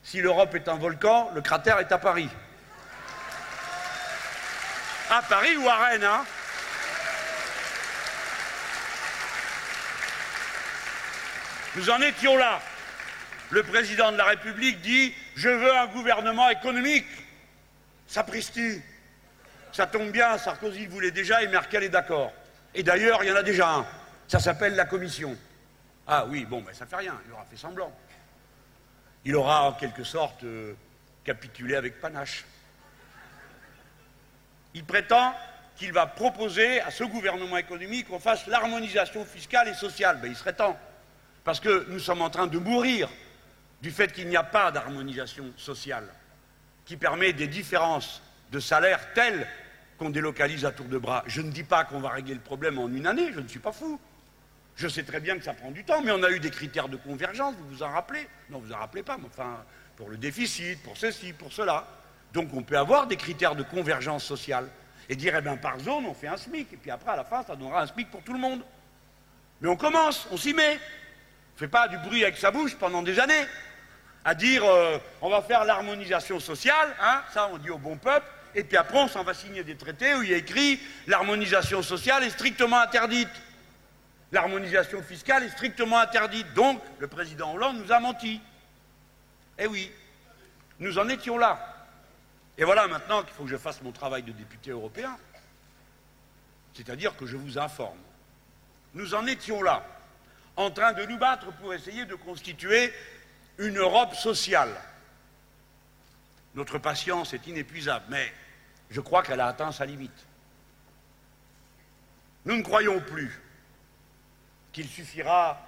si 0.03 0.21
l'Europe 0.21 0.55
est 0.55 0.69
un 0.69 0.77
volcan, 0.77 1.31
le 1.35 1.41
cratère 1.41 1.79
est 1.79 1.93
à 1.93 1.99
Paris. 1.99 2.29
À 5.11 5.23
Paris 5.23 5.57
ou 5.57 5.69
à 5.69 5.77
Rennes, 5.77 6.05
hein 6.05 6.25
Nous 11.77 11.91
en 11.91 12.01
étions 12.01 12.39
là. 12.39 12.61
Le 13.51 13.62
président 13.62 14.11
de 14.11 14.17
la 14.17 14.25
République 14.25 14.81
dit 14.81 15.15
Je 15.37 15.51
veux 15.51 15.77
un 15.77 15.87
gouvernement 15.87 16.49
économique. 16.49 17.07
Sapristi. 18.07 18.81
Ça 19.73 19.87
tombe 19.87 20.11
bien, 20.11 20.39
Sarkozy 20.39 20.87
voulait 20.87 21.11
déjà 21.11 21.43
et 21.43 21.49
Merkel 21.49 21.83
est 21.83 21.91
d'accord. 21.91 22.33
Et 22.75 22.83
d'ailleurs, 22.83 23.23
il 23.23 23.29
y 23.29 23.33
en 23.33 23.37
a 23.37 23.43
déjà 23.43 23.69
un. 23.75 23.87
Ça 24.27 24.39
s'appelle 24.39 24.75
la 24.75 24.87
Commission. 24.87 25.37
Ah 26.07 26.25
oui, 26.27 26.47
bon, 26.47 26.62
ben 26.62 26.73
ça 26.73 26.87
fait 26.87 26.97
rien, 26.97 27.21
il 27.27 27.33
aura 27.33 27.45
fait 27.45 27.59
semblant. 27.59 27.93
Il 29.27 29.37
aura 29.37 29.69
en 29.69 29.73
quelque 29.73 30.05
sorte 30.05 30.45
euh, 30.45 30.73
capitulé 31.25 31.77
avec 31.77 32.01
panache. 32.01 32.47
Il 34.73 34.85
prétend 34.85 35.35
qu'il 35.77 35.93
va 35.93 36.07
proposer 36.07 36.81
à 36.81 36.91
ce 36.91 37.05
gouvernement 37.05 37.59
économique 37.59 38.09
qu'on 38.09 38.21
fasse 38.21 38.47
l'harmonisation 38.47 39.27
fiscale 39.27 39.69
et 39.69 39.75
sociale. 39.75 40.21
Ben, 40.23 40.29
il 40.29 40.37
serait 40.37 40.55
temps. 40.55 40.79
Parce 41.47 41.61
que 41.61 41.87
nous 41.91 42.01
sommes 42.01 42.23
en 42.23 42.29
train 42.29 42.49
de 42.49 42.59
mourir 42.59 43.09
du 43.81 43.93
fait 43.93 44.13
qu'il 44.13 44.29
n'y 44.29 44.37
a 44.37 44.43
pas 44.43 44.73
d'harmonisation 44.73 45.53
sociale 45.57 46.09
qui 46.85 46.97
permet 46.97 47.33
des 47.33 47.47
différences 47.47 48.21
de 48.51 48.59
salaire 48.59 49.13
telles 49.15 49.47
qu'on 49.97 50.11
délocalise 50.11 50.65
à 50.65 50.73
tour 50.73 50.87
de 50.87 50.99
bras. 50.99 51.23
Je 51.29 51.41
ne 51.41 51.53
dis 51.53 51.63
pas 51.63 51.85
qu'on 51.85 52.01
va 52.01 52.09
régler 52.09 52.35
le 52.35 52.41
problème 52.41 52.81
en 52.81 52.89
une 52.89 53.07
année, 53.07 53.31
je 53.33 53.39
ne 53.39 53.47
suis 53.47 53.61
pas 53.61 53.71
fou. 53.71 54.01
Je 54.75 54.89
sais 54.89 55.05
très 55.05 55.21
bien 55.21 55.39
que 55.39 55.45
ça 55.45 55.55
prend 55.55 55.71
du 55.71 55.85
temps, 55.85 56.03
mais 56.03 56.11
on 56.11 56.25
a 56.25 56.31
eu 56.33 56.41
des 56.41 56.51
critères 56.51 56.89
de 56.89 56.97
convergence, 56.97 57.55
vous 57.55 57.77
vous 57.77 57.83
en 57.85 57.93
rappelez? 57.93 58.27
Non, 58.51 58.59
vous 58.59 58.73
en 58.73 58.79
rappelez 58.79 59.05
pas, 59.05 59.17
mais 59.17 59.29
enfin, 59.29 59.65
pour 59.95 60.09
le 60.09 60.17
déficit, 60.17 60.83
pour 60.83 60.97
ceci, 60.97 61.33
pour 61.33 61.53
cela. 61.53 61.87
Donc 62.33 62.53
on 62.55 62.65
peut 62.65 62.77
avoir 62.77 63.07
des 63.07 63.17
critères 63.17 63.55
de 63.55 63.63
convergence 63.63 64.25
sociale 64.25 64.69
et 65.09 65.15
dire, 65.15 65.37
eh 65.37 65.43
bien, 65.43 65.57
par 65.57 65.79
zone, 65.79 66.07
on 66.07 66.15
fait 66.15 66.27
un 66.27 66.37
SMIC, 66.37 66.73
et 66.73 66.77
puis 66.77 66.91
après, 66.91 67.13
à 67.13 67.17
la 67.17 67.25
fin, 67.25 67.45
ça 67.45 67.55
donnera 67.55 67.83
un 67.83 67.87
SMIC 67.87 68.11
pour 68.11 68.23
tout 68.25 68.33
le 68.33 68.41
monde. 68.41 68.63
Mais 69.61 69.69
on 69.69 69.77
commence, 69.77 70.27
on 70.33 70.37
s'y 70.37 70.53
met 70.53 70.81
fait 71.57 71.69
pas 71.69 71.88
du 71.88 71.99
bruit 71.99 72.23
avec 72.23 72.37
sa 72.37 72.51
bouche 72.51 72.77
pendant 72.77 73.03
des 73.03 73.19
années, 73.19 73.47
à 74.25 74.35
dire 74.35 74.64
euh, 74.64 74.99
on 75.23 75.31
va 75.31 75.42
faire 75.42 75.64
l'harmonisation 75.64 76.38
sociale, 76.38 76.95
hein, 77.01 77.23
ça 77.33 77.49
on 77.53 77.59
dit 77.59 77.71
au 77.71 77.79
bon 77.79 77.97
peuple, 77.97 78.27
et 78.55 78.62
puis 78.62 78.77
après 78.77 78.99
on 78.99 79.09
s'en 79.09 79.23
va 79.23 79.35
signer 79.35 79.64
des 79.64 79.77
traités 79.77 80.14
où 80.14 80.23
il 80.23 80.31
y 80.31 80.35
écrit 80.35 80.79
l'harmonisation 81.07 81.83
sociale 81.83 82.25
est 82.25 82.31
strictement 82.31 82.81
interdite. 82.81 83.31
L'harmonisation 84.33 85.03
fiscale 85.03 85.45
est 85.45 85.51
strictement 85.51 85.99
interdite. 85.99 86.53
Donc 86.55 86.83
le 86.99 87.07
président 87.07 87.55
Hollande 87.55 87.79
nous 87.79 87.92
a 87.92 88.01
menti. 88.01 88.40
Eh 89.59 89.66
oui, 89.66 89.90
nous 90.81 90.99
en 90.99 91.09
étions 91.09 91.38
là. 91.38 91.87
Et 92.59 92.64
voilà 92.64 92.88
maintenant 92.88 93.23
qu'il 93.23 93.33
faut 93.35 93.45
que 93.45 93.51
je 93.51 93.57
fasse 93.57 93.81
mon 93.83 93.92
travail 93.92 94.23
de 94.23 94.33
député 94.33 94.73
européen. 94.73 95.16
C'est-à-dire 96.75 97.16
que 97.16 97.25
je 97.25 97.37
vous 97.37 97.57
informe. 97.57 97.99
Nous 98.95 99.14
en 99.14 99.27
étions 99.27 99.62
là 99.62 99.85
en 100.57 100.71
train 100.71 100.92
de 100.92 101.05
nous 101.05 101.19
battre 101.19 101.53
pour 101.53 101.75
essayer 101.75 102.05
de 102.07 102.14
constituer 102.14 102.92
une 103.59 103.79
Europe 103.79 104.14
sociale. 104.14 104.75
Notre 106.55 106.79
patience 106.79 107.35
est 107.35 107.47
inépuisable, 107.47 108.07
mais 108.09 108.33
je 108.90 109.01
crois 109.01 109.23
qu'elle 109.23 109.40
a 109.40 109.49
atteint 109.49 109.73
sa 109.73 109.85
limite. 109.85 110.27
Nous 112.47 112.57
ne 112.57 112.62
croyons 112.62 113.01
plus 113.01 113.40
qu'il 114.73 114.88
suffira 114.88 115.61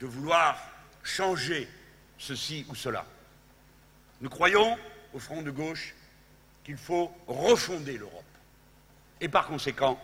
de 0.00 0.06
vouloir 0.06 0.58
changer 1.02 1.68
ceci 2.18 2.64
ou 2.68 2.74
cela. 2.74 3.06
Nous 4.20 4.30
croyons, 4.30 4.78
au 5.12 5.18
front 5.18 5.42
de 5.42 5.50
gauche, 5.50 5.94
qu'il 6.62 6.76
faut 6.76 7.12
refonder 7.26 7.98
l'Europe. 7.98 8.24
Et 9.20 9.28
par 9.28 9.46
conséquent, 9.46 10.00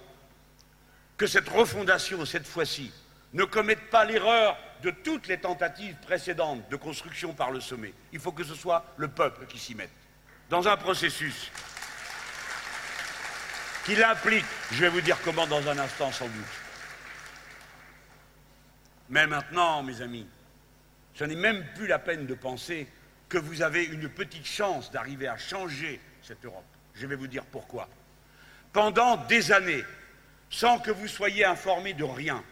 que 1.16 1.26
cette 1.26 1.48
refondation, 1.48 2.24
cette 2.24 2.46
fois-ci, 2.46 2.92
ne 3.32 3.44
commettent 3.44 3.90
pas 3.90 4.04
l'erreur 4.04 4.56
de 4.82 4.90
toutes 4.90 5.28
les 5.28 5.38
tentatives 5.38 5.96
précédentes 5.96 6.68
de 6.68 6.76
construction 6.76 7.32
par 7.32 7.50
le 7.50 7.60
sommet. 7.60 7.92
Il 8.12 8.18
faut 8.18 8.32
que 8.32 8.44
ce 8.44 8.54
soit 8.54 8.84
le 8.96 9.08
peuple 9.08 9.46
qui 9.46 9.58
s'y 9.58 9.74
mette. 9.74 9.90
Dans 10.48 10.66
un 10.66 10.76
processus 10.76 11.50
qui 13.84 13.94
l'implique, 13.94 14.44
je 14.72 14.80
vais 14.80 14.88
vous 14.88 15.00
dire 15.00 15.18
comment 15.24 15.46
dans 15.46 15.68
un 15.68 15.78
instant 15.78 16.10
sans 16.10 16.26
doute. 16.26 16.44
Mais 19.08 19.26
maintenant, 19.26 19.82
mes 19.82 20.02
amis, 20.02 20.26
ce 21.14 21.24
n'est 21.24 21.36
même 21.36 21.64
plus 21.74 21.86
la 21.86 21.98
peine 21.98 22.26
de 22.26 22.34
penser 22.34 22.88
que 23.28 23.38
vous 23.38 23.62
avez 23.62 23.84
une 23.84 24.08
petite 24.08 24.46
chance 24.46 24.90
d'arriver 24.90 25.28
à 25.28 25.36
changer 25.36 26.00
cette 26.22 26.44
Europe. 26.44 26.64
Je 26.94 27.06
vais 27.06 27.16
vous 27.16 27.26
dire 27.26 27.44
pourquoi. 27.44 27.88
Pendant 28.72 29.16
des 29.16 29.52
années, 29.52 29.84
sans 30.48 30.78
que 30.78 30.90
vous 30.90 31.08
soyez 31.08 31.44
informés 31.44 31.94
de 31.94 32.04
rien, 32.04 32.42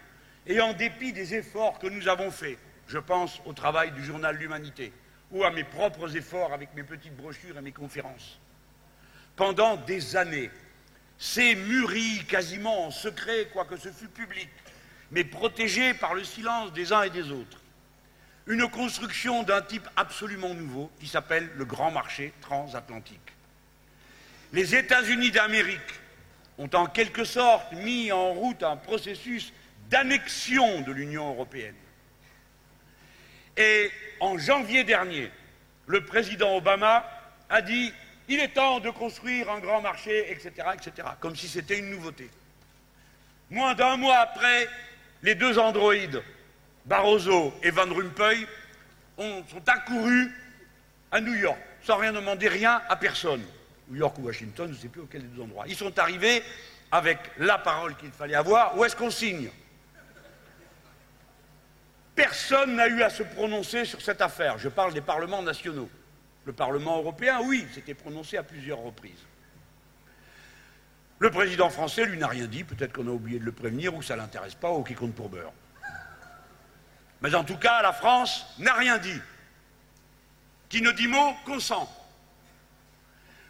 et 0.48 0.60
en 0.60 0.72
dépit 0.72 1.12
des 1.12 1.34
efforts 1.34 1.78
que 1.78 1.86
nous 1.86 2.08
avons 2.08 2.30
faits, 2.30 2.58
je 2.88 2.98
pense 2.98 3.40
au 3.44 3.52
travail 3.52 3.92
du 3.92 4.02
journal 4.02 4.36
L'Humanité 4.36 4.92
ou 5.30 5.44
à 5.44 5.50
mes 5.50 5.64
propres 5.64 6.16
efforts 6.16 6.54
avec 6.54 6.74
mes 6.74 6.82
petites 6.82 7.14
brochures 7.14 7.58
et 7.58 7.60
mes 7.60 7.72
conférences, 7.72 8.40
pendant 9.36 9.76
des 9.76 10.16
années, 10.16 10.50
c'est 11.18 11.54
mûri 11.54 12.24
quasiment 12.26 12.86
en 12.86 12.90
secret, 12.90 13.48
quoique 13.52 13.76
ce 13.76 13.90
fût 13.90 14.08
public, 14.08 14.48
mais 15.10 15.24
protégé 15.24 15.92
par 15.92 16.14
le 16.14 16.24
silence 16.24 16.72
des 16.72 16.92
uns 16.92 17.02
et 17.02 17.10
des 17.10 17.30
autres. 17.30 17.60
Une 18.46 18.68
construction 18.70 19.42
d'un 19.42 19.60
type 19.60 19.86
absolument 19.96 20.54
nouveau 20.54 20.90
qui 20.98 21.06
s'appelle 21.06 21.50
le 21.56 21.66
grand 21.66 21.90
marché 21.90 22.32
transatlantique. 22.40 23.32
Les 24.54 24.74
États-Unis 24.74 25.30
d'Amérique 25.30 26.00
ont 26.56 26.70
en 26.72 26.86
quelque 26.86 27.24
sorte 27.24 27.70
mis 27.72 28.10
en 28.10 28.32
route 28.32 28.62
un 28.62 28.76
processus 28.76 29.52
d'annexion 29.88 30.82
de 30.82 30.92
l'Union 30.92 31.30
européenne. 31.30 31.74
Et 33.56 33.90
en 34.20 34.38
janvier 34.38 34.84
dernier, 34.84 35.30
le 35.86 36.04
président 36.04 36.56
Obama 36.56 37.04
a 37.48 37.62
dit 37.62 37.92
il 38.28 38.40
est 38.40 38.48
temps 38.48 38.78
de 38.78 38.90
construire 38.90 39.50
un 39.50 39.58
grand 39.58 39.80
marché, 39.80 40.30
etc., 40.30 40.52
etc., 40.74 41.08
comme 41.18 41.34
si 41.34 41.48
c'était 41.48 41.78
une 41.78 41.90
nouveauté. 41.90 42.30
Moins 43.50 43.74
d'un 43.74 43.96
mois 43.96 44.18
après, 44.18 44.68
les 45.22 45.34
deux 45.34 45.58
androïdes, 45.58 46.22
Barroso 46.84 47.54
et 47.62 47.70
Van 47.70 47.86
Rompuy, 47.86 48.46
ont, 49.16 49.42
sont 49.48 49.66
accourus 49.66 50.30
à 51.10 51.20
New 51.20 51.34
York, 51.34 51.58
sans 51.82 51.96
rien 51.96 52.12
demander 52.12 52.48
rien 52.48 52.82
à 52.88 52.96
personne. 52.96 53.42
New 53.88 53.96
York 53.96 54.18
ou 54.18 54.26
Washington, 54.26 54.68
je 54.68 54.76
ne 54.76 54.78
sais 54.82 54.88
plus 54.88 55.00
auquel 55.00 55.22
des 55.22 55.28
deux 55.28 55.42
endroits. 55.42 55.64
Ils 55.66 55.74
sont 55.74 55.98
arrivés 55.98 56.42
avec 56.92 57.18
la 57.38 57.56
parole 57.56 57.96
qu'il 57.96 58.10
fallait 58.10 58.34
avoir. 58.34 58.76
Où 58.76 58.84
est-ce 58.84 58.94
qu'on 58.94 59.10
signe? 59.10 59.50
Personne 62.18 62.74
n'a 62.74 62.88
eu 62.88 63.00
à 63.04 63.10
se 63.10 63.22
prononcer 63.22 63.84
sur 63.84 64.02
cette 64.02 64.20
affaire. 64.20 64.58
Je 64.58 64.68
parle 64.68 64.92
des 64.92 65.00
parlements 65.00 65.40
nationaux. 65.40 65.88
Le 66.46 66.52
Parlement 66.52 66.98
européen, 66.98 67.38
oui, 67.44 67.64
s'était 67.72 67.94
prononcé 67.94 68.36
à 68.36 68.42
plusieurs 68.42 68.78
reprises. 68.78 69.24
Le 71.20 71.30
président 71.30 71.70
français, 71.70 72.06
lui, 72.06 72.18
n'a 72.18 72.26
rien 72.26 72.48
dit. 72.48 72.64
Peut-être 72.64 72.92
qu'on 72.92 73.06
a 73.06 73.12
oublié 73.12 73.38
de 73.38 73.44
le 73.44 73.52
prévenir 73.52 73.94
ou 73.94 74.02
ça 74.02 74.16
ne 74.16 74.22
l'intéresse 74.22 74.56
pas 74.56 74.72
ou 74.72 74.82
qui 74.82 74.96
compte 74.96 75.14
pour 75.14 75.28
beurre. 75.28 75.52
Mais 77.20 77.32
en 77.36 77.44
tout 77.44 77.56
cas, 77.56 77.82
la 77.82 77.92
France 77.92 78.46
n'a 78.58 78.72
rien 78.72 78.98
dit. 78.98 79.20
Qui 80.68 80.82
ne 80.82 80.90
dit 80.90 81.06
mot 81.06 81.34
consent. 81.46 81.88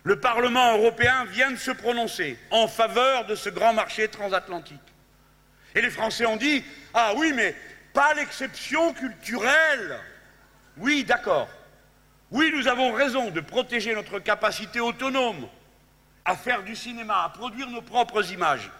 Le 0.02 0.20
Parlement 0.20 0.76
européen 0.76 1.24
vient 1.24 1.52
de 1.52 1.56
se 1.56 1.70
prononcer 1.70 2.38
en 2.50 2.68
faveur 2.68 3.24
de 3.24 3.34
ce 3.34 3.48
grand 3.48 3.72
marché 3.72 4.08
transatlantique. 4.08 4.76
Et 5.74 5.80
les 5.80 5.90
Français 5.90 6.26
ont 6.26 6.36
dit 6.36 6.62
Ah 6.92 7.14
oui, 7.16 7.32
mais 7.34 7.56
pas 7.98 8.14
l'exception 8.14 8.94
culturelle. 8.94 9.98
Oui, 10.76 11.02
d'accord. 11.02 11.48
Oui, 12.30 12.52
nous 12.54 12.68
avons 12.68 12.92
raison 12.92 13.30
de 13.30 13.40
protéger 13.40 13.92
notre 13.92 14.20
capacité 14.20 14.78
autonome 14.78 15.48
à 16.24 16.36
faire 16.36 16.62
du 16.62 16.76
cinéma, 16.76 17.24
à 17.24 17.28
produire 17.30 17.68
nos 17.68 17.82
propres 17.82 18.30
images. 18.30 18.70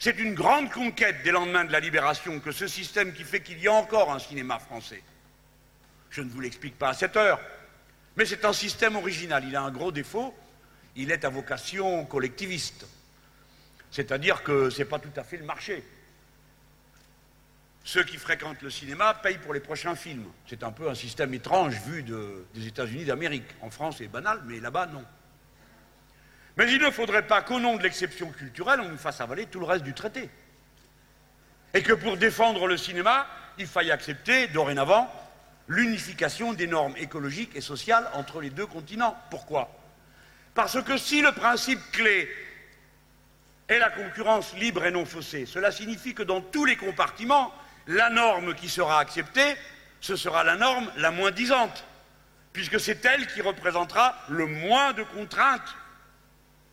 C'est 0.00 0.18
une 0.18 0.34
grande 0.34 0.72
conquête 0.72 1.22
des 1.22 1.30
lendemains 1.30 1.64
de 1.64 1.70
la 1.70 1.78
libération 1.78 2.40
que 2.40 2.50
ce 2.50 2.66
système 2.66 3.12
qui 3.12 3.22
fait 3.22 3.40
qu'il 3.40 3.60
y 3.60 3.68
a 3.68 3.72
encore 3.72 4.12
un 4.12 4.18
cinéma 4.18 4.58
français. 4.58 5.04
Je 6.10 6.22
ne 6.22 6.28
vous 6.28 6.40
l'explique 6.40 6.76
pas 6.76 6.88
à 6.88 6.94
cette 6.94 7.16
heure, 7.16 7.38
mais 8.16 8.26
c'est 8.26 8.44
un 8.44 8.52
système 8.52 8.96
original. 8.96 9.44
Il 9.46 9.54
a 9.54 9.62
un 9.62 9.70
gros 9.70 9.92
défaut, 9.92 10.34
il 10.96 11.12
est 11.12 11.24
à 11.24 11.28
vocation 11.28 12.04
collectiviste. 12.06 12.84
C'est-à-dire 13.92 14.42
que 14.42 14.70
ce 14.70 14.80
n'est 14.80 14.86
pas 14.86 14.98
tout 14.98 15.14
à 15.14 15.22
fait 15.22 15.36
le 15.36 15.44
marché. 15.44 15.84
Ceux 17.86 18.02
qui 18.02 18.16
fréquentent 18.16 18.62
le 18.62 18.68
cinéma 18.68 19.14
payent 19.14 19.38
pour 19.38 19.54
les 19.54 19.60
prochains 19.60 19.94
films. 19.94 20.26
C'est 20.48 20.64
un 20.64 20.72
peu 20.72 20.90
un 20.90 20.96
système 20.96 21.32
étrange 21.34 21.74
vu 21.86 22.02
des 22.02 22.66
États-Unis 22.66 23.04
d'Amérique. 23.04 23.46
En 23.60 23.70
France, 23.70 23.98
c'est 23.98 24.08
banal, 24.08 24.40
mais 24.44 24.58
là-bas, 24.58 24.86
non. 24.86 25.04
Mais 26.56 26.72
il 26.72 26.80
ne 26.80 26.90
faudrait 26.90 27.28
pas 27.28 27.42
qu'au 27.42 27.60
nom 27.60 27.76
de 27.76 27.84
l'exception 27.84 28.32
culturelle, 28.32 28.80
on 28.80 28.88
nous 28.88 28.98
fasse 28.98 29.20
avaler 29.20 29.46
tout 29.46 29.60
le 29.60 29.66
reste 29.66 29.84
du 29.84 29.94
traité. 29.94 30.28
Et 31.74 31.82
que 31.84 31.92
pour 31.92 32.16
défendre 32.16 32.66
le 32.66 32.76
cinéma, 32.76 33.28
il 33.56 33.68
faille 33.68 33.92
accepter, 33.92 34.48
dorénavant, 34.48 35.08
l'unification 35.68 36.54
des 36.54 36.66
normes 36.66 36.96
écologiques 36.96 37.54
et 37.54 37.60
sociales 37.60 38.10
entre 38.14 38.40
les 38.40 38.50
deux 38.50 38.66
continents. 38.66 39.16
Pourquoi? 39.30 39.70
Parce 40.56 40.82
que 40.82 40.96
si 40.98 41.22
le 41.22 41.30
principe 41.30 41.92
clé 41.92 42.28
est 43.68 43.78
la 43.78 43.90
concurrence 43.90 44.54
libre 44.54 44.84
et 44.84 44.90
non 44.90 45.04
faussée, 45.04 45.46
cela 45.46 45.70
signifie 45.70 46.14
que 46.14 46.24
dans 46.24 46.40
tous 46.40 46.64
les 46.64 46.76
compartiments, 46.76 47.54
la 47.86 48.10
norme 48.10 48.54
qui 48.54 48.68
sera 48.68 49.00
acceptée, 49.00 49.56
ce 50.00 50.16
sera 50.16 50.44
la 50.44 50.56
norme 50.56 50.90
la 50.96 51.10
moins 51.10 51.30
disante, 51.30 51.84
puisque 52.52 52.80
c'est 52.80 53.04
elle 53.04 53.26
qui 53.26 53.42
représentera 53.42 54.16
le 54.28 54.46
moins 54.46 54.92
de 54.92 55.02
contraintes 55.02 55.76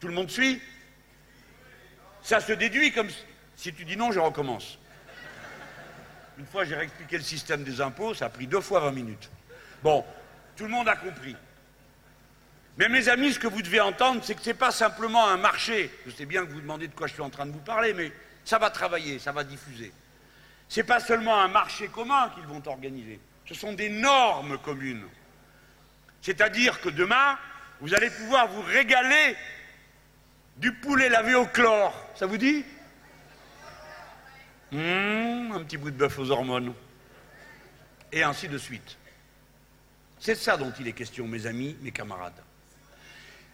tout 0.03 0.09
le 0.09 0.15
monde 0.15 0.29
suit? 0.29 0.61
Ça 2.21 2.41
se 2.41 2.51
déduit 2.51 2.91
comme... 2.91 3.07
Si 3.55 3.73
tu 3.73 3.85
dis 3.85 3.95
non, 3.95 4.11
je 4.11 4.19
recommence. 4.19 4.77
Une 6.37 6.45
fois, 6.45 6.65
j'ai 6.65 6.75
réexpliqué 6.75 7.15
le 7.15 7.23
système 7.23 7.63
des 7.63 7.79
impôts, 7.79 8.13
ça 8.13 8.25
a 8.25 8.29
pris 8.29 8.45
deux 8.45 8.59
fois 8.59 8.81
20 8.81 8.91
minutes. 8.91 9.29
Bon, 9.81 10.03
tout 10.57 10.65
le 10.65 10.71
monde 10.71 10.89
a 10.89 10.97
compris. 10.97 11.37
Mais 12.77 12.89
mes 12.89 13.07
amis, 13.07 13.31
ce 13.31 13.39
que 13.39 13.47
vous 13.47 13.61
devez 13.61 13.79
entendre, 13.79 14.19
c'est 14.25 14.35
que 14.35 14.41
ce 14.41 14.49
n'est 14.49 14.55
pas 14.55 14.71
simplement 14.71 15.25
un 15.25 15.37
marché. 15.37 15.89
Je 16.05 16.11
sais 16.11 16.25
bien 16.25 16.45
que 16.45 16.51
vous 16.51 16.59
demandez 16.59 16.89
de 16.89 16.95
quoi 16.95 17.07
je 17.07 17.13
suis 17.13 17.21
en 17.21 17.29
train 17.29 17.45
de 17.45 17.53
vous 17.53 17.59
parler, 17.59 17.93
mais 17.93 18.11
ça 18.43 18.57
va 18.57 18.69
travailler, 18.71 19.19
ça 19.19 19.31
va 19.31 19.45
diffuser. 19.45 19.93
Ce 20.73 20.79
n'est 20.79 20.87
pas 20.87 20.99
seulement 20.99 21.39
un 21.39 21.49
marché 21.49 21.87
commun 21.87 22.31
qu'ils 22.33 22.47
vont 22.47 22.63
organiser, 22.65 23.19
ce 23.45 23.53
sont 23.53 23.73
des 23.73 23.89
normes 23.89 24.57
communes. 24.57 25.05
C'est-à-dire 26.19 26.81
que 26.81 26.89
demain, 26.89 27.37
vous 27.79 27.93
allez 27.93 28.09
pouvoir 28.09 28.47
vous 28.47 28.63
régaler 28.63 29.35
du 30.57 30.73
poulet 30.73 31.09
lavé 31.09 31.35
au 31.35 31.45
chlore, 31.45 31.93
ça 32.15 32.25
vous 32.25 32.37
dit? 32.37 32.65
Mmh, 34.71 35.51
Un 35.53 35.63
petit 35.63 35.77
bout 35.77 35.91
de 35.91 35.95
bœuf 35.95 36.17
aux 36.17 36.31
hormones. 36.31 36.73
Et 38.11 38.23
ainsi 38.23 38.47
de 38.47 38.57
suite. 38.57 38.97
C'est 40.17 40.33
ça 40.33 40.57
dont 40.57 40.73
il 40.79 40.87
est 40.87 40.93
question, 40.93 41.27
mes 41.27 41.45
amis, 41.45 41.77
mes 41.81 41.91
camarades. 41.91 42.41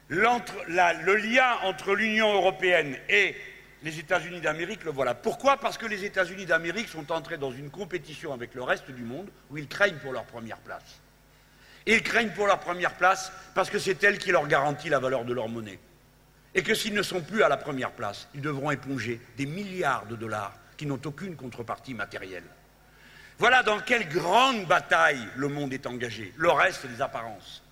le 0.08 1.16
lien 1.18 1.58
entre 1.64 1.96
l'Union 1.96 2.34
européenne 2.34 2.98
et 3.10 3.36
les 3.84 4.00
États-Unis 4.00 4.42
d'Amérique, 4.42 4.84
le 4.84 4.92
voilà. 4.92 5.16
Pourquoi? 5.16 5.58
Parce 5.58 5.78
que 5.78 5.86
les 5.86 6.04
États-Unis 6.04 6.46
d'Amérique 6.46 6.90
sont 6.90 7.12
entrés 7.12 7.38
dans 7.38 7.52
une 7.52 7.70
compétition 7.70 8.34
avec 8.34 8.54
le 8.54 8.64
reste 8.64 8.92
du 8.92 9.04
monde 9.04 9.30
où 9.50 9.58
ils 9.58 9.68
craignent 9.68 10.00
pour 10.00 10.12
leur 10.12 10.26
première 10.26 10.58
place. 10.58 11.00
ils 11.86 12.04
craignent 12.04 12.32
pour 12.32 12.48
leur 12.48 12.60
première 12.60 12.96
place 12.96 13.32
parce 13.56 13.70
que 13.70 13.80
c'est 13.80 14.04
elle 14.04 14.18
qui 14.18 14.32
leur 14.32 14.48
garantit 14.48 14.90
la 14.90 15.00
valeur 15.00 15.26
de 15.26 15.34
leur 15.34 15.48
monnaie 15.48 15.80
et 16.56 16.64
que 16.64 16.74
s'ils 16.74 16.94
ne 16.94 17.04
sont 17.04 17.22
plus 17.22 17.44
à 17.44 17.50
la 17.50 17.58
première 17.58 17.92
place, 17.92 18.28
ils 18.34 18.42
devront 18.42 18.72
éponger 18.72 19.22
des 19.38 19.46
milliards 19.46 20.06
de 20.08 20.16
dollars 20.16 20.58
qui 20.78 20.86
n'ont 20.86 21.00
aucune 21.06 21.36
contrepartie 21.36 21.94
matérielle. 21.94 22.44
Voilà 23.38 23.64
dans 23.64 23.80
quelle 23.80 24.10
grande 24.10 24.66
bataille 24.66 25.26
le 25.36 25.48
monde 25.48 25.72
est 25.74 25.86
engagé. 25.86 26.34
Le 26.36 26.50
reste, 26.52 26.80
c'est 26.82 26.94
des 26.94 27.02
apparences. 27.02 27.64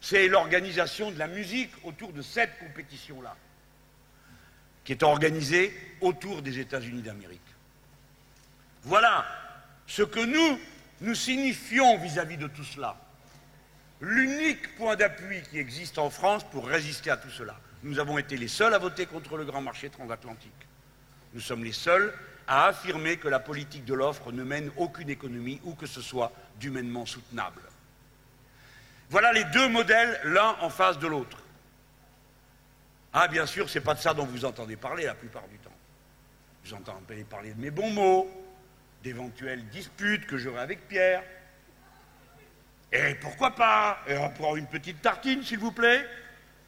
C'est 0.00 0.28
l'organisation 0.28 1.10
de 1.10 1.18
la 1.18 1.28
musique 1.28 1.70
autour 1.82 2.12
de 2.12 2.20
cette 2.20 2.58
compétition-là, 2.58 3.34
qui 4.84 4.92
est 4.92 5.02
organisée 5.02 5.74
autour 6.00 6.42
des 6.42 6.58
États-Unis 6.58 7.02
d'Amérique. 7.02 7.40
Voilà 8.82 9.24
ce 9.86 10.02
que 10.02 10.20
nous, 10.20 10.58
nous 11.00 11.14
signifions 11.14 11.98
vis-à-vis 11.98 12.36
-vis 12.36 12.40
de 12.40 12.48
tout 12.48 12.64
cela. 12.64 12.96
L'unique 14.00 14.76
point 14.76 14.96
d'appui 14.96 15.42
qui 15.50 15.58
existe 15.58 15.98
en 15.98 16.10
France 16.10 16.44
pour 16.44 16.66
résister 16.66 17.10
à 17.10 17.16
tout 17.16 17.30
cela 17.30 17.56
nous 17.84 17.98
avons 17.98 18.18
été 18.18 18.36
les 18.36 18.48
seuls 18.48 18.74
à 18.74 18.78
voter 18.78 19.06
contre 19.06 19.36
le 19.36 19.44
grand 19.44 19.60
marché 19.60 19.90
transatlantique. 19.90 20.52
Nous 21.34 21.40
sommes 21.40 21.62
les 21.62 21.72
seuls 21.72 22.12
à 22.46 22.66
affirmer 22.66 23.18
que 23.18 23.28
la 23.28 23.38
politique 23.38 23.84
de 23.84 23.94
l'offre 23.94 24.32
ne 24.32 24.42
mène 24.42 24.70
aucune 24.76 25.10
économie 25.10 25.60
ou 25.64 25.74
que 25.74 25.86
ce 25.86 26.00
soit 26.00 26.32
d'humainement 26.58 27.06
soutenable. 27.06 27.60
Voilà 29.10 29.32
les 29.32 29.44
deux 29.44 29.68
modèles, 29.68 30.18
l'un 30.24 30.56
en 30.60 30.70
face 30.70 30.98
de 30.98 31.06
l'autre. 31.06 31.38
Ah, 33.16 33.28
bien 33.28 33.46
sûr, 33.46 33.70
ce 33.70 33.78
n'est 33.78 33.84
pas 33.84 33.94
de 33.94 34.00
ça 34.00 34.12
dont 34.12 34.26
vous 34.26 34.44
entendez 34.44 34.74
parler 34.74 35.04
la 35.04 35.14
plupart 35.14 35.46
du 35.46 35.56
temps. 35.58 35.70
Vous 36.64 36.74
entendez 36.74 37.22
parler 37.22 37.54
de 37.54 37.60
mes 37.60 37.70
bons 37.70 37.90
mots, 37.90 38.28
d'éventuelles 39.04 39.64
disputes 39.68 40.26
que 40.26 40.36
j'aurai 40.36 40.60
avec 40.60 40.88
Pierre. 40.88 41.22
Et 42.90 43.14
pourquoi 43.14 43.54
pas? 43.54 44.00
Et 44.08 44.16
pour 44.36 44.56
une 44.56 44.66
petite 44.66 45.00
tartine, 45.00 45.44
s'il 45.44 45.60
vous 45.60 45.72
plaît 45.72 46.04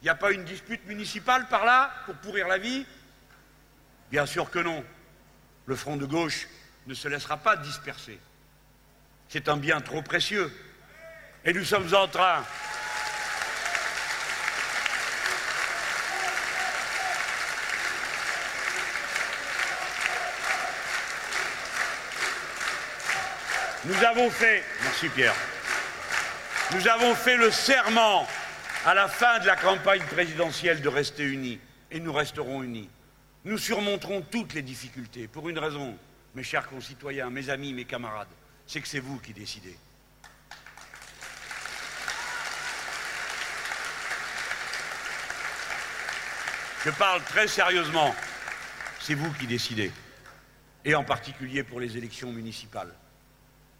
il 0.01 0.05
n'y 0.05 0.09
a 0.09 0.15
pas 0.15 0.31
une 0.31 0.45
dispute 0.45 0.85
municipale 0.85 1.47
par 1.47 1.65
là 1.65 1.91
pour 2.05 2.15
pourrir 2.15 2.47
la 2.47 2.59
vie? 2.59 2.85
Bien 4.11 4.27
sûr 4.27 4.49
que 4.49 4.59
non. 4.59 4.85
Le 5.65 5.75
front 5.75 5.97
de 5.97 6.05
gauche 6.05 6.47
ne 6.85 6.93
se 6.93 7.07
laissera 7.07 7.37
pas 7.37 7.57
disperser. 7.57 8.19
C'est 9.27 9.49
un 9.49 9.57
bien 9.57 9.81
trop 9.81 10.03
précieux. 10.03 10.55
Et 11.43 11.51
nous 11.51 11.65
sommes 11.65 11.93
en 11.95 12.07
train. 12.07 12.43
Nous 23.87 24.03
avons 24.03 24.29
fait, 24.29 24.65
merci 24.83 25.07
Pierre, 25.07 25.33
nous 26.73 26.89
avons 26.89 27.15
fait 27.15 27.37
le 27.37 27.49
serment 27.51 28.27
à 28.85 28.93
la 28.93 29.07
fin 29.07 29.39
de 29.39 29.47
la 29.47 29.55
campagne 29.55 30.03
présidentielle 30.11 30.81
de 30.81 30.89
rester 30.89 31.23
unis, 31.23 31.57
et 31.89 32.01
nous 32.01 32.11
resterons 32.11 32.63
unis. 32.63 32.89
Nous 33.45 33.57
surmonterons 33.57 34.23
toutes 34.23 34.53
les 34.55 34.61
difficultés, 34.61 35.29
pour 35.29 35.47
une 35.47 35.57
raison, 35.57 35.97
mes 36.35 36.43
chers 36.43 36.67
concitoyens, 36.67 37.29
mes 37.29 37.49
amis, 37.49 37.71
mes 37.71 37.85
camarades, 37.85 38.27
c'est 38.65 38.81
que 38.81 38.89
c'est 38.89 38.99
vous 38.99 39.19
qui 39.19 39.31
décidez. 39.31 39.77
Je 46.83 46.89
parle 46.91 47.23
très 47.23 47.47
sérieusement, 47.47 48.13
c'est 48.99 49.13
vous 49.13 49.31
qui 49.31 49.47
décidez, 49.47 49.93
et 50.83 50.93
en 50.93 51.05
particulier 51.05 51.63
pour 51.63 51.79
les 51.79 51.95
élections 51.95 52.33
municipales. 52.33 52.93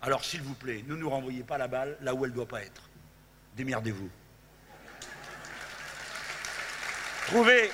Alors 0.07 0.23
s'il 0.23 0.41
vous 0.41 0.53
plaît, 0.53 0.85
ne 0.87 0.95
nous 0.95 1.09
renvoyez 1.09 1.43
pas 1.43 1.57
la 1.57 1.67
balle 1.67 1.97
là 1.99 2.13
où 2.15 2.23
elle 2.23 2.31
ne 2.31 2.35
doit 2.35 2.47
pas 2.47 2.61
être. 2.61 2.89
Démerdez-vous. 3.57 4.09
Trouvez, 7.25 7.69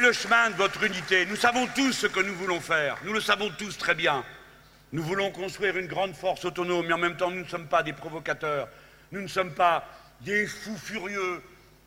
le 0.00 0.12
chemin 0.12 0.50
de 0.50 0.56
votre 0.56 0.84
unité. 0.84 1.24
Nous 1.24 1.36
savons 1.36 1.66
tous 1.68 1.94
ce 1.94 2.06
que 2.06 2.20
nous 2.20 2.34
voulons 2.34 2.60
faire. 2.60 2.98
Nous 3.02 3.14
le 3.14 3.20
savons 3.22 3.48
tous 3.56 3.78
très 3.78 3.94
bien. 3.94 4.22
Nous 4.92 5.02
voulons 5.02 5.30
construire 5.30 5.78
une 5.78 5.86
grande 5.86 6.14
force 6.14 6.44
autonome, 6.44 6.86
mais 6.86 6.92
en 6.92 6.98
même 6.98 7.16
temps, 7.16 7.30
nous 7.30 7.44
ne 7.44 7.48
sommes 7.48 7.68
pas 7.68 7.82
des 7.82 7.94
provocateurs. 7.94 8.68
Nous 9.10 9.22
ne 9.22 9.26
sommes 9.26 9.54
pas 9.54 9.88
des 10.20 10.46
fous 10.46 10.76
furieux 10.76 11.42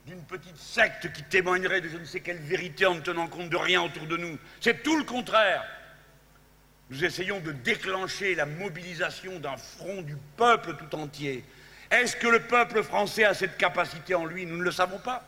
d'une 0.07 0.23
petite 0.23 0.57
secte 0.57 1.13
qui 1.13 1.21
témoignerait 1.21 1.81
de 1.81 1.89
je 1.89 1.97
ne 1.97 2.05
sais 2.05 2.21
quelle 2.21 2.39
vérité 2.39 2.87
en 2.87 2.95
ne 2.95 3.01
tenant 3.01 3.27
compte 3.27 3.49
de 3.51 3.57
rien 3.57 3.83
autour 3.83 4.07
de 4.07 4.17
nous. 4.17 4.39
C'est 4.59 4.81
tout 4.81 4.97
le 4.97 5.03
contraire. 5.03 5.63
Nous 6.93 7.03
essayons 7.03 7.39
de 7.39 7.51
déclencher 7.51 8.35
la 8.35 8.45
mobilisation 8.45 9.39
d'un 9.39 9.57
front 9.57 10.03
du 10.03 10.15
peuple 10.37 10.75
tout 10.75 10.95
entier. 10.95 11.43
Est-ce 11.89 12.15
que 12.15 12.27
le 12.27 12.41
peuple 12.41 12.83
français 12.83 13.23
a 13.23 13.33
cette 13.33 13.57
capacité 13.57 14.13
en 14.13 14.25
lui? 14.25 14.45
Nous 14.45 14.57
ne 14.57 14.63
le 14.63 14.71
savons 14.71 14.99
pas. 14.99 15.23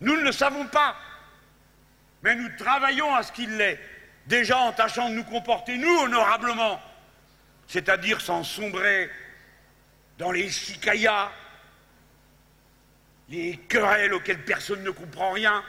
Nous 0.00 0.14
ne 0.14 0.22
le 0.22 0.30
savons 0.30 0.66
pas. 0.68 0.94
Mais 2.22 2.36
nous 2.36 2.48
travaillons 2.56 3.12
à 3.12 3.24
ce 3.24 3.32
qu'il 3.32 3.56
l'ait, 3.56 3.80
déjà 4.26 4.58
en 4.58 4.72
tâchant 4.72 5.08
de 5.08 5.14
nous 5.16 5.24
comporter, 5.24 5.78
nous, 5.78 5.98
honorablement, 5.98 6.80
c'est-à-dire 7.66 8.20
sans 8.20 8.44
sombrer 8.44 9.10
dans 10.16 10.30
les 10.30 10.48
chicayas, 10.48 11.32
les 13.30 13.56
querelles 13.68 14.14
auxquelles 14.14 14.44
personne 14.44 14.84
ne 14.84 14.90
comprend 14.90 15.32
rien. 15.32 15.64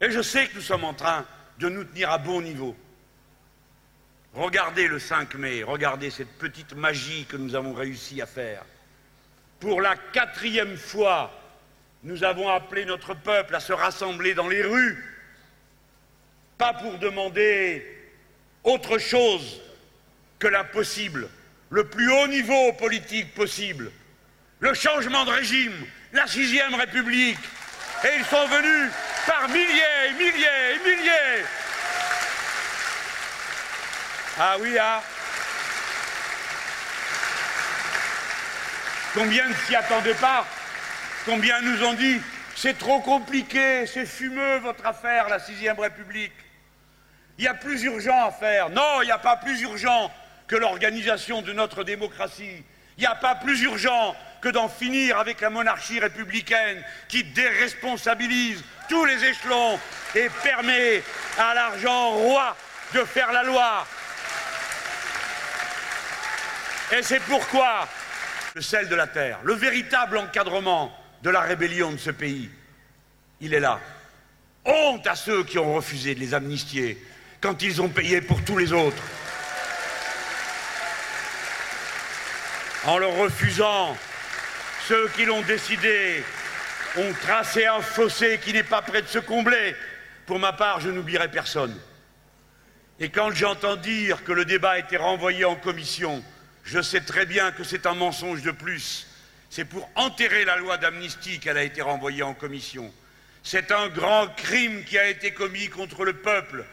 Et 0.00 0.10
je 0.10 0.22
sais 0.22 0.48
que 0.48 0.56
nous 0.56 0.60
sommes 0.60 0.84
en 0.84 0.94
train 0.94 1.24
de 1.60 1.68
nous 1.68 1.84
tenir 1.84 2.10
à 2.10 2.18
bon 2.18 2.42
niveau. 2.42 2.76
Regardez 4.34 4.88
le 4.88 4.98
5 4.98 5.34
mai, 5.36 5.62
regardez 5.62 6.10
cette 6.10 6.38
petite 6.38 6.74
magie 6.74 7.24
que 7.26 7.36
nous 7.36 7.54
avons 7.54 7.72
réussi 7.72 8.20
à 8.20 8.26
faire. 8.26 8.64
Pour 9.60 9.80
la 9.80 9.94
quatrième 9.94 10.76
fois, 10.76 11.32
nous 12.02 12.24
avons 12.24 12.48
appelé 12.48 12.84
notre 12.84 13.14
peuple 13.14 13.54
à 13.54 13.60
se 13.60 13.72
rassembler 13.72 14.34
dans 14.34 14.48
les 14.48 14.62
rues, 14.62 15.04
pas 16.58 16.74
pour 16.74 16.98
demander 16.98 17.86
autre 18.64 18.98
chose 18.98 19.60
que 20.40 20.48
l'impossible, 20.48 21.28
le 21.70 21.84
plus 21.84 22.10
haut 22.10 22.26
niveau 22.26 22.72
politique 22.72 23.34
possible, 23.34 23.92
le 24.58 24.74
changement 24.74 25.24
de 25.24 25.30
régime, 25.30 25.86
la 26.12 26.26
sixième 26.26 26.74
République. 26.74 27.38
Et 28.04 28.18
ils 28.18 28.24
sont 28.24 28.46
venus 28.48 28.90
par 29.26 29.48
milliers, 29.48 30.12
milliers, 30.18 30.78
milliers 30.84 31.44
ah 34.38 34.56
oui, 34.60 34.76
ah 34.78 35.02
Combien 39.14 39.48
ne 39.48 39.54
s'y 39.54 39.76
attendaient 39.76 40.14
pas? 40.14 40.44
Combien 41.24 41.60
nous 41.60 41.84
ont 41.84 41.92
dit 41.94 42.20
c'est 42.56 42.78
trop 42.78 43.00
compliqué, 43.00 43.86
c'est 43.86 44.06
fumeux 44.06 44.58
votre 44.58 44.86
affaire, 44.86 45.28
la 45.28 45.38
sixième 45.38 45.78
République. 45.78 46.32
Il 47.38 47.44
y 47.44 47.48
a 47.48 47.54
plus 47.54 47.82
urgent 47.82 48.26
à 48.26 48.30
faire. 48.30 48.70
Non, 48.70 49.02
il 49.02 49.06
n'y 49.06 49.12
a 49.12 49.18
pas 49.18 49.36
plus 49.36 49.60
urgent 49.62 50.10
que 50.46 50.56
l'organisation 50.56 51.42
de 51.42 51.52
notre 51.52 51.84
démocratie. 51.84 52.62
Il 52.96 53.00
n'y 53.00 53.06
a 53.06 53.14
pas 53.14 53.34
plus 53.34 53.62
urgent 53.62 54.14
que 54.40 54.48
d'en 54.48 54.68
finir 54.68 55.18
avec 55.18 55.40
la 55.40 55.50
monarchie 55.50 55.98
républicaine 55.98 56.82
qui 57.08 57.24
déresponsabilise 57.24 58.62
tous 58.88 59.04
les 59.04 59.24
échelons 59.24 59.80
et 60.14 60.28
permet 60.42 61.02
à 61.38 61.54
l'argent 61.54 62.10
roi 62.10 62.56
de 62.94 63.04
faire 63.04 63.32
la 63.32 63.42
loi 63.42 63.86
et 66.92 67.02
c'est 67.02 67.20
pourquoi 67.20 67.88
le 68.54 68.62
sel 68.62 68.88
de 68.88 68.94
la 68.94 69.06
terre, 69.06 69.40
le 69.42 69.54
véritable 69.54 70.18
encadrement 70.18 70.96
de 71.22 71.30
la 71.30 71.40
rébellion 71.40 71.92
de 71.92 71.96
ce 71.96 72.10
pays, 72.10 72.50
il 73.40 73.54
est 73.54 73.60
là. 73.60 73.80
Honte 74.64 75.06
à 75.06 75.14
ceux 75.14 75.44
qui 75.44 75.58
ont 75.58 75.74
refusé 75.74 76.14
de 76.14 76.20
les 76.20 76.34
amnistier 76.34 77.02
quand 77.40 77.62
ils 77.62 77.82
ont 77.82 77.88
payé 77.88 78.20
pour 78.20 78.42
tous 78.44 78.56
les 78.56 78.72
autres. 78.72 79.02
En 82.86 82.98
leur 82.98 83.14
refusant, 83.14 83.96
ceux 84.86 85.08
qui 85.16 85.24
l'ont 85.24 85.42
décidé 85.42 86.22
ont 86.96 87.12
tracé 87.22 87.66
un 87.66 87.80
fossé 87.80 88.38
qui 88.42 88.52
n'est 88.52 88.62
pas 88.62 88.82
prêt 88.82 89.02
de 89.02 89.08
se 89.08 89.18
combler. 89.18 89.74
Pour 90.26 90.38
ma 90.38 90.52
part, 90.52 90.80
je 90.80 90.90
n'oublierai 90.90 91.30
personne. 91.30 91.78
Et 93.00 93.08
quand 93.08 93.30
j'entends 93.32 93.76
dire 93.76 94.22
que 94.24 94.32
le 94.32 94.44
débat 94.44 94.72
a 94.72 94.78
été 94.78 94.96
renvoyé 94.96 95.44
en 95.44 95.56
commission, 95.56 96.22
je 96.64 96.80
sais 96.80 97.02
très 97.02 97.26
bien 97.26 97.52
que 97.52 97.62
c'est 97.62 97.86
un 97.86 97.94
mensonge 97.94 98.42
de 98.42 98.50
plus. 98.50 99.06
C'est 99.50 99.64
pour 99.64 99.88
enterrer 99.94 100.44
la 100.44 100.56
loi 100.56 100.78
d'amnistie 100.78 101.38
qu'elle 101.38 101.58
a 101.58 101.62
été 101.62 101.82
renvoyée 101.82 102.22
en 102.22 102.34
commission. 102.34 102.92
C'est 103.42 103.70
un 103.70 103.88
grand 103.88 104.26
crime 104.36 104.84
qui 104.84 104.98
a 104.98 105.06
été 105.06 105.32
commis 105.32 105.68
contre 105.68 106.04
le 106.04 106.14
peuple, 106.14 106.64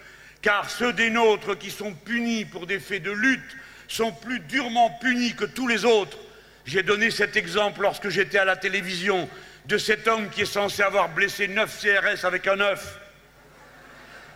car 0.42 0.70
ceux 0.70 0.94
des 0.94 1.10
nôtres 1.10 1.58
qui 1.58 1.70
sont 1.70 1.94
punis 1.94 2.46
pour 2.46 2.66
des 2.66 2.80
faits 2.80 3.04
de 3.04 3.12
lutte 3.12 3.58
sont 3.88 4.14
plus 4.14 4.40
durement 4.40 4.90
punis 5.02 5.36
que 5.36 5.44
tous 5.46 5.68
les 5.68 5.84
autres. 5.84 6.18
J'ai 6.66 6.82
donné 6.82 7.12
cet 7.12 7.36
exemple 7.36 7.82
lorsque 7.82 8.10
j'étais 8.10 8.38
à 8.38 8.46
la 8.46 8.56
télévision 8.56 9.30
de 9.66 9.78
cet 9.78 10.08
homme 10.08 10.30
qui 10.30 10.42
est 10.42 10.46
censé 10.46 10.82
avoir 10.82 11.10
blessé 11.10 11.50
neuf 11.50 11.82
CRS 11.82 12.26
avec 12.26 12.48
un 12.48 12.60
œuf. 12.62 12.98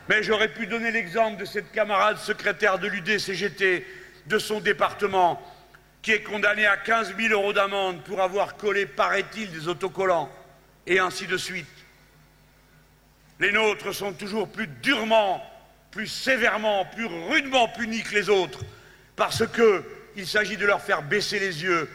Mais 0.10 0.22
j'aurais 0.22 0.49
pu 0.49 0.68
donner 0.68 0.91
l'exemple 0.91 1.39
de 1.39 1.45
cette 1.45 1.72
camarade 1.72 2.18
secrétaire 2.18 2.78
de 2.78 2.88
l'UDCGT 2.88 3.86
de 4.28 4.40
son 4.40 4.60
département, 4.60 5.42
qui 6.02 6.12
est 6.12 6.24
condamné 6.24 6.66
à 6.66 6.78
15 6.78 7.16
000 7.18 7.34
euros 7.34 7.54
d'amende 7.54 8.04
pour 8.04 8.22
avoir 8.22 8.58
collé, 8.58 8.86
paraît-il, 8.86 9.52
des 9.52 9.68
autocollants, 9.68 10.30
et 10.86 11.00
ainsi 11.00 11.28
de 11.28 11.38
suite. 11.38 11.66
Les 13.40 13.52
nôtres 13.52 13.94
sont 13.94 14.14
toujours 14.14 14.48
plus 14.48 14.68
durement, 14.68 15.44
plus 15.92 16.08
sévèrement, 16.08 16.86
plus 16.86 17.06
rudement 17.06 17.68
punis 17.68 18.04
que 18.04 18.14
les 18.14 18.30
autres, 18.30 18.60
parce 19.16 19.44
qu'il 19.48 20.28
s'agit 20.28 20.58
de 20.58 20.66
leur 20.66 20.82
faire 20.82 21.02
baisser 21.02 21.40
les 21.40 21.64
yeux 21.64 21.90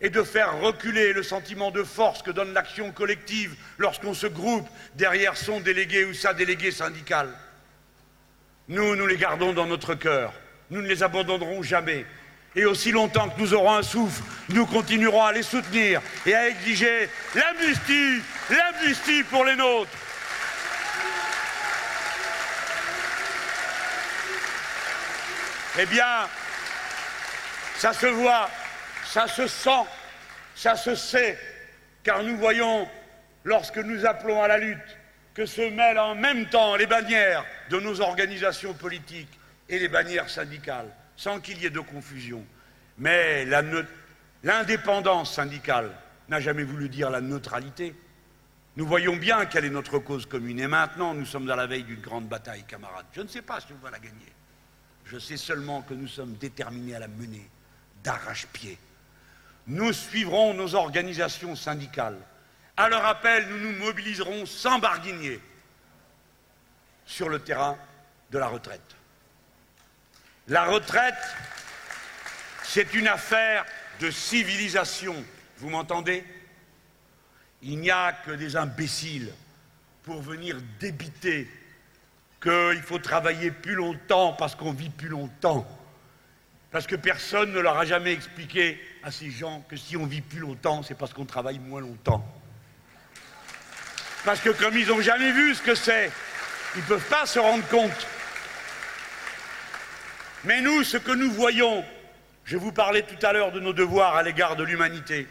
et 0.00 0.10
de 0.10 0.22
faire 0.22 0.58
reculer 0.58 1.12
le 1.12 1.22
sentiment 1.22 1.70
de 1.70 1.84
force 1.84 2.22
que 2.22 2.32
donne 2.32 2.52
l'action 2.52 2.90
collective 2.90 3.56
lorsqu'on 3.78 4.14
se 4.14 4.26
groupe 4.26 4.68
derrière 4.94 5.36
son 5.36 5.60
délégué 5.60 6.04
ou 6.04 6.12
sa 6.12 6.34
déléguée 6.34 6.72
syndicale. 6.72 7.30
Nous, 8.68 8.96
nous 8.96 9.06
les 9.06 9.16
gardons 9.16 9.52
dans 9.52 9.66
notre 9.66 9.94
cœur 9.94 10.34
nous 10.72 10.80
ne 10.80 10.88
les 10.88 11.02
abandonnerons 11.02 11.62
jamais. 11.62 12.06
Et 12.56 12.64
aussi 12.64 12.92
longtemps 12.92 13.28
que 13.28 13.38
nous 13.40 13.54
aurons 13.54 13.74
un 13.74 13.82
souffle, 13.82 14.22
nous 14.48 14.66
continuerons 14.66 15.22
à 15.22 15.32
les 15.32 15.42
soutenir 15.42 16.00
et 16.26 16.34
à 16.34 16.48
exiger 16.48 17.08
l'amnistie, 17.34 18.22
l'amnistie 18.50 19.22
pour 19.24 19.44
les 19.44 19.54
nôtres. 19.54 19.90
Eh 25.78 25.86
bien, 25.86 26.26
ça 27.76 27.92
se 27.92 28.06
voit, 28.06 28.50
ça 29.04 29.26
se 29.26 29.46
sent, 29.46 29.84
ça 30.54 30.76
se 30.76 30.94
sait, 30.94 31.38
car 32.02 32.22
nous 32.22 32.36
voyons, 32.36 32.88
lorsque 33.44 33.78
nous 33.78 34.06
appelons 34.06 34.42
à 34.42 34.48
la 34.48 34.58
lutte, 34.58 34.98
que 35.34 35.46
se 35.46 35.62
mêlent 35.62 35.98
en 35.98 36.14
même 36.14 36.46
temps 36.46 36.76
les 36.76 36.86
bannières 36.86 37.44
de 37.70 37.80
nos 37.80 38.00
organisations 38.02 38.74
politiques 38.74 39.38
et 39.72 39.78
les 39.78 39.88
bannières 39.88 40.28
syndicales, 40.28 40.94
sans 41.16 41.40
qu'il 41.40 41.60
y 41.60 41.66
ait 41.66 41.70
de 41.70 41.80
confusion. 41.80 42.44
Mais 42.98 43.46
l'indépendance 44.44 45.34
syndicale 45.34 45.90
n'a 46.28 46.40
jamais 46.40 46.62
voulu 46.62 46.90
dire 46.90 47.08
la 47.08 47.22
neutralité. 47.22 47.94
Nous 48.76 48.86
voyons 48.86 49.16
bien 49.16 49.46
quelle 49.46 49.64
est 49.64 49.70
notre 49.70 49.98
cause 49.98 50.26
commune. 50.26 50.60
Et 50.60 50.66
maintenant, 50.66 51.14
nous 51.14 51.24
sommes 51.24 51.50
à 51.50 51.56
la 51.56 51.66
veille 51.66 51.84
d'une 51.84 52.02
grande 52.02 52.28
bataille, 52.28 52.64
camarades. 52.64 53.06
Je 53.12 53.22
ne 53.22 53.28
sais 53.28 53.40
pas 53.40 53.60
si 53.60 53.72
on 53.72 53.82
va 53.82 53.90
la 53.90 53.98
gagner. 53.98 54.32
Je 55.06 55.18
sais 55.18 55.38
seulement 55.38 55.80
que 55.80 55.94
nous 55.94 56.06
sommes 56.06 56.34
déterminés 56.34 56.94
à 56.94 56.98
la 56.98 57.08
mener 57.08 57.48
d'arrache-pied. 58.04 58.78
Nous 59.68 59.92
suivrons 59.94 60.52
nos 60.52 60.74
organisations 60.74 61.56
syndicales. 61.56 62.18
À 62.76 62.90
leur 62.90 63.06
appel, 63.06 63.48
nous 63.48 63.58
nous 63.58 63.78
mobiliserons 63.78 64.44
sans 64.44 64.78
barguigner 64.78 65.40
sur 67.06 67.30
le 67.30 67.38
terrain 67.38 67.78
de 68.30 68.38
la 68.38 68.48
retraite. 68.48 68.96
La 70.48 70.64
retraite, 70.64 71.14
c'est 72.64 72.94
une 72.94 73.06
affaire 73.06 73.64
de 74.00 74.10
civilisation. 74.10 75.14
Vous 75.58 75.70
m'entendez? 75.70 76.24
Il 77.62 77.78
n'y 77.78 77.90
a 77.90 78.12
que 78.12 78.32
des 78.32 78.56
imbéciles 78.56 79.32
pour 80.02 80.20
venir 80.20 80.56
débiter 80.80 81.48
qu'il 82.42 82.82
faut 82.82 82.98
travailler 82.98 83.52
plus 83.52 83.74
longtemps 83.74 84.32
parce 84.32 84.56
qu'on 84.56 84.72
vit 84.72 84.90
plus 84.90 85.08
longtemps. 85.08 85.64
Parce 86.72 86.88
que 86.88 86.96
personne 86.96 87.52
ne 87.52 87.60
leur 87.60 87.78
a 87.78 87.84
jamais 87.84 88.12
expliqué 88.12 88.80
à 89.04 89.12
ces 89.12 89.30
gens 89.30 89.60
que 89.68 89.76
si 89.76 89.96
on 89.96 90.06
vit 90.06 90.22
plus 90.22 90.40
longtemps, 90.40 90.82
c'est 90.82 90.96
parce 90.96 91.12
qu'on 91.12 91.24
travaille 91.24 91.60
moins 91.60 91.80
longtemps. 91.80 92.26
Parce 94.24 94.40
que 94.40 94.50
comme 94.50 94.76
ils 94.76 94.88
n'ont 94.88 95.02
jamais 95.02 95.30
vu 95.30 95.54
ce 95.54 95.62
que 95.62 95.76
c'est, 95.76 96.10
ils 96.74 96.80
ne 96.80 96.86
peuvent 96.86 97.08
pas 97.08 97.26
se 97.26 97.38
rendre 97.38 97.66
compte 97.68 98.06
mais 100.44 100.60
nous, 100.60 100.82
ce 100.82 100.96
que 100.96 101.12
nous 101.12 101.30
voyons, 101.30 101.84
je 102.44 102.56
vous 102.56 102.72
parlais 102.72 103.02
tout 103.02 103.24
à 103.24 103.32
l'heure 103.32 103.52
de 103.52 103.60
nos 103.60 103.72
devoirs 103.72 104.16
à 104.16 104.22
l'égard 104.22 104.56
de 104.56 104.64
l'humanité, 104.64 105.26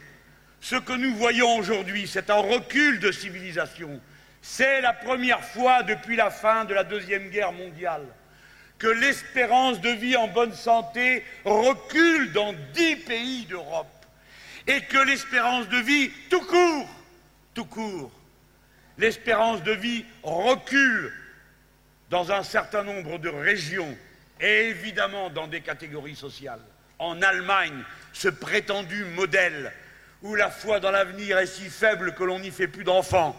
ce 0.62 0.76
que 0.76 0.94
nous 0.94 1.16
voyons 1.16 1.56
aujourd'hui, 1.58 2.08
c'est 2.08 2.30
un 2.30 2.40
recul 2.40 3.00
de 3.00 3.12
civilisation. 3.12 4.00
C'est 4.42 4.82
la 4.82 4.94
première 4.94 5.44
fois 5.44 5.84
depuis 5.84 6.16
la 6.16 6.30
fin 6.30 6.66
de 6.66 6.74
la 6.74 6.84
Deuxième 6.84 7.30
Guerre 7.30 7.52
mondiale 7.52 8.06
que 8.78 8.88
l'espérance 8.88 9.80
de 9.82 9.90
vie 9.90 10.16
en 10.16 10.28
bonne 10.28 10.54
santé 10.54 11.24
recule 11.46 12.32
dans 12.32 12.54
dix 12.74 12.96
pays 12.96 13.46
d'Europe 13.46 14.06
et 14.66 14.82
que 14.82 14.98
l'espérance 14.98 15.70
de 15.70 15.78
vie 15.78 16.10
tout 16.30 16.42
court, 16.42 16.90
tout 17.54 17.66
court, 17.66 18.12
l'espérance 18.98 19.62
de 19.62 19.74
vie 19.74 20.04
recule 20.24 21.14
dans 22.10 22.32
un 22.32 22.42
certain 22.42 22.84
nombre 22.84 23.20
de 23.20 23.30
régions 23.30 23.96
et 24.42 24.70
évidemment 24.70 25.30
dans 25.30 25.48
des 25.48 25.62
catégories 25.62 26.16
sociales. 26.16 26.60
En 27.00 27.22
Allemagne, 27.22 27.84
ce 28.12 28.28
prétendu 28.28 29.06
modèle 29.06 29.72
où 30.22 30.36
la 30.36 30.50
foi 30.50 30.80
dans 30.80 30.92
l'avenir 30.92 31.38
est 31.38 31.48
si 31.48 31.70
faible 31.70 32.14
que 32.14 32.24
l'on 32.24 32.40
n'y 32.40 32.52
fait 32.52 32.68
plus 32.68 32.84
d'enfants, 32.84 33.36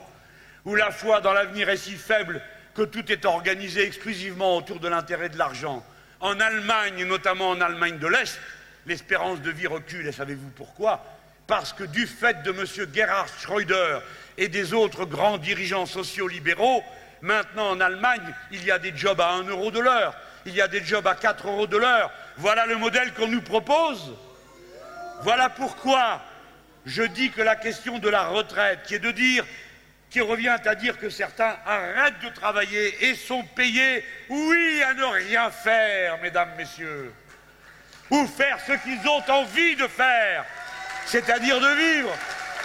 où 0.65 0.75
la 0.75 0.91
foi 0.91 1.21
dans 1.21 1.33
l'avenir 1.33 1.69
est 1.69 1.77
si 1.77 1.93
faible 1.93 2.41
que 2.75 2.83
tout 2.83 3.11
est 3.13 3.25
organisé 3.25 3.85
exclusivement 3.85 4.57
autour 4.57 4.81
de 4.81 4.89
l'intérêt 4.89 5.29
de 5.29 5.39
l'argent. 5.39 5.85
En 6.21 6.41
Allemagne, 6.41 7.05
notamment 7.05 7.51
en 7.51 7.61
Allemagne 7.61 7.99
de 7.99 8.07
l'Est, 8.07 8.41
l'espérance 8.87 9.41
de 9.43 9.51
vie 9.51 9.67
recule, 9.67 10.07
et 10.07 10.13
savez-vous 10.13 10.51
pourquoi? 10.51 11.05
Parce 11.47 11.73
que 11.73 11.85
du 11.85 12.07
fait 12.07 12.43
de 12.43 12.51
M. 12.51 12.65
Gerhard 12.93 13.29
Schröder 13.41 13.99
et 14.39 14.49
des 14.49 14.73
autres 14.73 15.05
grands 15.05 15.39
dirigeants 15.39 15.87
sociaux 15.87 16.29
libéraux, 16.29 16.83
maintenant 17.21 17.71
en 17.71 17.81
Allemagne, 17.81 18.35
il 18.51 18.65
y 18.65 18.71
a 18.71 18.79
des 18.79 18.97
jobs 18.97 19.21
à 19.21 19.33
1 19.33 19.45
euro 19.45 19.71
de 19.71 19.81
l'heure, 19.81 20.15
il 20.47 20.55
y 20.55 20.61
a 20.61 20.69
des 20.69 20.85
jobs 20.85 21.07
à 21.07 21.15
4 21.15 21.47
euros 21.49 21.67
de 21.67 21.77
l'heure. 21.77 22.11
Voilà 22.37 22.67
le 22.67 22.77
modèle 22.77 23.13
qu'on 23.15 23.29
nous 23.29 23.43
propose. 23.43 24.15
Voilà 25.23 25.49
pourquoi 25.49 26.23
je 26.85 27.03
dis 27.03 27.31
que 27.31 27.43
la 27.43 27.57
question 27.57 27.99
de 27.99 28.09
la 28.09 28.25
retraite, 28.25 28.81
qui 28.85 28.99
qui 30.11 30.21
revient 30.21 30.57
à 30.65 30.75
dire 30.75 30.99
que 30.99 31.09
certains 31.09 31.57
arrêtent 31.65 32.21
de 32.21 32.29
travailler 32.29 33.07
et 33.07 33.15
sont 33.15 33.45
payés, 33.45 34.05
oui, 34.29 34.83
à 34.83 34.93
ne 34.93 35.05
rien 35.05 35.51
faire, 35.51 36.19
mesdames, 36.19 36.51
messieurs, 36.59 37.15
ou 38.11 38.27
faire 38.27 38.59
ce 38.67 38.73
qu'ils 38.73 39.09
ont 39.09 39.23
envie 39.31 39.75
de 39.77 39.87
faire, 39.87 40.45
c'est-à-dire 41.07 41.59
de 41.61 41.69
vivre, 41.69 42.15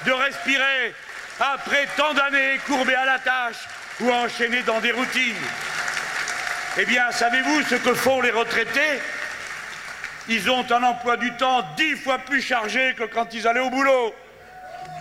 de 0.06 0.12
respirer, 0.12 0.94
après 1.40 1.88
tant 1.96 2.14
d'années 2.14 2.58
courbés 2.66 2.96
à 2.96 3.06
la 3.06 3.20
tâche 3.20 3.68
ou 4.02 4.12
enchaînés 4.12 4.64
dans 4.64 4.82
des 4.82 4.92
routines. 4.92 5.36
Eh 6.80 6.86
bien, 6.86 7.12
savez-vous 7.12 7.64
ce 7.64 7.76
que 7.76 7.96
font 7.96 8.22
les 8.22 8.30
retraités? 8.30 9.02
Ils 10.28 10.48
ont 10.52 10.72
un 10.72 10.84
emploi 10.84 11.18
du 11.18 11.36
temps 11.36 11.64
dix 11.76 11.96
fois 11.96 12.20
plus 12.20 12.40
chargé 12.40 12.94
que 12.94 13.06
quand 13.06 13.34
ils 13.34 13.48
allaient 13.48 13.62
au 13.62 13.72
boulot. 13.72 14.14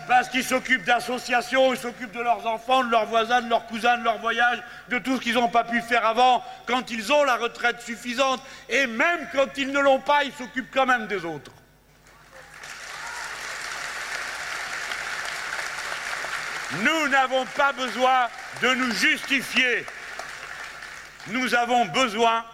Parce 0.09 0.31
qu'ils 0.31 0.45
s'occupent 0.45 0.85
d'associations, 0.85 1.75
ils 1.75 1.79
s'occupent 1.79 2.13
de 2.13 2.23
leurs 2.23 2.47
enfants, 2.47 2.83
de 2.83 2.91
leurs 2.91 3.05
voisins, 3.05 3.43
de 3.43 3.51
leurs 3.51 3.67
cousins, 3.67 3.99
de 3.99 4.05
leurs 4.05 4.21
voyages, 4.21 4.63
de 4.89 4.99
tout 4.99 5.17
ce 5.17 5.21
qu'ils 5.21 5.35
n'ont 5.35 5.49
pas 5.49 5.65
pu 5.65 5.83
faire 5.83 6.07
avant, 6.07 6.43
quand 6.67 6.91
ils 6.91 7.13
ont 7.13 7.25
la 7.25 7.37
retraite 7.37 7.83
suffisante. 7.83 8.41
Et 8.71 8.87
même 8.87 9.29
quand 9.35 9.59
ils 9.59 9.71
ne 9.71 9.81
l'ont 9.81 10.01
pas, 10.01 10.25
ils 10.25 10.33
s'occupent 10.33 10.73
quand 10.73 10.87
même 10.87 11.07
des 11.09 11.27
autres. 11.27 11.51
Nous 16.81 17.09
n'avons 17.09 17.45
pas 17.45 17.73
besoin 17.73 18.29
de 18.63 18.75
nous 18.75 18.93
justifier 18.93 19.85
nous 21.29 21.55
avons 21.55 21.87
besoin 21.87 22.45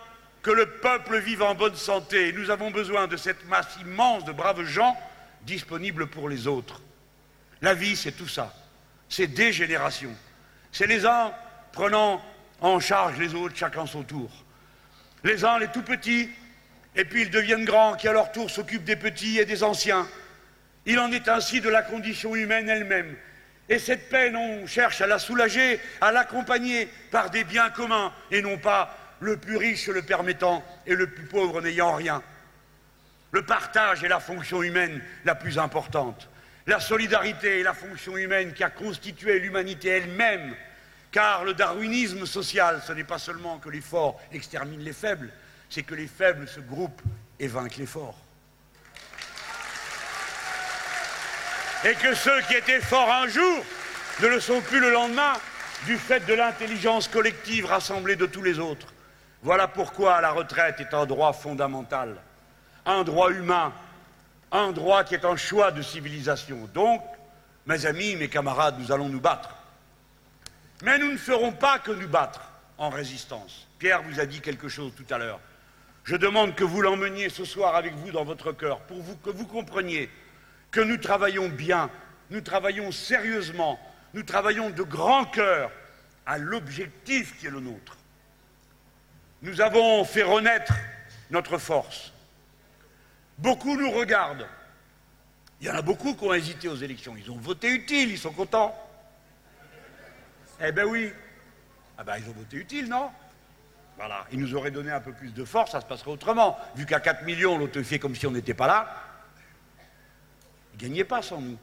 que 0.42 0.50
le 0.50 0.66
peuple 0.66 1.18
vive 1.18 1.42
en 1.42 1.54
bonne 1.54 1.76
santé. 1.76 2.32
Nous 2.32 2.50
avons 2.50 2.70
besoin 2.70 3.06
de 3.06 3.16
cette 3.16 3.46
masse 3.46 3.76
immense 3.80 4.24
de 4.24 4.32
braves 4.32 4.64
gens 4.64 4.96
disponibles 5.42 6.08
pour 6.08 6.28
les 6.28 6.46
autres. 6.46 6.80
La 7.60 7.74
vie, 7.74 7.96
c'est 7.96 8.12
tout 8.12 8.28
ça. 8.28 8.52
C'est 9.08 9.28
des 9.28 9.52
générations. 9.52 10.14
C'est 10.72 10.86
les 10.86 11.06
uns 11.06 11.32
prenant 11.72 12.22
en 12.60 12.80
charge 12.80 13.18
les 13.18 13.34
autres, 13.34 13.56
chacun 13.56 13.86
son 13.86 14.02
tour. 14.02 14.30
Les 15.24 15.44
uns, 15.44 15.58
les 15.58 15.68
tout 15.68 15.82
petits, 15.82 16.28
et 16.96 17.04
puis 17.04 17.22
ils 17.22 17.30
deviennent 17.30 17.64
grands, 17.64 17.94
qui 17.94 18.08
à 18.08 18.12
leur 18.12 18.32
tour 18.32 18.50
s'occupent 18.50 18.84
des 18.84 18.96
petits 18.96 19.38
et 19.38 19.44
des 19.44 19.62
anciens. 19.62 20.06
Il 20.86 20.98
en 20.98 21.12
est 21.12 21.28
ainsi 21.28 21.60
de 21.60 21.68
la 21.68 21.82
condition 21.82 22.34
humaine 22.34 22.68
elle-même. 22.68 23.16
Et 23.72 23.78
cette 23.78 24.10
peine, 24.10 24.36
on 24.36 24.66
cherche 24.66 25.00
à 25.00 25.06
la 25.06 25.18
soulager, 25.18 25.80
à 26.02 26.12
l'accompagner 26.12 26.90
par 27.10 27.30
des 27.30 27.42
biens 27.42 27.70
communs, 27.70 28.12
et 28.30 28.42
non 28.42 28.58
pas 28.58 28.94
le 29.18 29.38
plus 29.38 29.56
riche 29.56 29.88
le 29.88 30.02
permettant 30.02 30.62
et 30.86 30.94
le 30.94 31.06
plus 31.06 31.24
pauvre 31.24 31.62
n'ayant 31.62 31.94
rien. 31.94 32.22
Le 33.30 33.46
partage 33.46 34.04
est 34.04 34.08
la 34.08 34.20
fonction 34.20 34.62
humaine 34.62 35.00
la 35.24 35.34
plus 35.34 35.58
importante. 35.58 36.28
La 36.66 36.80
solidarité 36.80 37.60
est 37.60 37.62
la 37.62 37.72
fonction 37.72 38.18
humaine 38.18 38.52
qui 38.52 38.62
a 38.62 38.68
constitué 38.68 39.38
l'humanité 39.38 39.88
elle-même, 39.88 40.54
car 41.10 41.42
le 41.42 41.54
darwinisme 41.54 42.26
social, 42.26 42.82
ce 42.86 42.92
n'est 42.92 43.04
pas 43.04 43.18
seulement 43.18 43.58
que 43.58 43.70
les 43.70 43.80
forts 43.80 44.20
exterminent 44.32 44.84
les 44.84 44.92
faibles, 44.92 45.32
c'est 45.70 45.82
que 45.82 45.94
les 45.94 46.08
faibles 46.08 46.46
se 46.46 46.60
groupent 46.60 47.00
et 47.40 47.46
vainquent 47.46 47.78
les 47.78 47.86
forts. 47.86 48.20
Et 51.84 51.94
que 51.94 52.14
ceux 52.14 52.40
qui 52.42 52.54
étaient 52.54 52.80
forts 52.80 53.10
un 53.10 53.28
jour 53.28 53.64
ne 54.20 54.28
le 54.28 54.40
sont 54.40 54.60
plus 54.60 54.80
le 54.80 54.92
lendemain 54.92 55.32
du 55.86 55.96
fait 55.96 56.24
de 56.26 56.34
l'intelligence 56.34 57.08
collective 57.08 57.66
rassemblée 57.66 58.14
de 58.14 58.26
tous 58.26 58.42
les 58.42 58.58
autres. 58.58 58.86
Voilà 59.42 59.66
pourquoi 59.66 60.20
la 60.20 60.30
retraite 60.30 60.80
est 60.80 60.94
un 60.94 61.06
droit 61.06 61.32
fondamental, 61.32 62.16
un 62.86 63.02
droit 63.02 63.30
humain, 63.30 63.72
un 64.52 64.70
droit 64.70 65.02
qui 65.02 65.14
est 65.14 65.24
un 65.24 65.36
choix 65.36 65.72
de 65.72 65.82
civilisation. 65.82 66.68
Donc, 66.72 67.02
mes 67.66 67.86
amis, 67.86 68.14
mes 68.14 68.28
camarades, 68.28 68.76
nous 68.78 68.92
allons 68.92 69.08
nous 69.08 69.20
battre. 69.20 69.50
Mais 70.82 70.98
nous 70.98 71.10
ne 71.10 71.16
ferons 71.16 71.52
pas 71.52 71.80
que 71.80 71.90
nous 71.90 72.08
battre 72.08 72.42
en 72.78 72.90
résistance. 72.90 73.66
Pierre 73.78 74.02
vous 74.02 74.20
a 74.20 74.26
dit 74.26 74.40
quelque 74.40 74.68
chose 74.68 74.92
tout 74.96 75.12
à 75.12 75.18
l'heure. 75.18 75.40
Je 76.04 76.14
demande 76.14 76.54
que 76.54 76.64
vous 76.64 76.80
l'emmeniez 76.80 77.28
ce 77.28 77.44
soir 77.44 77.74
avec 77.74 77.94
vous 77.94 78.12
dans 78.12 78.24
votre 78.24 78.52
cœur, 78.52 78.80
pour 78.80 78.98
que 79.22 79.30
vous 79.30 79.46
compreniez 79.46 80.08
que 80.72 80.80
nous 80.80 80.96
travaillons 80.96 81.48
bien, 81.48 81.90
nous 82.30 82.40
travaillons 82.40 82.90
sérieusement, 82.90 83.78
nous 84.14 84.22
travaillons 84.22 84.70
de 84.70 84.82
grand 84.82 85.26
cœur 85.26 85.70
à 86.26 86.38
l'objectif 86.38 87.38
qui 87.38 87.46
est 87.46 87.50
le 87.50 87.60
nôtre. 87.60 87.96
Nous 89.42 89.60
avons 89.60 90.04
fait 90.04 90.22
renaître 90.22 90.72
notre 91.30 91.58
force. 91.58 92.12
Beaucoup 93.38 93.76
nous 93.76 93.90
regardent. 93.90 94.46
Il 95.60 95.66
y 95.66 95.70
en 95.70 95.74
a 95.74 95.82
beaucoup 95.82 96.14
qui 96.14 96.24
ont 96.24 96.34
hésité 96.34 96.68
aux 96.68 96.76
élections. 96.76 97.14
Ils 97.16 97.30
ont 97.30 97.36
voté 97.36 97.68
utile, 97.68 98.10
ils 98.10 98.18
sont 98.18 98.32
contents. 98.32 98.74
Eh 100.60 100.72
ben 100.72 100.84
oui. 100.84 101.12
Ah 101.98 102.04
ben 102.04 102.16
ils 102.18 102.28
ont 102.28 102.34
voté 102.34 102.56
utile, 102.56 102.88
non? 102.88 103.10
Voilà. 103.96 104.26
Ils 104.32 104.40
nous 104.40 104.54
auraient 104.54 104.70
donné 104.70 104.90
un 104.90 105.00
peu 105.00 105.12
plus 105.12 105.32
de 105.32 105.44
force, 105.44 105.72
ça 105.72 105.80
se 105.80 105.86
passerait 105.86 106.10
autrement. 106.10 106.58
Vu 106.76 106.86
qu'à 106.86 107.00
4 107.00 107.24
millions, 107.24 107.58
l'autre 107.58 107.82
fait 107.82 107.98
comme 107.98 108.16
si 108.16 108.26
on 108.26 108.30
n'était 108.30 108.54
pas 108.54 108.66
là. 108.66 109.11
Gagnait 110.82 111.04
pas 111.04 111.22
sans 111.22 111.40
nous. 111.40 111.56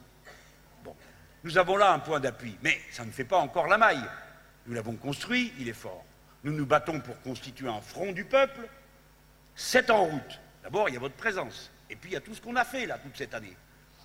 Bon. 0.81 0.95
Nous 1.43 1.57
avons 1.57 1.75
là 1.75 1.91
un 1.91 1.99
point 1.99 2.21
d'appui, 2.21 2.55
mais 2.61 2.79
ça 2.89 3.03
ne 3.03 3.11
fait 3.11 3.25
pas 3.25 3.37
encore 3.37 3.67
la 3.67 3.77
maille. 3.77 4.03
Nous 4.65 4.73
l'avons 4.73 4.95
construit, 4.95 5.51
il 5.59 5.67
est 5.67 5.73
fort. 5.73 6.05
Nous 6.45 6.53
nous 6.53 6.65
battons 6.65 7.01
pour 7.01 7.19
constituer 7.21 7.67
un 7.67 7.81
front 7.81 8.13
du 8.13 8.23
peuple. 8.23 8.61
C'est 9.55 9.89
en 9.89 10.05
route. 10.05 10.39
D'abord, 10.63 10.87
il 10.87 10.93
y 10.93 10.97
a 10.97 11.01
votre 11.01 11.15
présence. 11.15 11.69
Et 11.89 11.97
puis, 11.97 12.11
il 12.11 12.13
y 12.13 12.15
a 12.15 12.21
tout 12.21 12.33
ce 12.33 12.39
qu'on 12.39 12.55
a 12.55 12.63
fait, 12.63 12.85
là, 12.85 12.97
toute 12.97 13.17
cette 13.17 13.33
année. 13.33 13.57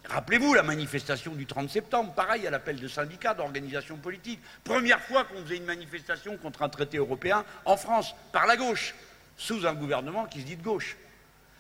Rappelez-vous 0.06 0.52
la 0.52 0.64
manifestation 0.64 1.32
du 1.32 1.46
30 1.46 1.70
septembre, 1.70 2.12
pareil 2.12 2.44
à 2.48 2.50
l'appel 2.50 2.80
de 2.80 2.88
syndicats, 2.88 3.34
d'organisations 3.34 3.98
politiques. 3.98 4.40
Première 4.64 5.00
fois 5.00 5.24
qu'on 5.24 5.42
faisait 5.44 5.58
une 5.58 5.64
manifestation 5.64 6.36
contre 6.38 6.62
un 6.62 6.68
traité 6.68 6.96
européen 6.96 7.44
en 7.64 7.76
France, 7.76 8.16
par 8.32 8.46
la 8.46 8.56
gauche, 8.56 8.96
sous 9.36 9.64
un 9.64 9.74
gouvernement 9.74 10.26
qui 10.26 10.40
se 10.40 10.46
dit 10.46 10.56
de 10.56 10.62
gauche. 10.62 10.96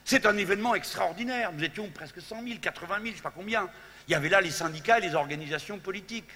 C'est 0.04 0.26
un 0.26 0.36
événement 0.36 0.74
extraordinaire. 0.74 1.52
Nous 1.52 1.64
étions 1.64 1.88
presque 1.88 2.20
100 2.20 2.42
000, 2.42 2.58
80 2.60 2.94
000, 2.96 3.04
je 3.04 3.10
ne 3.10 3.16
sais 3.16 3.22
pas 3.22 3.32
combien. 3.34 3.68
Il 4.06 4.12
y 4.12 4.14
avait 4.14 4.28
là 4.28 4.40
les 4.40 4.50
syndicats 4.50 4.98
et 4.98 5.00
les 5.00 5.14
organisations 5.14 5.78
politiques. 5.78 6.28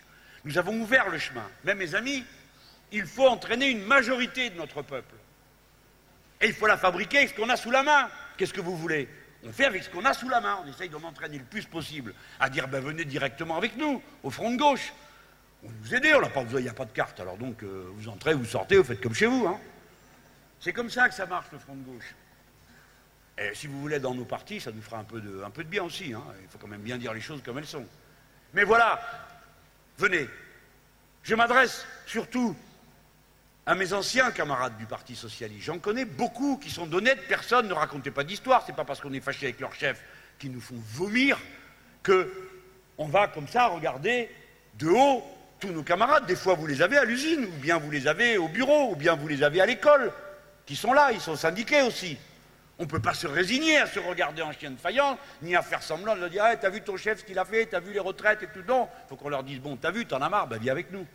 Nous 0.44 0.56
avons 0.56 0.80
ouvert 0.80 1.10
le 1.10 1.18
chemin. 1.18 1.46
Mais 1.64 1.74
mes 1.74 1.94
amis, 1.94 2.24
il 2.92 3.04
faut 3.04 3.26
entraîner 3.26 3.68
une 3.68 3.84
majorité 3.84 4.48
de 4.48 4.56
notre 4.56 4.80
peuple. 4.82 5.14
Et 6.40 6.46
il 6.46 6.54
faut 6.54 6.66
la 6.66 6.78
fabriquer 6.78 7.18
avec 7.18 7.30
ce 7.30 7.34
qu'on 7.34 7.50
a 7.50 7.56
sous 7.56 7.70
la 7.70 7.82
main. 7.82 8.08
Qu'est-ce 8.36 8.54
que 8.54 8.60
vous 8.60 8.76
voulez? 8.76 9.08
On 9.44 9.52
fait 9.52 9.66
avec 9.66 9.84
ce 9.84 9.90
qu'on 9.90 10.04
a 10.04 10.14
sous 10.14 10.28
la 10.28 10.40
main. 10.40 10.60
On 10.64 10.70
essaye 10.70 10.88
de 10.88 10.96
m'entraîner 10.96 11.38
le 11.38 11.44
plus 11.44 11.66
possible 11.66 12.14
à 12.40 12.48
dire 12.48 12.68
ben, 12.68 12.80
venez 12.80 13.04
directement 13.04 13.56
avec 13.56 13.76
nous, 13.76 14.02
au 14.22 14.30
front 14.30 14.50
de 14.50 14.56
gauche. 14.56 14.94
On 15.62 15.68
vous 15.82 15.94
aider, 15.94 16.14
on 16.14 16.20
n'a 16.20 16.28
pas 16.28 16.44
besoin, 16.44 16.60
il 16.60 16.64
n'y 16.64 16.70
a 16.70 16.74
pas 16.74 16.84
de 16.84 16.92
carte. 16.92 17.20
Alors 17.20 17.36
donc, 17.36 17.62
euh, 17.62 17.90
vous 17.94 18.08
entrez, 18.08 18.32
vous 18.32 18.44
sortez, 18.44 18.76
vous 18.76 18.84
faites 18.84 19.00
comme 19.00 19.14
chez 19.14 19.26
vous. 19.26 19.46
Hein. 19.46 19.60
C'est 20.60 20.72
comme 20.72 20.88
ça 20.88 21.08
que 21.08 21.14
ça 21.14 21.26
marche, 21.26 21.46
le 21.52 21.58
front 21.58 21.74
de 21.74 21.82
gauche. 21.82 22.14
Et 23.40 23.54
si 23.54 23.66
vous 23.68 23.80
voulez, 23.80 24.00
dans 24.00 24.14
nos 24.14 24.24
partis, 24.24 24.60
ça 24.60 24.72
nous 24.72 24.82
fera 24.82 24.98
un 24.98 25.04
peu 25.04 25.20
de, 25.20 25.42
un 25.44 25.50
peu 25.50 25.62
de 25.62 25.68
bien 25.68 25.84
aussi. 25.84 26.12
Hein. 26.12 26.22
Il 26.42 26.48
faut 26.48 26.58
quand 26.58 26.66
même 26.66 26.82
bien 26.82 26.98
dire 26.98 27.14
les 27.14 27.20
choses 27.20 27.42
comme 27.42 27.58
elles 27.58 27.66
sont. 27.66 27.86
Mais 28.52 28.64
voilà, 28.64 29.00
venez. 29.96 30.28
Je 31.22 31.34
m'adresse 31.34 31.86
surtout 32.06 32.56
à 33.66 33.74
mes 33.74 33.92
anciens 33.92 34.30
camarades 34.32 34.76
du 34.78 34.86
Parti 34.86 35.14
socialiste. 35.14 35.64
J'en 35.64 35.78
connais 35.78 36.04
beaucoup 36.04 36.56
qui 36.56 36.70
sont 36.70 36.86
d'honnêtes 36.86 37.28
personnes, 37.28 37.68
ne 37.68 37.74
racontez 37.74 38.10
pas 38.10 38.24
d'histoire. 38.24 38.64
C'est 38.66 38.74
pas 38.74 38.84
parce 38.84 39.00
qu'on 39.00 39.12
est 39.12 39.20
fâché 39.20 39.46
avec 39.46 39.60
leur 39.60 39.74
chef 39.74 40.02
qui 40.38 40.48
nous 40.50 40.60
font 40.60 40.80
vomir 40.94 41.38
que 42.02 42.32
on 42.96 43.06
va 43.06 43.28
comme 43.28 43.46
ça 43.46 43.66
regarder 43.66 44.28
de 44.78 44.88
haut 44.88 45.22
tous 45.60 45.68
nos 45.68 45.82
camarades. 45.82 46.26
Des 46.26 46.34
fois, 46.34 46.54
vous 46.54 46.66
les 46.66 46.82
avez 46.82 46.96
à 46.96 47.04
l'usine, 47.04 47.44
ou 47.44 47.60
bien 47.60 47.78
vous 47.78 47.90
les 47.90 48.08
avez 48.08 48.38
au 48.38 48.48
bureau, 48.48 48.92
ou 48.92 48.96
bien 48.96 49.14
vous 49.14 49.28
les 49.28 49.42
avez 49.42 49.60
à 49.60 49.66
l'école, 49.66 50.12
qui 50.66 50.74
sont 50.74 50.92
là, 50.92 51.12
ils 51.12 51.20
sont 51.20 51.36
syndiqués 51.36 51.82
aussi. 51.82 52.18
On 52.78 52.84
ne 52.84 52.88
peut 52.88 53.00
pas 53.00 53.14
se 53.14 53.26
résigner 53.26 53.78
à 53.78 53.86
se 53.86 53.98
regarder 53.98 54.42
en 54.42 54.52
chien 54.52 54.70
de 54.70 54.78
faïence, 54.78 55.18
ni 55.42 55.56
à 55.56 55.62
faire 55.62 55.82
semblant 55.82 56.16
de 56.16 56.28
dire 56.28 56.44
hey, 56.44 56.56
T'as 56.60 56.70
vu 56.70 56.80
ton 56.80 56.96
chef 56.96 57.20
ce 57.20 57.24
qu'il 57.24 57.38
a 57.38 57.44
fait 57.44 57.66
T'as 57.66 57.80
vu 57.80 57.92
les 57.92 57.98
retraites 57.98 58.42
et 58.44 58.46
tout 58.46 58.62
Non, 58.66 58.88
il 59.04 59.08
faut 59.08 59.16
qu'on 59.16 59.28
leur 59.28 59.42
dise 59.42 59.60
Bon, 59.60 59.76
t'as 59.76 59.90
vu, 59.90 60.06
t'en 60.06 60.22
as 60.22 60.28
marre, 60.28 60.46
ben 60.46 60.58
viens 60.58 60.72
avec 60.72 60.92
nous. 60.92 61.06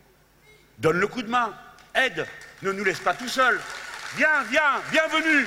Donne 0.78 0.98
le 0.98 1.06
coup 1.06 1.22
de 1.22 1.30
main, 1.30 1.54
aide, 1.94 2.26
ne 2.62 2.72
nous 2.72 2.84
laisse 2.84 3.00
pas 3.00 3.14
tout 3.14 3.28
seuls. 3.28 3.60
Viens, 4.16 4.42
viens, 4.50 4.82
bienvenue. 4.90 5.46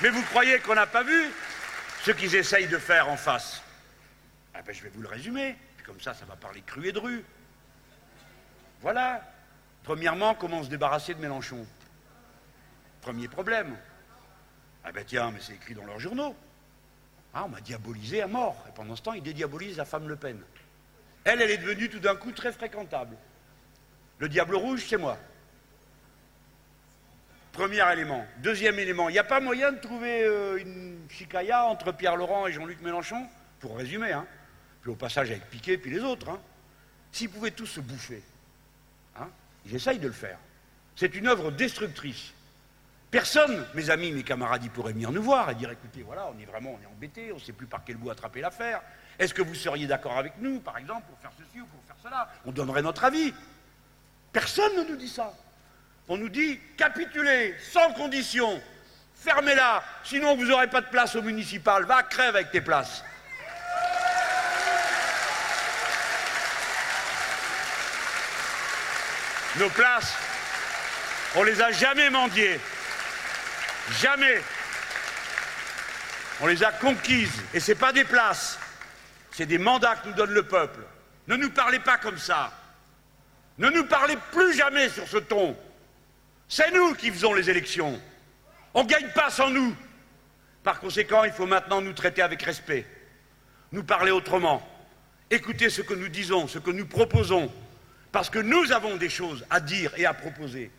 Mais 0.00 0.10
vous 0.10 0.22
croyez 0.22 0.58
qu'on 0.60 0.74
n'a 0.74 0.86
pas 0.86 1.02
vu 1.02 1.30
ce 2.04 2.12
qu'ils 2.12 2.34
essayent 2.36 2.68
de 2.68 2.78
faire 2.78 3.08
en 3.08 3.16
face? 3.16 3.62
Ah 4.54 4.62
ben, 4.64 4.74
Je 4.74 4.82
vais 4.82 4.90
vous 4.90 5.02
le 5.02 5.08
résumer. 5.08 5.56
Comme 5.84 6.00
ça, 6.00 6.14
ça 6.14 6.24
va 6.24 6.36
parler 6.36 6.62
cru 6.64 6.88
et 6.88 6.92
dru. 6.92 7.24
Voilà. 8.80 9.20
Premièrement, 9.82 10.34
comment 10.34 10.62
se 10.62 10.68
débarrasser 10.68 11.14
de 11.14 11.20
Mélenchon? 11.20 11.66
Premier 13.04 13.28
problème. 13.28 13.76
Ah 14.82 14.90
ben 14.90 15.04
tiens, 15.06 15.30
mais 15.30 15.38
c'est 15.38 15.52
écrit 15.52 15.74
dans 15.74 15.84
leurs 15.84 16.00
journaux. 16.00 16.34
Ah, 17.34 17.44
on 17.44 17.50
m'a 17.50 17.60
diabolisé 17.60 18.22
à 18.22 18.26
mort. 18.26 18.64
Et 18.66 18.72
pendant 18.74 18.96
ce 18.96 19.02
temps, 19.02 19.12
ils 19.12 19.22
dédiabolisent 19.22 19.76
la 19.76 19.84
femme 19.84 20.08
Le 20.08 20.16
Pen. 20.16 20.40
Elle, 21.24 21.42
elle 21.42 21.50
est 21.50 21.58
devenue 21.58 21.90
tout 21.90 21.98
d'un 21.98 22.16
coup 22.16 22.32
très 22.32 22.50
fréquentable. 22.50 23.14
Le 24.20 24.28
diable 24.30 24.54
rouge, 24.54 24.86
c'est 24.88 24.96
moi. 24.96 25.18
Premier 27.52 27.82
élément. 27.92 28.24
Deuxième 28.38 28.78
élément, 28.78 29.10
il 29.10 29.12
n'y 29.12 29.18
a 29.18 29.24
pas 29.24 29.40
moyen 29.40 29.70
de 29.70 29.80
trouver 29.80 30.24
euh, 30.24 30.56
une 30.56 31.06
chicaya 31.10 31.66
entre 31.66 31.92
Pierre 31.92 32.16
Laurent 32.16 32.46
et 32.46 32.52
Jean-Luc 32.52 32.80
Mélenchon 32.80 33.26
Pour 33.60 33.76
résumer, 33.76 34.12
hein. 34.12 34.26
Puis 34.80 34.90
au 34.90 34.96
passage 34.96 35.30
avec 35.30 35.44
Piquet, 35.50 35.76
puis 35.76 35.90
les 35.90 36.00
autres. 36.00 36.30
Hein. 36.30 36.40
S'ils 37.12 37.28
pouvaient 37.28 37.50
tous 37.50 37.66
se 37.66 37.80
bouffer, 37.80 38.22
hein, 39.16 39.28
ils 39.66 39.74
essayent 39.74 39.98
de 39.98 40.06
le 40.06 40.14
faire. 40.14 40.38
C'est 40.96 41.14
une 41.14 41.26
œuvre 41.26 41.50
destructrice. 41.50 42.33
Personne, 43.14 43.64
mes 43.74 43.90
amis, 43.90 44.10
mes 44.10 44.24
camarades, 44.24 44.64
ils 44.64 44.70
pourraient 44.70 44.92
venir 44.92 45.12
nous 45.12 45.22
voir 45.22 45.48
et 45.48 45.54
dire 45.54 45.70
écoutez, 45.70 46.02
voilà, 46.02 46.28
on 46.34 46.42
est 46.42 46.46
vraiment 46.46 46.76
on 46.82 46.92
embêté, 46.92 47.30
on 47.30 47.36
ne 47.36 47.40
sait 47.40 47.52
plus 47.52 47.68
par 47.68 47.82
quel 47.86 47.96
bout 47.96 48.10
attraper 48.10 48.40
l'affaire. 48.40 48.82
Est-ce 49.20 49.32
que 49.32 49.40
vous 49.40 49.54
seriez 49.54 49.86
d'accord 49.86 50.18
avec 50.18 50.32
nous, 50.40 50.58
par 50.58 50.78
exemple, 50.78 51.02
pour 51.08 51.16
faire 51.20 51.30
ceci 51.38 51.60
ou 51.60 51.66
pour 51.66 51.80
faire 51.86 51.94
cela? 52.02 52.28
On 52.44 52.50
donnerait 52.50 52.82
notre 52.82 53.04
avis. 53.04 53.32
Personne 54.32 54.76
ne 54.78 54.82
nous 54.82 54.96
dit 54.96 55.08
ça. 55.08 55.32
On 56.08 56.16
nous 56.16 56.28
dit 56.28 56.58
capitulez, 56.76 57.54
sans 57.60 57.92
condition, 57.92 58.60
fermez-la, 59.14 59.84
sinon 60.02 60.34
vous 60.34 60.46
n'aurez 60.46 60.68
pas 60.68 60.80
de 60.80 60.88
place 60.88 61.14
au 61.14 61.22
municipal, 61.22 61.84
va, 61.84 62.02
crève 62.02 62.34
avec 62.34 62.50
tes 62.50 62.62
places. 62.62 63.04
Nos 69.60 69.70
places, 69.70 70.16
on 71.36 71.44
les 71.44 71.62
a 71.62 71.70
jamais 71.70 72.10
mendiées. 72.10 72.58
Jamais. 73.90 74.40
On 76.40 76.46
les 76.46 76.62
a 76.62 76.72
conquises. 76.72 77.42
Et 77.52 77.60
ce 77.60 77.72
n'est 77.72 77.78
pas 77.78 77.92
des 77.92 78.04
places, 78.04 78.58
c'est 79.32 79.46
des 79.46 79.58
mandats 79.58 79.96
que 79.96 80.08
nous 80.08 80.14
donne 80.14 80.32
le 80.32 80.42
peuple. 80.42 80.80
Ne 81.26 81.36
nous 81.36 81.50
parlez 81.50 81.78
pas 81.78 81.98
comme 81.98 82.18
ça. 82.18 82.52
Ne 83.58 83.70
nous 83.70 83.84
parlez 83.84 84.16
plus 84.32 84.54
jamais 84.54 84.88
sur 84.88 85.06
ce 85.08 85.18
ton. 85.18 85.56
C'est 86.48 86.70
nous 86.72 86.94
qui 86.94 87.10
faisons 87.10 87.34
les 87.34 87.48
élections. 87.48 88.00
On 88.74 88.82
ne 88.84 88.88
gagne 88.88 89.08
pas 89.10 89.30
sans 89.30 89.50
nous. 89.50 89.74
Par 90.62 90.80
conséquent, 90.80 91.24
il 91.24 91.32
faut 91.32 91.46
maintenant 91.46 91.80
nous 91.80 91.92
traiter 91.92 92.22
avec 92.22 92.42
respect, 92.42 92.86
nous 93.70 93.84
parler 93.84 94.10
autrement, 94.10 94.66
écouter 95.30 95.68
ce 95.68 95.82
que 95.82 95.92
nous 95.92 96.08
disons, 96.08 96.48
ce 96.48 96.58
que 96.58 96.70
nous 96.70 96.86
proposons, 96.86 97.52
parce 98.10 98.30
que 98.30 98.38
nous 98.38 98.72
avons 98.72 98.96
des 98.96 99.10
choses 99.10 99.44
à 99.50 99.60
dire 99.60 99.92
et 99.98 100.06
à 100.06 100.14
proposer. 100.14 100.70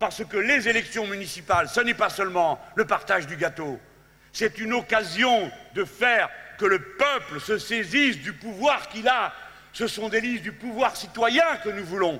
Parce 0.00 0.24
que 0.24 0.38
les 0.38 0.66
élections 0.66 1.06
municipales, 1.06 1.68
ce 1.68 1.80
n'est 1.80 1.94
pas 1.94 2.08
seulement 2.08 2.58
le 2.74 2.86
partage 2.86 3.26
du 3.26 3.36
gâteau, 3.36 3.78
c'est 4.32 4.58
une 4.58 4.72
occasion 4.72 5.52
de 5.74 5.84
faire 5.84 6.30
que 6.58 6.64
le 6.64 6.78
peuple 6.78 7.38
se 7.38 7.58
saisisse 7.58 8.16
du 8.16 8.32
pouvoir 8.32 8.88
qu'il 8.88 9.06
a. 9.08 9.34
Ce 9.74 9.86
sont 9.86 10.08
des 10.08 10.22
listes 10.22 10.42
du 10.42 10.52
pouvoir 10.52 10.96
citoyen 10.96 11.44
que 11.62 11.68
nous 11.68 11.84
voulons. 11.84 12.18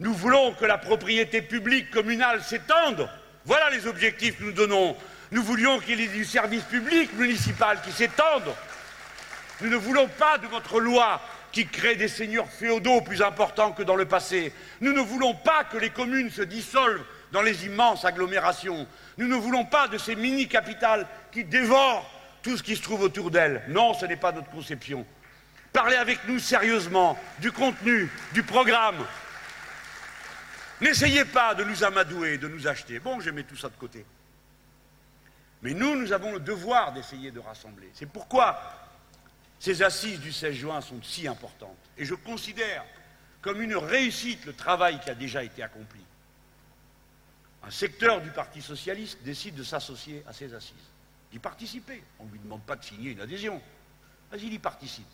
Nous 0.00 0.12
voulons 0.12 0.52
que 0.52 0.66
la 0.66 0.76
propriété 0.76 1.40
publique 1.40 1.90
communale 1.90 2.42
s'étende. 2.42 3.08
Voilà 3.46 3.70
les 3.70 3.86
objectifs 3.86 4.36
que 4.36 4.44
nous 4.44 4.52
donnons. 4.52 4.94
Nous 5.30 5.42
voulions 5.42 5.80
qu'il 5.80 6.00
y 6.00 6.04
ait 6.04 6.08
du 6.08 6.26
service 6.26 6.64
public 6.64 7.10
municipal 7.14 7.80
qui 7.80 7.90
s'étende. 7.90 8.54
Nous 9.62 9.70
ne 9.70 9.76
voulons 9.76 10.08
pas 10.08 10.36
de 10.36 10.46
votre 10.46 10.78
loi 10.78 11.22
qui 11.52 11.66
crée 11.66 11.96
des 11.96 12.08
seigneurs 12.08 12.48
féodaux 12.50 13.00
plus 13.00 13.22
importants 13.22 13.72
que 13.72 13.82
dans 13.82 13.96
le 13.96 14.06
passé. 14.06 14.52
Nous 14.80 14.92
ne 14.92 15.00
voulons 15.00 15.34
pas 15.34 15.64
que 15.64 15.78
les 15.78 15.90
communes 15.90 16.30
se 16.30 16.42
dissolvent 16.42 17.04
dans 17.32 17.42
les 17.42 17.66
immenses 17.66 18.04
agglomérations. 18.04 18.86
Nous 19.16 19.26
ne 19.26 19.36
voulons 19.36 19.64
pas 19.64 19.88
de 19.88 19.98
ces 19.98 20.14
mini-capitales 20.14 21.06
qui 21.32 21.44
dévorent 21.44 22.08
tout 22.42 22.56
ce 22.56 22.62
qui 22.62 22.76
se 22.76 22.82
trouve 22.82 23.02
autour 23.02 23.30
d'elles. 23.30 23.62
Non, 23.68 23.94
ce 23.94 24.06
n'est 24.06 24.16
pas 24.16 24.32
notre 24.32 24.50
conception. 24.50 25.06
Parlez 25.72 25.96
avec 25.96 26.26
nous 26.26 26.38
sérieusement 26.38 27.18
du 27.40 27.52
contenu, 27.52 28.10
du 28.32 28.42
programme. 28.42 29.04
N'essayez 30.80 31.24
pas 31.24 31.54
de 31.54 31.64
nous 31.64 31.84
amadouer, 31.84 32.38
de 32.38 32.48
nous 32.48 32.66
acheter. 32.66 33.00
Bon, 33.00 33.20
je 33.20 33.30
mets 33.30 33.42
tout 33.42 33.56
ça 33.56 33.68
de 33.68 33.76
côté. 33.76 34.06
Mais 35.62 35.74
nous, 35.74 35.96
nous 35.96 36.12
avons 36.12 36.32
le 36.32 36.40
devoir 36.40 36.92
d'essayer 36.92 37.30
de 37.30 37.40
rassembler. 37.40 37.90
C'est 37.94 38.08
pourquoi 38.08 38.60
ces 39.58 39.82
assises 39.82 40.20
du 40.20 40.32
16 40.32 40.54
juin 40.54 40.80
sont 40.80 41.02
si 41.02 41.26
importantes. 41.26 41.76
Et 41.96 42.04
je 42.04 42.14
considère 42.14 42.84
comme 43.40 43.60
une 43.60 43.76
réussite 43.76 44.44
le 44.44 44.52
travail 44.52 45.00
qui 45.00 45.10
a 45.10 45.14
déjà 45.14 45.42
été 45.42 45.62
accompli. 45.62 46.00
Un 47.62 47.70
secteur 47.70 48.20
du 48.20 48.30
Parti 48.30 48.62
socialiste 48.62 49.22
décide 49.22 49.54
de 49.54 49.62
s'associer 49.62 50.22
à 50.26 50.32
ces 50.32 50.54
assises, 50.54 50.74
d'y 51.32 51.38
participer. 51.38 52.02
On 52.18 52.24
ne 52.24 52.30
lui 52.30 52.38
demande 52.38 52.62
pas 52.62 52.76
de 52.76 52.84
signer 52.84 53.10
une 53.10 53.20
adhésion. 53.20 53.60
Vas-y, 54.30 54.46
il 54.46 54.54
y 54.54 54.58
participe. 54.58 55.06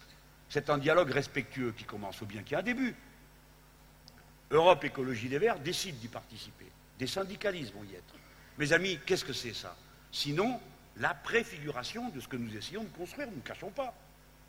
C'est 0.48 0.68
un 0.70 0.78
dialogue 0.78 1.10
respectueux 1.10 1.72
qui 1.72 1.84
commence, 1.84 2.20
ou 2.20 2.26
bien 2.26 2.42
qu'il 2.42 2.52
y 2.52 2.56
a 2.56 2.58
un 2.58 2.62
début. 2.62 2.94
Europe 4.50 4.84
Écologie 4.84 5.28
des 5.28 5.38
Verts 5.38 5.58
décide 5.58 5.98
d'y 5.98 6.08
participer. 6.08 6.66
Des 6.98 7.06
syndicalistes 7.06 7.72
vont 7.72 7.84
y 7.84 7.94
être. 7.94 8.14
Mes 8.58 8.72
amis, 8.72 9.00
qu'est-ce 9.04 9.24
que 9.24 9.32
c'est 9.32 9.54
ça? 9.54 9.76
Sinon, 10.12 10.60
la 10.96 11.14
préfiguration 11.14 12.10
de 12.10 12.20
ce 12.20 12.28
que 12.28 12.36
nous 12.36 12.54
essayons 12.56 12.84
de 12.84 12.88
construire, 12.90 13.28
nous 13.28 13.36
ne 13.36 13.40
cachons 13.40 13.70
pas. 13.70 13.94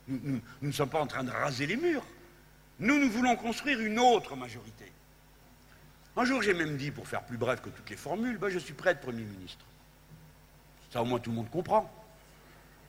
Nous, 0.08 0.40
ne 0.62 0.72
sommes 0.72 0.88
pas 0.88 1.00
en 1.00 1.06
train 1.06 1.24
de 1.24 1.30
raser 1.30 1.66
les 1.66 1.76
murs. 1.76 2.04
Nous, 2.78 2.98
nous 2.98 3.10
voulons 3.10 3.36
construire 3.36 3.80
une 3.80 3.98
autre 3.98 4.36
majorité. 4.36 4.92
Un 6.16 6.24
jour, 6.24 6.42
j'ai 6.42 6.54
même 6.54 6.76
dit, 6.76 6.90
pour 6.90 7.06
faire 7.08 7.22
plus 7.22 7.36
bref 7.36 7.60
que 7.60 7.68
toutes 7.68 7.90
les 7.90 7.96
formules, 7.96 8.38
ben, 8.38 8.48
je 8.48 8.58
suis 8.58 8.74
prêt 8.74 8.90
à 8.90 8.92
être 8.92 9.00
Premier 9.00 9.24
ministre. 9.24 9.64
Ça, 10.90 11.02
au 11.02 11.04
moins, 11.04 11.18
tout 11.18 11.30
le 11.30 11.36
monde 11.36 11.50
comprend. 11.50 11.90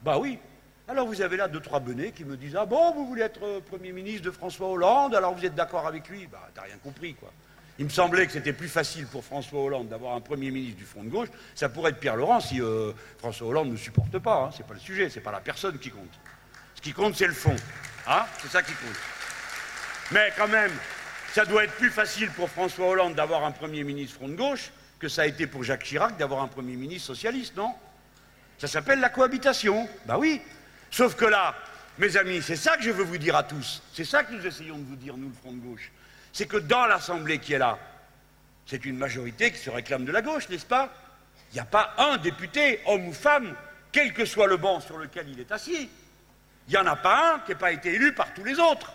Bah 0.04 0.18
oui. 0.18 0.40
Alors, 0.88 1.08
vous 1.08 1.22
avez 1.22 1.36
là 1.36 1.48
deux, 1.48 1.60
trois 1.60 1.80
benets 1.80 2.12
qui 2.12 2.24
me 2.24 2.38
disent 2.38 2.56
Ah 2.56 2.66
bon, 2.66 2.94
vous 2.94 3.06
voulez 3.06 3.24
être 3.24 3.44
euh, 3.44 3.60
Premier 3.60 3.92
ministre 3.92 4.24
de 4.24 4.32
François 4.32 4.70
Hollande, 4.70 5.16
alors 5.16 5.36
vous 5.36 5.46
êtes 5.46 5.56
d'accord 5.56 5.86
avec 5.86 6.08
lui? 6.08 6.28
Bah, 6.28 6.50
t'as 6.54 6.62
rien 6.62 6.78
compris, 6.78 7.16
quoi. 7.16 7.34
Il 7.80 7.86
me 7.86 7.90
semblait 7.90 8.26
que 8.26 8.32
c'était 8.32 8.54
plus 8.54 8.70
facile 8.70 9.06
pour 9.06 9.24
François 9.24 9.62
Hollande 9.62 9.90
d'avoir 9.90 10.16
un 10.16 10.22
Premier 10.22 10.50
ministre 10.50 10.78
du 10.78 10.86
Front 10.86 11.04
de 11.04 11.10
gauche. 11.10 11.28
Ça 11.54 11.70
pourrait 11.70 11.92
être 11.92 12.00
Pierre 12.00 12.16
Laurent 12.16 12.40
si 12.40 12.62
euh, 12.62 12.92
François 13.20 13.48
Hollande 13.48 13.70
ne 13.70 13.76
supporte 13.76 14.18
pas. 14.18 14.46
Hein. 14.46 14.52
Ce 14.52 14.60
n'est 14.60 14.68
pas 14.68 14.74
le 14.74 14.80
sujet, 14.80 15.10
ce 15.10 15.18
n'est 15.18 15.24
pas 15.24 15.32
la 15.32 15.42
personne 15.42 15.78
qui 15.78 15.92
compte. 15.92 16.20
Ce 16.78 16.82
qui 16.82 16.94
compte, 16.94 17.16
c'est 17.16 17.28
le 17.28 17.34
fond. 17.34 17.56
Hein? 18.08 18.26
C'est 18.40 18.50
ça 18.50 18.62
qui 18.62 18.72
compte. 18.72 18.96
Mais 20.12 20.32
quand 20.38 20.48
même, 20.48 20.72
ça 21.34 21.44
doit 21.44 21.64
être 21.64 21.74
plus 21.74 21.90
facile 21.90 22.30
pour 22.32 22.50
François 22.50 22.88
Hollande 22.88 23.16
d'avoir 23.16 23.44
un 23.44 23.52
Premier 23.52 23.84
ministre 23.84 24.16
front 24.16 24.30
de 24.30 24.36
gauche 24.36 24.72
que 25.00 25.10
ça 25.10 25.24
a 25.24 25.26
été 25.26 25.48
pour 25.48 25.64
Jacques 25.64 25.84
Chirac 25.84 26.18
d'avoir 26.18 26.42
un 26.44 26.48
Premier 26.48 26.76
ministre 26.76 27.08
socialiste, 27.08 27.56
non? 27.56 27.74
Ça 28.60 28.68
s'appelle 28.68 29.00
la 29.00 29.10
cohabitation. 29.10 29.90
Ben 30.06 30.18
oui. 30.18 30.42
Sauf 30.90 31.16
que 31.16 31.26
là, 31.26 31.56
mes 31.98 32.16
amis, 32.16 32.42
c'est 32.44 32.56
ça 32.56 32.78
que 32.78 32.84
je 32.84 32.92
veux 32.92 33.04
vous 33.04 33.18
dire 33.18 33.36
à 33.36 33.44
tous. 33.44 33.82
C'est 33.94 34.06
ça 34.06 34.24
que 34.24 34.34
nous 34.34 34.46
essayons 34.46 34.78
de 34.78 34.86
vous 34.86 34.96
dire, 34.96 35.18
nous, 35.18 35.30
le 35.30 35.36
Front 35.36 35.54
de 35.54 35.60
gauche. 35.60 35.92
C'est 36.32 36.48
que 36.48 36.58
dans 36.58 36.86
l'Assemblée 36.86 37.40
qui 37.40 37.54
est 37.54 37.60
là, 37.60 37.80
c'est 38.68 38.86
une 38.86 38.98
majorité 38.98 39.52
qui 39.52 39.58
se 39.58 39.72
réclame 39.72 40.06
de 40.06 40.12
la 40.12 40.22
gauche, 40.22 40.48
n'est-ce 40.50 40.66
pas? 40.66 40.94
Il 41.52 41.56
n'y 41.56 41.60
a 41.60 41.66
pas 41.66 41.96
un 41.98 42.18
député, 42.18 42.82
homme 42.86 43.08
ou 43.08 43.14
femme, 43.14 43.56
quel 43.92 44.14
que 44.14 44.26
soit 44.26 44.48
le 44.48 44.58
banc 44.58 44.80
sur 44.80 44.98
lequel 44.98 45.30
il 45.30 45.40
est 45.40 45.52
assis, 45.52 45.90
il 46.68 46.72
n'y 46.72 46.78
en 46.78 46.86
a 46.86 46.96
pas 46.96 47.36
un 47.36 47.40
qui 47.40 47.52
n'ait 47.52 47.58
pas 47.58 47.72
été 47.72 47.94
élu 47.94 48.14
par 48.14 48.34
tous 48.34 48.44
les 48.44 48.60
autres. 48.60 48.92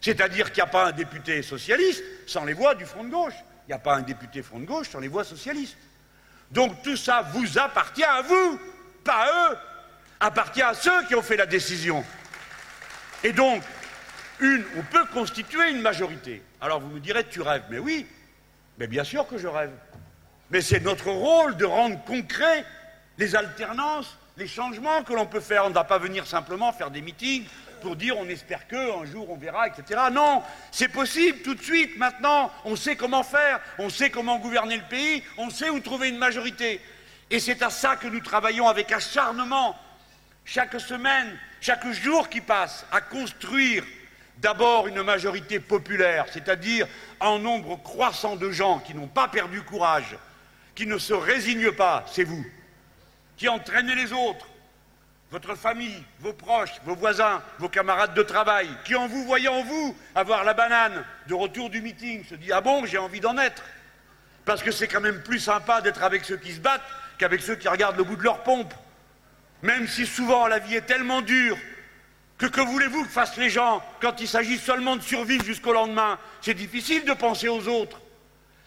C'est-à-dire 0.00 0.46
qu'il 0.52 0.62
n'y 0.62 0.68
a 0.68 0.72
pas 0.72 0.88
un 0.88 0.92
député 0.92 1.42
socialiste 1.42 2.02
sans 2.26 2.44
les 2.44 2.54
voix 2.54 2.74
du 2.74 2.86
Front 2.86 3.04
de 3.04 3.10
gauche. 3.10 3.34
Il 3.66 3.68
n'y 3.68 3.74
a 3.74 3.78
pas 3.78 3.94
un 3.94 4.02
député 4.02 4.42
Front 4.42 4.58
de 4.58 4.64
gauche 4.64 4.88
sans 4.88 4.98
les 4.98 5.08
voix 5.08 5.24
socialistes. 5.24 5.76
Donc 6.50 6.82
tout 6.82 6.96
ça 6.96 7.22
vous 7.32 7.58
appartient 7.58 8.04
à 8.04 8.22
vous, 8.22 8.60
pas 9.04 9.24
à 9.24 9.52
eux. 9.52 9.56
Appartient 10.20 10.62
à 10.62 10.74
ceux 10.74 11.06
qui 11.06 11.14
ont 11.14 11.22
fait 11.22 11.36
la 11.36 11.46
décision. 11.46 12.04
Et 13.24 13.32
donc, 13.32 13.62
une, 14.40 14.64
on 14.76 14.82
peut 14.82 15.04
constituer 15.06 15.70
une 15.70 15.80
majorité. 15.80 16.42
Alors 16.60 16.80
vous 16.80 16.88
me 16.88 17.00
direz, 17.00 17.24
tu 17.24 17.40
rêves. 17.40 17.64
Mais 17.70 17.78
oui, 17.78 18.06
mais 18.78 18.86
bien 18.86 19.04
sûr 19.04 19.26
que 19.26 19.38
je 19.38 19.46
rêve. 19.46 19.72
Mais 20.50 20.60
c'est 20.60 20.80
notre 20.80 21.10
rôle 21.10 21.56
de 21.56 21.64
rendre 21.64 22.02
concret 22.04 22.64
les 23.18 23.36
alternances, 23.36 24.18
les 24.36 24.46
changements 24.46 25.02
que 25.02 25.12
l'on 25.12 25.26
peut 25.26 25.40
faire. 25.40 25.64
On 25.66 25.70
ne 25.70 25.74
va 25.74 25.84
pas 25.84 25.98
venir 25.98 26.26
simplement 26.26 26.72
faire 26.72 26.90
des 26.90 27.02
meetings 27.02 27.44
pour 27.80 27.96
dire 27.96 28.16
on 28.16 28.28
espère 28.28 28.66
que, 28.68 29.02
un 29.02 29.04
jour 29.04 29.30
on 29.30 29.36
verra, 29.36 29.66
etc. 29.68 30.00
Non, 30.12 30.42
c'est 30.70 30.88
possible 30.88 31.38
tout 31.42 31.54
de 31.54 31.62
suite, 31.62 31.98
maintenant. 31.98 32.50
On 32.64 32.76
sait 32.76 32.96
comment 32.96 33.22
faire, 33.22 33.60
on 33.78 33.90
sait 33.90 34.10
comment 34.10 34.38
gouverner 34.38 34.76
le 34.76 34.88
pays, 34.88 35.22
on 35.36 35.50
sait 35.50 35.68
où 35.68 35.80
trouver 35.80 36.08
une 36.08 36.18
majorité. 36.18 36.80
Et 37.30 37.40
c'est 37.40 37.62
à 37.62 37.70
ça 37.70 37.96
que 37.96 38.06
nous 38.06 38.20
travaillons 38.20 38.68
avec 38.68 38.92
acharnement, 38.92 39.76
chaque 40.44 40.78
semaine, 40.80 41.36
chaque 41.60 41.90
jour 41.92 42.28
qui 42.28 42.40
passe, 42.40 42.86
à 42.92 43.00
construire 43.00 43.84
d'abord 44.38 44.86
une 44.86 45.02
majorité 45.02 45.60
populaire, 45.60 46.26
c'est-à-dire 46.32 46.86
un 47.20 47.38
nombre 47.38 47.76
croissant 47.82 48.36
de 48.36 48.50
gens 48.50 48.80
qui 48.80 48.94
n'ont 48.94 49.06
pas 49.06 49.28
perdu 49.28 49.62
courage, 49.62 50.16
qui 50.74 50.86
ne 50.86 50.98
se 50.98 51.14
résignent 51.14 51.72
pas, 51.72 52.04
c'est 52.10 52.24
vous, 52.24 52.44
qui 53.42 53.48
entraînez 53.48 53.96
les 53.96 54.12
autres, 54.12 54.46
votre 55.32 55.56
famille, 55.56 56.00
vos 56.20 56.32
proches, 56.32 56.80
vos 56.84 56.94
voisins, 56.94 57.42
vos 57.58 57.68
camarades 57.68 58.14
de 58.14 58.22
travail, 58.22 58.68
qui 58.84 58.94
en 58.94 59.08
vous 59.08 59.24
voyant 59.24 59.64
vous 59.64 59.96
avoir 60.14 60.44
la 60.44 60.54
banane 60.54 61.04
de 61.26 61.34
retour 61.34 61.68
du 61.68 61.80
meeting 61.80 62.24
se 62.24 62.36
dit 62.36 62.52
Ah 62.52 62.60
bon, 62.60 62.86
j'ai 62.86 62.98
envie 62.98 63.18
d'en 63.18 63.36
être. 63.38 63.64
Parce 64.44 64.62
que 64.62 64.70
c'est 64.70 64.86
quand 64.86 65.00
même 65.00 65.24
plus 65.24 65.40
sympa 65.40 65.80
d'être 65.80 66.04
avec 66.04 66.24
ceux 66.24 66.36
qui 66.36 66.52
se 66.52 66.60
battent 66.60 66.86
qu'avec 67.18 67.42
ceux 67.42 67.56
qui 67.56 67.66
regardent 67.66 67.96
le 67.96 68.04
bout 68.04 68.14
de 68.14 68.22
leur 68.22 68.44
pompe. 68.44 68.72
Même 69.62 69.88
si 69.88 70.06
souvent 70.06 70.46
la 70.46 70.60
vie 70.60 70.76
est 70.76 70.86
tellement 70.86 71.20
dure 71.20 71.58
que 72.38 72.46
que 72.46 72.60
voulez-vous 72.60 73.02
que 73.02 73.10
fassent 73.10 73.38
les 73.38 73.50
gens 73.50 73.82
quand 74.00 74.20
il 74.20 74.28
s'agit 74.28 74.58
seulement 74.58 74.94
de 74.94 75.02
survivre 75.02 75.44
jusqu'au 75.44 75.72
lendemain? 75.72 76.16
C'est 76.42 76.54
difficile 76.54 77.04
de 77.04 77.12
penser 77.12 77.48
aux 77.48 77.66
autres. 77.66 78.00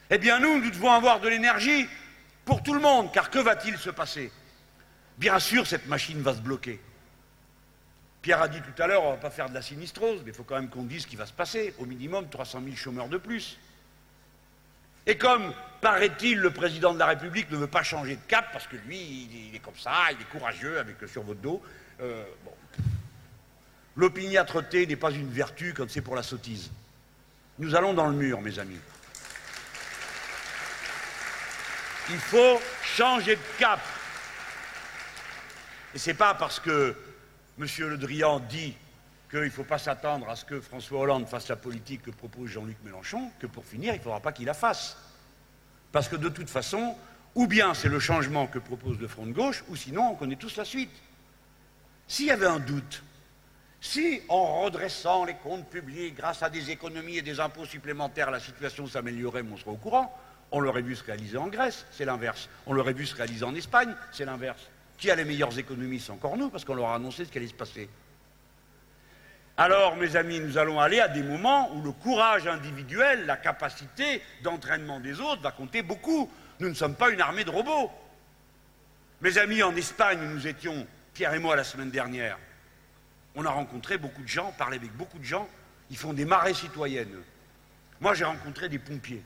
Eh 0.09 0.17
bien 0.17 0.39
nous, 0.39 0.59
nous 0.59 0.69
devons 0.69 0.91
avoir 0.91 1.21
de 1.21 1.29
l'énergie 1.29 1.87
pour 2.43 2.61
tout 2.61 2.73
le 2.73 2.81
monde, 2.81 3.13
car 3.13 3.29
que 3.29 3.39
va-t-il 3.39 3.77
se 3.77 3.89
passer? 3.89 4.33
Bien 5.17 5.39
sûr, 5.39 5.65
cette 5.65 5.87
machine 5.87 6.21
va 6.21 6.33
se 6.33 6.41
bloquer. 6.41 6.79
Pierre 8.21 8.41
a 8.41 8.47
dit 8.47 8.61
tout 8.61 8.81
à 8.81 8.87
l'heure, 8.87 9.03
on 9.03 9.11
ne 9.11 9.15
va 9.15 9.21
pas 9.21 9.29
faire 9.29 9.49
de 9.49 9.53
la 9.53 9.61
sinistrose, 9.61 10.21
mais 10.25 10.31
il 10.31 10.33
faut 10.33 10.43
quand 10.43 10.55
même 10.55 10.69
qu'on 10.69 10.83
dise 10.83 11.03
ce 11.03 11.07
qui 11.07 11.15
va 11.15 11.25
se 11.25 11.33
passer. 11.33 11.73
Au 11.77 11.85
minimum, 11.85 12.27
300 12.27 12.61
000 12.63 12.75
chômeurs 12.75 13.07
de 13.07 13.17
plus. 13.17 13.57
Et 15.05 15.17
comme, 15.17 15.53
paraît-il, 15.81 16.39
le 16.39 16.49
président 16.49 16.93
de 16.93 16.99
la 16.99 17.05
République 17.05 17.51
ne 17.51 17.57
veut 17.57 17.67
pas 17.67 17.83
changer 17.83 18.15
de 18.15 18.21
cap, 18.27 18.51
parce 18.51 18.65
que 18.67 18.75
lui, 18.87 18.97
il 19.51 19.55
est 19.55 19.59
comme 19.59 19.77
ça, 19.77 20.11
il 20.11 20.19
est 20.19 20.29
courageux 20.31 20.79
avec 20.79 20.99
le 20.99 21.07
sur 21.07 21.21
votre 21.21 21.39
dos, 21.39 21.61
euh, 22.01 22.23
bon. 22.43 22.51
L'opiniâtreté 23.95 24.87
n'est 24.87 24.95
pas 24.95 25.11
une 25.11 25.29
vertu 25.29 25.73
quand 25.73 25.89
c'est 25.89 26.01
pour 26.01 26.15
la 26.15 26.23
sottise. 26.23 26.71
Nous 27.59 27.75
allons 27.75 27.93
dans 27.93 28.07
le 28.07 28.15
mur, 28.15 28.41
mes 28.41 28.59
amis. 28.59 28.79
Il 32.09 32.17
faut 32.17 32.59
changer 32.83 33.35
de 33.35 33.41
cap. 33.57 33.79
Et 35.95 35.97
ce 35.97 36.09
n'est 36.09 36.15
pas 36.17 36.33
parce 36.33 36.59
que 36.59 36.93
M. 37.57 37.65
Le 37.79 37.97
Drian 37.97 38.41
dit 38.41 38.75
qu'il 39.29 39.39
ne 39.39 39.49
faut 39.49 39.63
pas 39.63 39.77
s'attendre 39.77 40.29
à 40.29 40.35
ce 40.35 40.43
que 40.43 40.59
François 40.59 40.99
Hollande 40.99 41.25
fasse 41.25 41.47
la 41.47 41.55
politique 41.55 42.03
que 42.03 42.11
propose 42.11 42.49
Jean-Luc 42.49 42.75
Mélenchon 42.83 43.31
que 43.39 43.47
pour 43.47 43.65
finir, 43.65 43.93
il 43.93 43.99
ne 43.99 44.03
faudra 44.03 44.19
pas 44.19 44.33
qu'il 44.33 44.45
la 44.45 44.53
fasse. 44.53 44.97
Parce 45.93 46.09
que 46.09 46.17
de 46.17 46.27
toute 46.27 46.49
façon, 46.49 46.97
ou 47.33 47.47
bien 47.47 47.73
c'est 47.73 47.87
le 47.87 48.01
changement 48.01 48.45
que 48.45 48.59
propose 48.59 48.99
le 48.99 49.07
Front 49.07 49.25
de 49.25 49.31
gauche, 49.31 49.63
ou 49.69 49.77
sinon 49.77 50.09
on 50.09 50.15
connaît 50.15 50.35
tous 50.35 50.57
la 50.57 50.65
suite. 50.65 50.91
S'il 52.09 52.25
y 52.25 52.31
avait 52.31 52.45
un 52.45 52.59
doute, 52.59 53.01
si 53.79 54.21
en 54.27 54.63
redressant 54.63 55.23
les 55.23 55.35
comptes 55.35 55.69
publics, 55.69 56.17
grâce 56.17 56.43
à 56.43 56.49
des 56.49 56.71
économies 56.71 57.19
et 57.19 57.21
des 57.21 57.39
impôts 57.39 57.65
supplémentaires, 57.65 58.31
la 58.31 58.41
situation 58.41 58.85
s'améliorait, 58.85 59.45
on 59.49 59.55
serait 59.55 59.71
au 59.71 59.77
courant, 59.77 60.13
on 60.51 60.59
l'aurait 60.59 60.81
vu 60.81 60.93
se 60.97 61.05
réaliser 61.05 61.37
en 61.37 61.47
Grèce, 61.47 61.85
c'est 61.91 62.05
l'inverse. 62.05 62.49
On 62.65 62.73
l'aurait 62.73 62.91
vu 62.91 63.05
se 63.05 63.15
réaliser 63.15 63.45
en 63.45 63.55
Espagne, 63.55 63.95
c'est 64.11 64.25
l'inverse. 64.25 64.61
Qui 64.97 65.11
a 65.11 65.15
les 65.15 65.25
meilleures 65.25 65.57
économies 65.57 65.99
C'est 65.99 66.11
encore 66.11 66.37
nous, 66.37 66.49
parce 66.49 66.63
qu'on 66.63 66.75
leur 66.75 66.89
a 66.89 66.95
annoncé 66.95 67.25
ce 67.25 67.31
qui 67.31 67.37
allait 67.37 67.47
se 67.47 67.53
passer. 67.53 67.89
Alors, 69.57 69.95
mes 69.95 70.15
amis, 70.17 70.39
nous 70.39 70.57
allons 70.57 70.79
aller 70.79 70.99
à 70.99 71.07
des 71.07 71.23
moments 71.23 71.73
où 71.73 71.81
le 71.81 71.91
courage 71.91 72.45
individuel, 72.45 73.25
la 73.25 73.37
capacité 73.37 74.21
d'entraînement 74.43 74.99
des 74.99 75.21
autres 75.21 75.41
va 75.41 75.51
compter 75.51 75.81
beaucoup. 75.81 76.29
Nous 76.59 76.69
ne 76.69 76.73
sommes 76.73 76.95
pas 76.95 77.09
une 77.09 77.21
armée 77.21 77.45
de 77.45 77.49
robots. 77.49 77.89
Mes 79.21 79.37
amis, 79.37 79.63
en 79.63 79.75
Espagne, 79.75 80.19
nous 80.21 80.45
étions, 80.45 80.85
Pierre 81.13 81.33
et 81.33 81.39
moi, 81.39 81.55
la 81.55 81.63
semaine 81.63 81.89
dernière, 81.89 82.37
on 83.33 83.45
a 83.45 83.49
rencontré 83.49 83.97
beaucoup 83.97 84.23
de 84.23 84.27
gens, 84.27 84.53
parlé 84.57 84.77
avec 84.77 84.91
beaucoup 84.91 85.19
de 85.19 85.23
gens, 85.23 85.47
ils 85.89 85.97
font 85.97 86.13
des 86.13 86.25
marées 86.25 86.53
citoyennes. 86.53 87.21
Moi, 88.01 88.13
j'ai 88.13 88.25
rencontré 88.25 88.67
des 88.67 88.79
pompiers. 88.79 89.23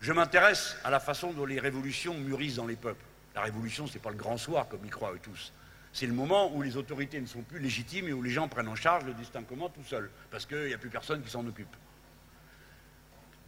Je 0.00 0.12
m'intéresse 0.12 0.76
à 0.82 0.90
la 0.90 1.00
façon 1.00 1.32
dont 1.32 1.46
les 1.46 1.60
révolutions 1.60 2.14
mûrissent 2.14 2.56
dans 2.56 2.66
les 2.66 2.76
peuples. 2.76 3.04
La 3.36 3.42
révolution, 3.42 3.86
ce 3.86 3.94
n'est 3.94 4.00
pas 4.00 4.10
le 4.10 4.16
grand 4.16 4.38
soir, 4.38 4.66
comme 4.68 4.80
ils 4.84 4.90
croient 4.90 5.12
eux 5.12 5.20
tous. 5.22 5.52
C'est 5.92 6.06
le 6.06 6.14
moment 6.14 6.52
où 6.52 6.62
les 6.62 6.76
autorités 6.76 7.20
ne 7.20 7.26
sont 7.26 7.42
plus 7.42 7.58
légitimes 7.58 8.08
et 8.08 8.12
où 8.12 8.22
les 8.22 8.30
gens 8.30 8.48
prennent 8.48 8.68
en 8.68 8.74
charge 8.74 9.04
le 9.04 9.14
destin 9.14 9.42
commun 9.42 9.68
tout 9.68 9.84
seuls, 9.84 10.10
parce 10.30 10.46
qu'il 10.46 10.66
n'y 10.66 10.74
a 10.74 10.78
plus 10.78 10.90
personne 10.90 11.22
qui 11.22 11.30
s'en 11.30 11.46
occupe. 11.46 11.74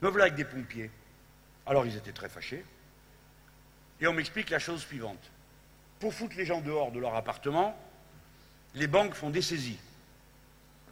Me 0.02 0.08
voilà 0.08 0.26
avec 0.26 0.36
des 0.36 0.44
pompiers. 0.44 0.90
Alors 1.66 1.86
ils 1.86 1.96
étaient 1.96 2.12
très 2.12 2.28
fâchés. 2.28 2.64
Et 4.00 4.06
on 4.06 4.12
m'explique 4.12 4.50
la 4.50 4.58
chose 4.58 4.82
suivante. 4.82 5.30
Pour 6.00 6.14
foutre 6.14 6.36
les 6.36 6.46
gens 6.46 6.60
dehors 6.60 6.92
de 6.92 7.00
leur 7.00 7.14
appartement, 7.14 7.76
les 8.74 8.86
banques 8.86 9.14
font 9.14 9.30
des 9.30 9.42
saisies. 9.42 9.80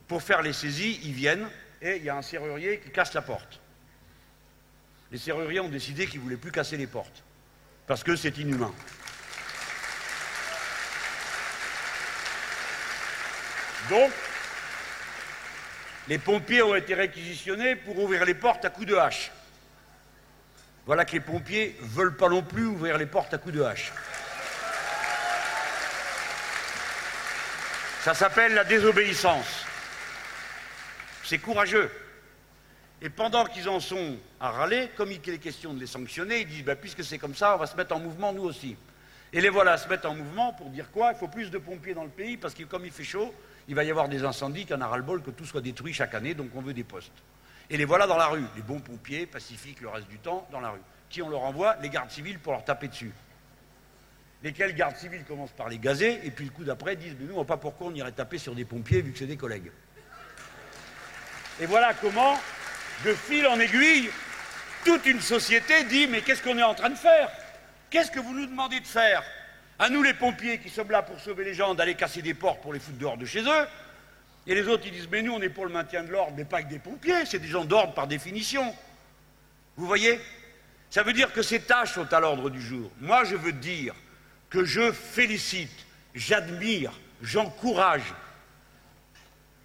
Pour 0.08 0.22
faire 0.22 0.42
les 0.42 0.52
saisies, 0.52 1.00
ils 1.04 1.12
viennent 1.12 1.48
et 1.82 1.96
il 1.96 2.04
y 2.04 2.08
a 2.08 2.16
un 2.16 2.22
serrurier 2.22 2.80
qui 2.80 2.90
casse 2.90 3.12
la 3.14 3.22
porte. 3.22 3.60
Les 5.12 5.18
serruriers 5.18 5.60
ont 5.60 5.68
décidé 5.68 6.06
qu'ils 6.06 6.18
ne 6.20 6.24
voulaient 6.24 6.36
plus 6.36 6.50
casser 6.50 6.76
les 6.76 6.86
portes, 6.86 7.22
parce 7.86 8.02
que 8.02 8.16
c'est 8.16 8.38
inhumain. 8.38 8.72
Donc, 13.88 14.10
les 16.08 16.18
pompiers 16.18 16.62
ont 16.62 16.74
été 16.74 16.94
réquisitionnés 16.94 17.76
pour 17.76 17.98
ouvrir 17.98 18.24
les 18.24 18.34
portes 18.34 18.64
à 18.64 18.70
coups 18.70 18.86
de 18.86 18.96
hache. 18.96 19.30
Voilà 20.86 21.04
que 21.04 21.12
les 21.12 21.20
pompiers 21.20 21.76
ne 21.80 21.88
veulent 21.88 22.16
pas 22.16 22.28
non 22.28 22.42
plus 22.42 22.66
ouvrir 22.66 22.98
les 22.98 23.06
portes 23.06 23.34
à 23.34 23.38
coups 23.38 23.54
de 23.54 23.62
hache. 23.62 23.92
Ça 28.02 28.14
s'appelle 28.14 28.54
la 28.54 28.64
désobéissance. 28.64 29.64
C'est 31.24 31.38
courageux. 31.38 31.90
Et 33.02 33.10
pendant 33.10 33.44
qu'ils 33.44 33.68
en 33.68 33.78
sont 33.78 34.16
à 34.40 34.50
râler, 34.50 34.88
comme 34.96 35.12
il 35.12 35.20
est 35.28 35.38
question 35.38 35.74
de 35.74 35.80
les 35.80 35.86
sanctionner, 35.86 36.40
ils 36.40 36.48
disent 36.48 36.64
bah, 36.64 36.76
puisque 36.76 37.04
c'est 37.04 37.18
comme 37.18 37.34
ça, 37.34 37.54
on 37.54 37.58
va 37.58 37.66
se 37.66 37.76
mettre 37.76 37.94
en 37.94 38.00
mouvement 38.00 38.32
nous 38.32 38.44
aussi. 38.44 38.76
Et 39.32 39.40
les 39.40 39.50
voilà 39.50 39.72
à 39.72 39.78
se 39.78 39.88
mettre 39.88 40.08
en 40.08 40.14
mouvement 40.14 40.52
pour 40.52 40.70
dire 40.70 40.90
quoi? 40.90 41.12
Il 41.12 41.18
faut 41.18 41.28
plus 41.28 41.50
de 41.50 41.58
pompiers 41.58 41.94
dans 41.94 42.04
le 42.04 42.10
pays 42.10 42.36
parce 42.36 42.54
que 42.54 42.62
comme 42.62 42.86
il 42.86 42.92
fait 42.92 43.04
chaud, 43.04 43.34
il 43.68 43.74
va 43.74 43.84
y 43.84 43.90
avoir 43.90 44.08
des 44.08 44.24
incendies, 44.24 44.62
qu'il 44.62 44.74
y 44.74 44.78
en 44.78 44.80
a 44.80 44.86
ras-le-bol, 44.86 45.22
que 45.22 45.30
tout 45.30 45.44
soit 45.44 45.60
détruit 45.60 45.92
chaque 45.92 46.14
année, 46.14 46.34
donc 46.34 46.50
on 46.54 46.62
veut 46.62 46.72
des 46.72 46.84
postes. 46.84 47.12
Et 47.68 47.76
les 47.76 47.84
voilà 47.84 48.06
dans 48.06 48.16
la 48.16 48.28
rue, 48.28 48.44
les 48.54 48.62
bons 48.62 48.80
pompiers, 48.80 49.26
pacifiques 49.26 49.80
le 49.80 49.88
reste 49.88 50.08
du 50.08 50.18
temps, 50.18 50.46
dans 50.52 50.60
la 50.60 50.70
rue. 50.70 50.80
Qui 51.10 51.20
on 51.20 51.28
leur 51.28 51.42
envoie? 51.42 51.76
Les 51.82 51.90
gardes 51.90 52.10
civils 52.10 52.38
pour 52.38 52.52
leur 52.52 52.64
taper 52.64 52.88
dessus. 52.88 53.12
Lesquels 54.42 54.74
gardes 54.74 54.96
civils 54.96 55.24
commencent 55.24 55.52
par 55.52 55.68
les 55.68 55.78
gazer, 55.78 56.20
et 56.24 56.30
puis 56.30 56.44
le 56.44 56.50
coup 56.50 56.64
d'après 56.64 56.94
disent 56.94 57.16
Mais 57.18 57.26
nous, 57.26 57.36
on 57.36 57.44
pas 57.44 57.56
pourquoi 57.56 57.88
on 57.88 57.94
irait 57.94 58.12
taper 58.12 58.38
sur 58.38 58.54
des 58.54 58.64
pompiers 58.64 59.02
vu 59.02 59.12
que 59.12 59.18
c'est 59.18 59.26
des 59.26 59.36
collègues. 59.36 59.70
Et 61.60 61.66
voilà 61.66 61.94
comment, 61.94 62.38
de 63.04 63.12
fil 63.14 63.46
en 63.46 63.58
aiguille, 63.60 64.10
toute 64.84 65.06
une 65.06 65.20
société 65.20 65.84
dit 65.84 66.06
Mais 66.06 66.22
qu'est-ce 66.22 66.42
qu'on 66.42 66.58
est 66.58 66.62
en 66.62 66.74
train 66.74 66.90
de 66.90 66.96
faire? 66.96 67.30
Qu'est-ce 67.90 68.10
que 68.10 68.20
vous 68.20 68.34
nous 68.34 68.46
demandez 68.46 68.80
de 68.80 68.86
faire? 68.86 69.22
À 69.78 69.90
nous, 69.90 70.02
les 70.02 70.14
pompiers, 70.14 70.58
qui 70.58 70.70
sommes 70.70 70.90
là 70.90 71.02
pour 71.02 71.20
sauver 71.20 71.44
les 71.44 71.54
gens, 71.54 71.74
d'aller 71.74 71.94
casser 71.94 72.22
des 72.22 72.34
portes 72.34 72.62
pour 72.62 72.72
les 72.72 72.80
foutre 72.80 72.98
dehors 72.98 73.18
de 73.18 73.26
chez 73.26 73.42
eux. 73.42 73.66
Et 74.46 74.54
les 74.54 74.66
autres, 74.68 74.84
ils 74.86 74.92
disent, 74.92 75.08
mais 75.10 75.22
nous, 75.22 75.32
on 75.32 75.42
est 75.42 75.48
pour 75.48 75.66
le 75.66 75.72
maintien 75.72 76.02
de 76.02 76.10
l'ordre, 76.10 76.34
mais 76.36 76.44
pas 76.44 76.62
que 76.62 76.68
des 76.68 76.78
pompiers, 76.78 77.26
c'est 77.26 77.38
des 77.38 77.48
gens 77.48 77.64
d'ordre 77.64 77.92
par 77.94 78.06
définition. 78.06 78.74
Vous 79.76 79.86
voyez? 79.86 80.20
Ça 80.88 81.02
veut 81.02 81.12
dire 81.12 81.32
que 81.32 81.42
ces 81.42 81.60
tâches 81.60 81.94
sont 81.94 82.12
à 82.12 82.20
l'ordre 82.20 82.48
du 82.48 82.62
jour. 82.62 82.90
Moi, 83.00 83.24
je 83.24 83.34
veux 83.34 83.52
dire 83.52 83.94
que 84.48 84.64
je 84.64 84.92
félicite, 84.92 85.84
j'admire, 86.14 86.92
j'encourage, 87.20 88.14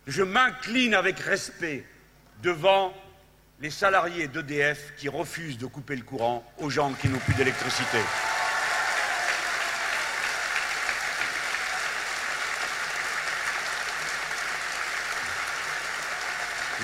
je 0.07 0.23
m'incline 0.23 0.95
avec 0.95 1.19
respect 1.19 1.85
devant 2.41 2.93
les 3.61 3.69
salariés 3.69 4.27
d'EDF 4.27 4.93
qui 4.97 5.07
refusent 5.07 5.59
de 5.59 5.67
couper 5.67 5.95
le 5.95 6.01
courant 6.01 6.43
aux 6.57 6.71
gens 6.71 6.91
qui 6.93 7.07
n'ont 7.07 7.19
plus 7.19 7.35
d'électricité. 7.35 7.99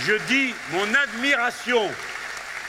Je 0.06 0.14
dis 0.28 0.54
mon 0.72 0.94
admiration, 0.94 1.90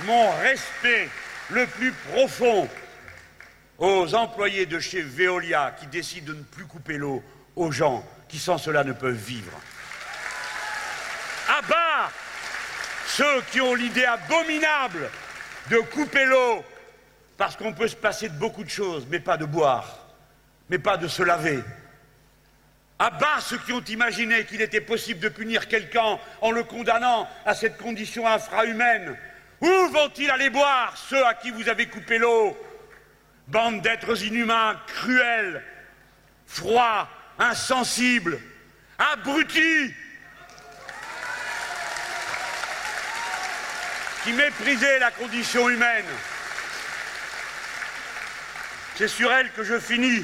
mon 0.07 0.31
respect 0.39 1.11
le 1.51 1.67
plus 1.67 1.93
profond 2.13 2.67
aux 3.77 4.15
employés 4.15 4.65
de 4.65 4.81
chez 4.81 5.03
Veolia 5.03 5.77
qui 5.79 5.87
décident 5.87 6.33
de 6.33 6.39
ne 6.39 6.43
plus 6.43 6.65
couper 6.65 6.97
l'eau 6.97 7.23
aux 7.57 7.71
gens 7.71 8.03
qui 8.27 8.39
sans 8.39 8.57
cela 8.57 8.85
ne 8.85 8.93
peuvent 8.93 9.15
vivre. 9.15 9.53
À 11.47 11.61
bas 11.63 12.11
ceux 13.09 13.41
qui 13.51 13.61
ont 13.61 13.75
l'idée 13.75 14.05
abominable 14.05 15.11
de 15.71 15.79
couper 15.79 16.25
l'eau 16.27 16.65
parce 17.37 17.57
qu'on 17.57 17.73
peut 17.73 17.89
se 17.89 17.97
passer 17.97 18.29
de 18.29 18.39
beaucoup 18.39 18.65
de 18.65 18.69
choses, 18.69 19.07
mais 19.11 19.21
pas 19.21 19.37
de 19.37 19.45
boire, 19.45 20.07
mais 20.69 20.79
pas 20.79 20.97
de 20.97 21.09
se 21.09 21.23
laver, 21.23 21.61
à 22.99 23.11
bas 23.11 23.41
ceux 23.41 23.59
qui 23.59 23.73
ont 23.73 23.85
imaginé 23.85 24.45
qu'il 24.45 24.61
était 24.61 24.81
possible 24.81 25.21
de 25.21 25.29
punir 25.29 25.69
quelqu'un 25.69 26.19
en 26.41 26.51
le 26.51 26.65
condamnant 26.65 27.29
à 27.47 27.55
cette 27.55 27.79
condition 27.79 28.27
infrahumaine. 28.27 29.17
Où 29.61 29.89
vont-ils 29.93 30.31
aller 30.31 30.51
boire 30.51 30.97
ceux 30.97 31.25
à 31.25 31.35
qui 31.35 31.51
vous 31.51 31.69
avez 31.69 31.87
coupé 31.87 32.19
l'eau? 32.19 32.57
Bande 33.47 33.83
d'êtres 33.83 34.25
inhumains, 34.25 34.81
cruels, 34.87 35.63
froids, 36.47 37.09
insensibles, 37.39 38.39
abrutis, 38.99 39.95
qui 44.29 44.35
méprisaient 44.35 44.99
la 44.99 45.11
condition 45.11 45.71
humaine. 45.71 46.05
C'est 48.95 49.09
sur 49.09 49.33
elle 49.33 49.51
que 49.53 49.65
je 49.65 49.79
finis. 49.79 50.23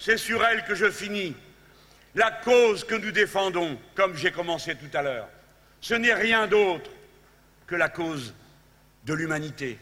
c'est 0.00 0.16
sur 0.16 0.44
elle 0.44 0.64
que 0.64 0.74
je 0.74 0.90
finis. 0.90 1.36
La 2.16 2.32
cause 2.32 2.82
que 2.82 2.96
nous 2.96 3.12
défendons, 3.12 3.78
comme 3.94 4.16
j'ai 4.16 4.32
commencé 4.32 4.74
tout 4.74 4.90
à 4.94 5.02
l'heure, 5.02 5.28
ce 5.80 5.94
n'est 5.94 6.12
rien 6.12 6.48
d'autre 6.48 6.90
que 7.68 7.76
la 7.76 7.88
cause 7.88 8.34
de 9.04 9.14
l'humanité. 9.14 9.78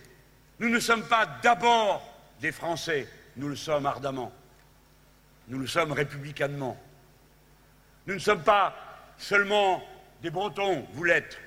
Nous 0.59 0.68
ne 0.68 0.78
sommes 0.78 1.09
pas 1.09 1.24
d'abord 1.42 2.07
des 2.42 2.53
Français, 2.53 3.09
nous 3.36 3.48
le 3.48 3.57
sommes 3.57 3.86
ardemment. 3.86 4.30
Nous 5.48 5.59
le 5.59 5.66
sommes 5.66 5.92
républicainement. 5.92 6.78
Nous 8.07 8.14
ne 8.14 8.18
sommes 8.20 8.42
pas 8.42 8.76
seulement 9.16 9.82
des 10.20 10.28
Bretons, 10.28 10.86
vous 10.92 11.05
l'êtes. 11.05 11.38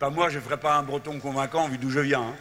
Pas 0.00 0.08
moi, 0.08 0.30
je 0.30 0.38
ne 0.38 0.42
ferai 0.42 0.56
pas 0.56 0.76
un 0.76 0.82
Breton 0.82 1.20
convaincant 1.20 1.68
vu 1.68 1.76
d'où 1.76 1.90
je 1.90 2.00
viens. 2.00 2.22
Hein. 2.22 2.36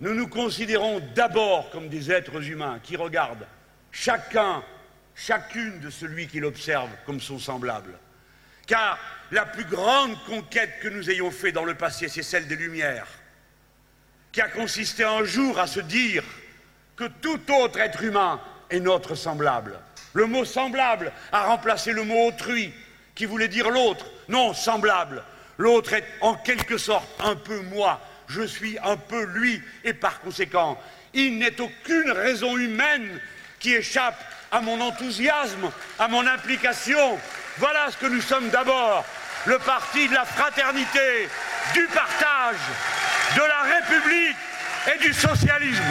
Nous 0.00 0.14
nous 0.14 0.26
considérons 0.26 1.00
d'abord 1.14 1.70
comme 1.70 1.90
des 1.90 2.10
êtres 2.10 2.42
humains 2.48 2.80
qui 2.82 2.96
regardent 2.96 3.46
chacun, 3.92 4.64
chacune 5.14 5.80
de 5.80 5.90
celui 5.90 6.28
qui 6.28 6.40
l'observe 6.40 6.88
comme 7.04 7.20
son 7.20 7.38
semblable. 7.38 7.98
Car 8.66 8.98
la 9.30 9.44
plus 9.44 9.66
grande 9.66 10.16
conquête 10.24 10.80
que 10.80 10.88
nous 10.88 11.10
ayons 11.10 11.30
faite 11.30 11.54
dans 11.54 11.64
le 11.64 11.74
passé, 11.74 12.08
c'est 12.08 12.22
celle 12.22 12.48
des 12.48 12.56
Lumières, 12.56 13.08
qui 14.32 14.40
a 14.40 14.48
consisté 14.48 15.04
un 15.04 15.24
jour 15.24 15.58
à 15.58 15.66
se 15.66 15.80
dire 15.80 16.24
que 16.96 17.04
tout 17.04 17.52
autre 17.52 17.80
être 17.80 18.02
humain 18.02 18.40
est 18.70 18.80
notre 18.80 19.14
semblable. 19.14 19.78
Le 20.14 20.24
mot 20.24 20.46
semblable 20.46 21.12
a 21.32 21.48
remplacé 21.48 21.92
le 21.92 22.04
mot 22.04 22.28
autrui, 22.28 22.72
qui 23.18 23.26
voulait 23.26 23.48
dire 23.48 23.68
l'autre. 23.68 24.06
Non, 24.28 24.54
semblable. 24.54 25.24
L'autre 25.58 25.92
est 25.92 26.04
en 26.20 26.34
quelque 26.34 26.78
sorte 26.78 27.08
un 27.20 27.34
peu 27.34 27.60
moi. 27.62 28.00
Je 28.28 28.42
suis 28.42 28.78
un 28.78 28.96
peu 28.96 29.24
lui. 29.24 29.60
Et 29.82 29.92
par 29.92 30.20
conséquent, 30.20 30.80
il 31.12 31.36
n'est 31.36 31.60
aucune 31.60 32.12
raison 32.12 32.56
humaine 32.56 33.20
qui 33.58 33.74
échappe 33.74 34.22
à 34.52 34.60
mon 34.60 34.80
enthousiasme, 34.80 35.68
à 35.98 36.06
mon 36.06 36.24
implication. 36.28 37.18
Voilà 37.58 37.90
ce 37.90 37.96
que 37.96 38.06
nous 38.06 38.20
sommes 38.20 38.50
d'abord. 38.50 39.04
Le 39.46 39.58
parti 39.58 40.06
de 40.08 40.14
la 40.14 40.24
fraternité, 40.24 41.28
du 41.74 41.86
partage, 41.88 42.56
de 43.34 43.40
la 43.40 43.74
République 43.74 44.36
et 44.94 44.98
du 44.98 45.12
socialisme. 45.12 45.82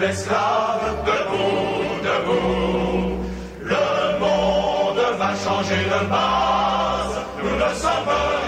L'esclave, 0.00 1.04
debout, 1.04 2.00
debout. 2.02 3.18
Le 3.62 4.18
monde 4.18 5.02
va 5.18 5.30
changer 5.44 5.84
de 5.84 6.00
base, 6.08 7.16
nous 7.42 7.56
ne 7.56 7.74
sommes 7.74 8.39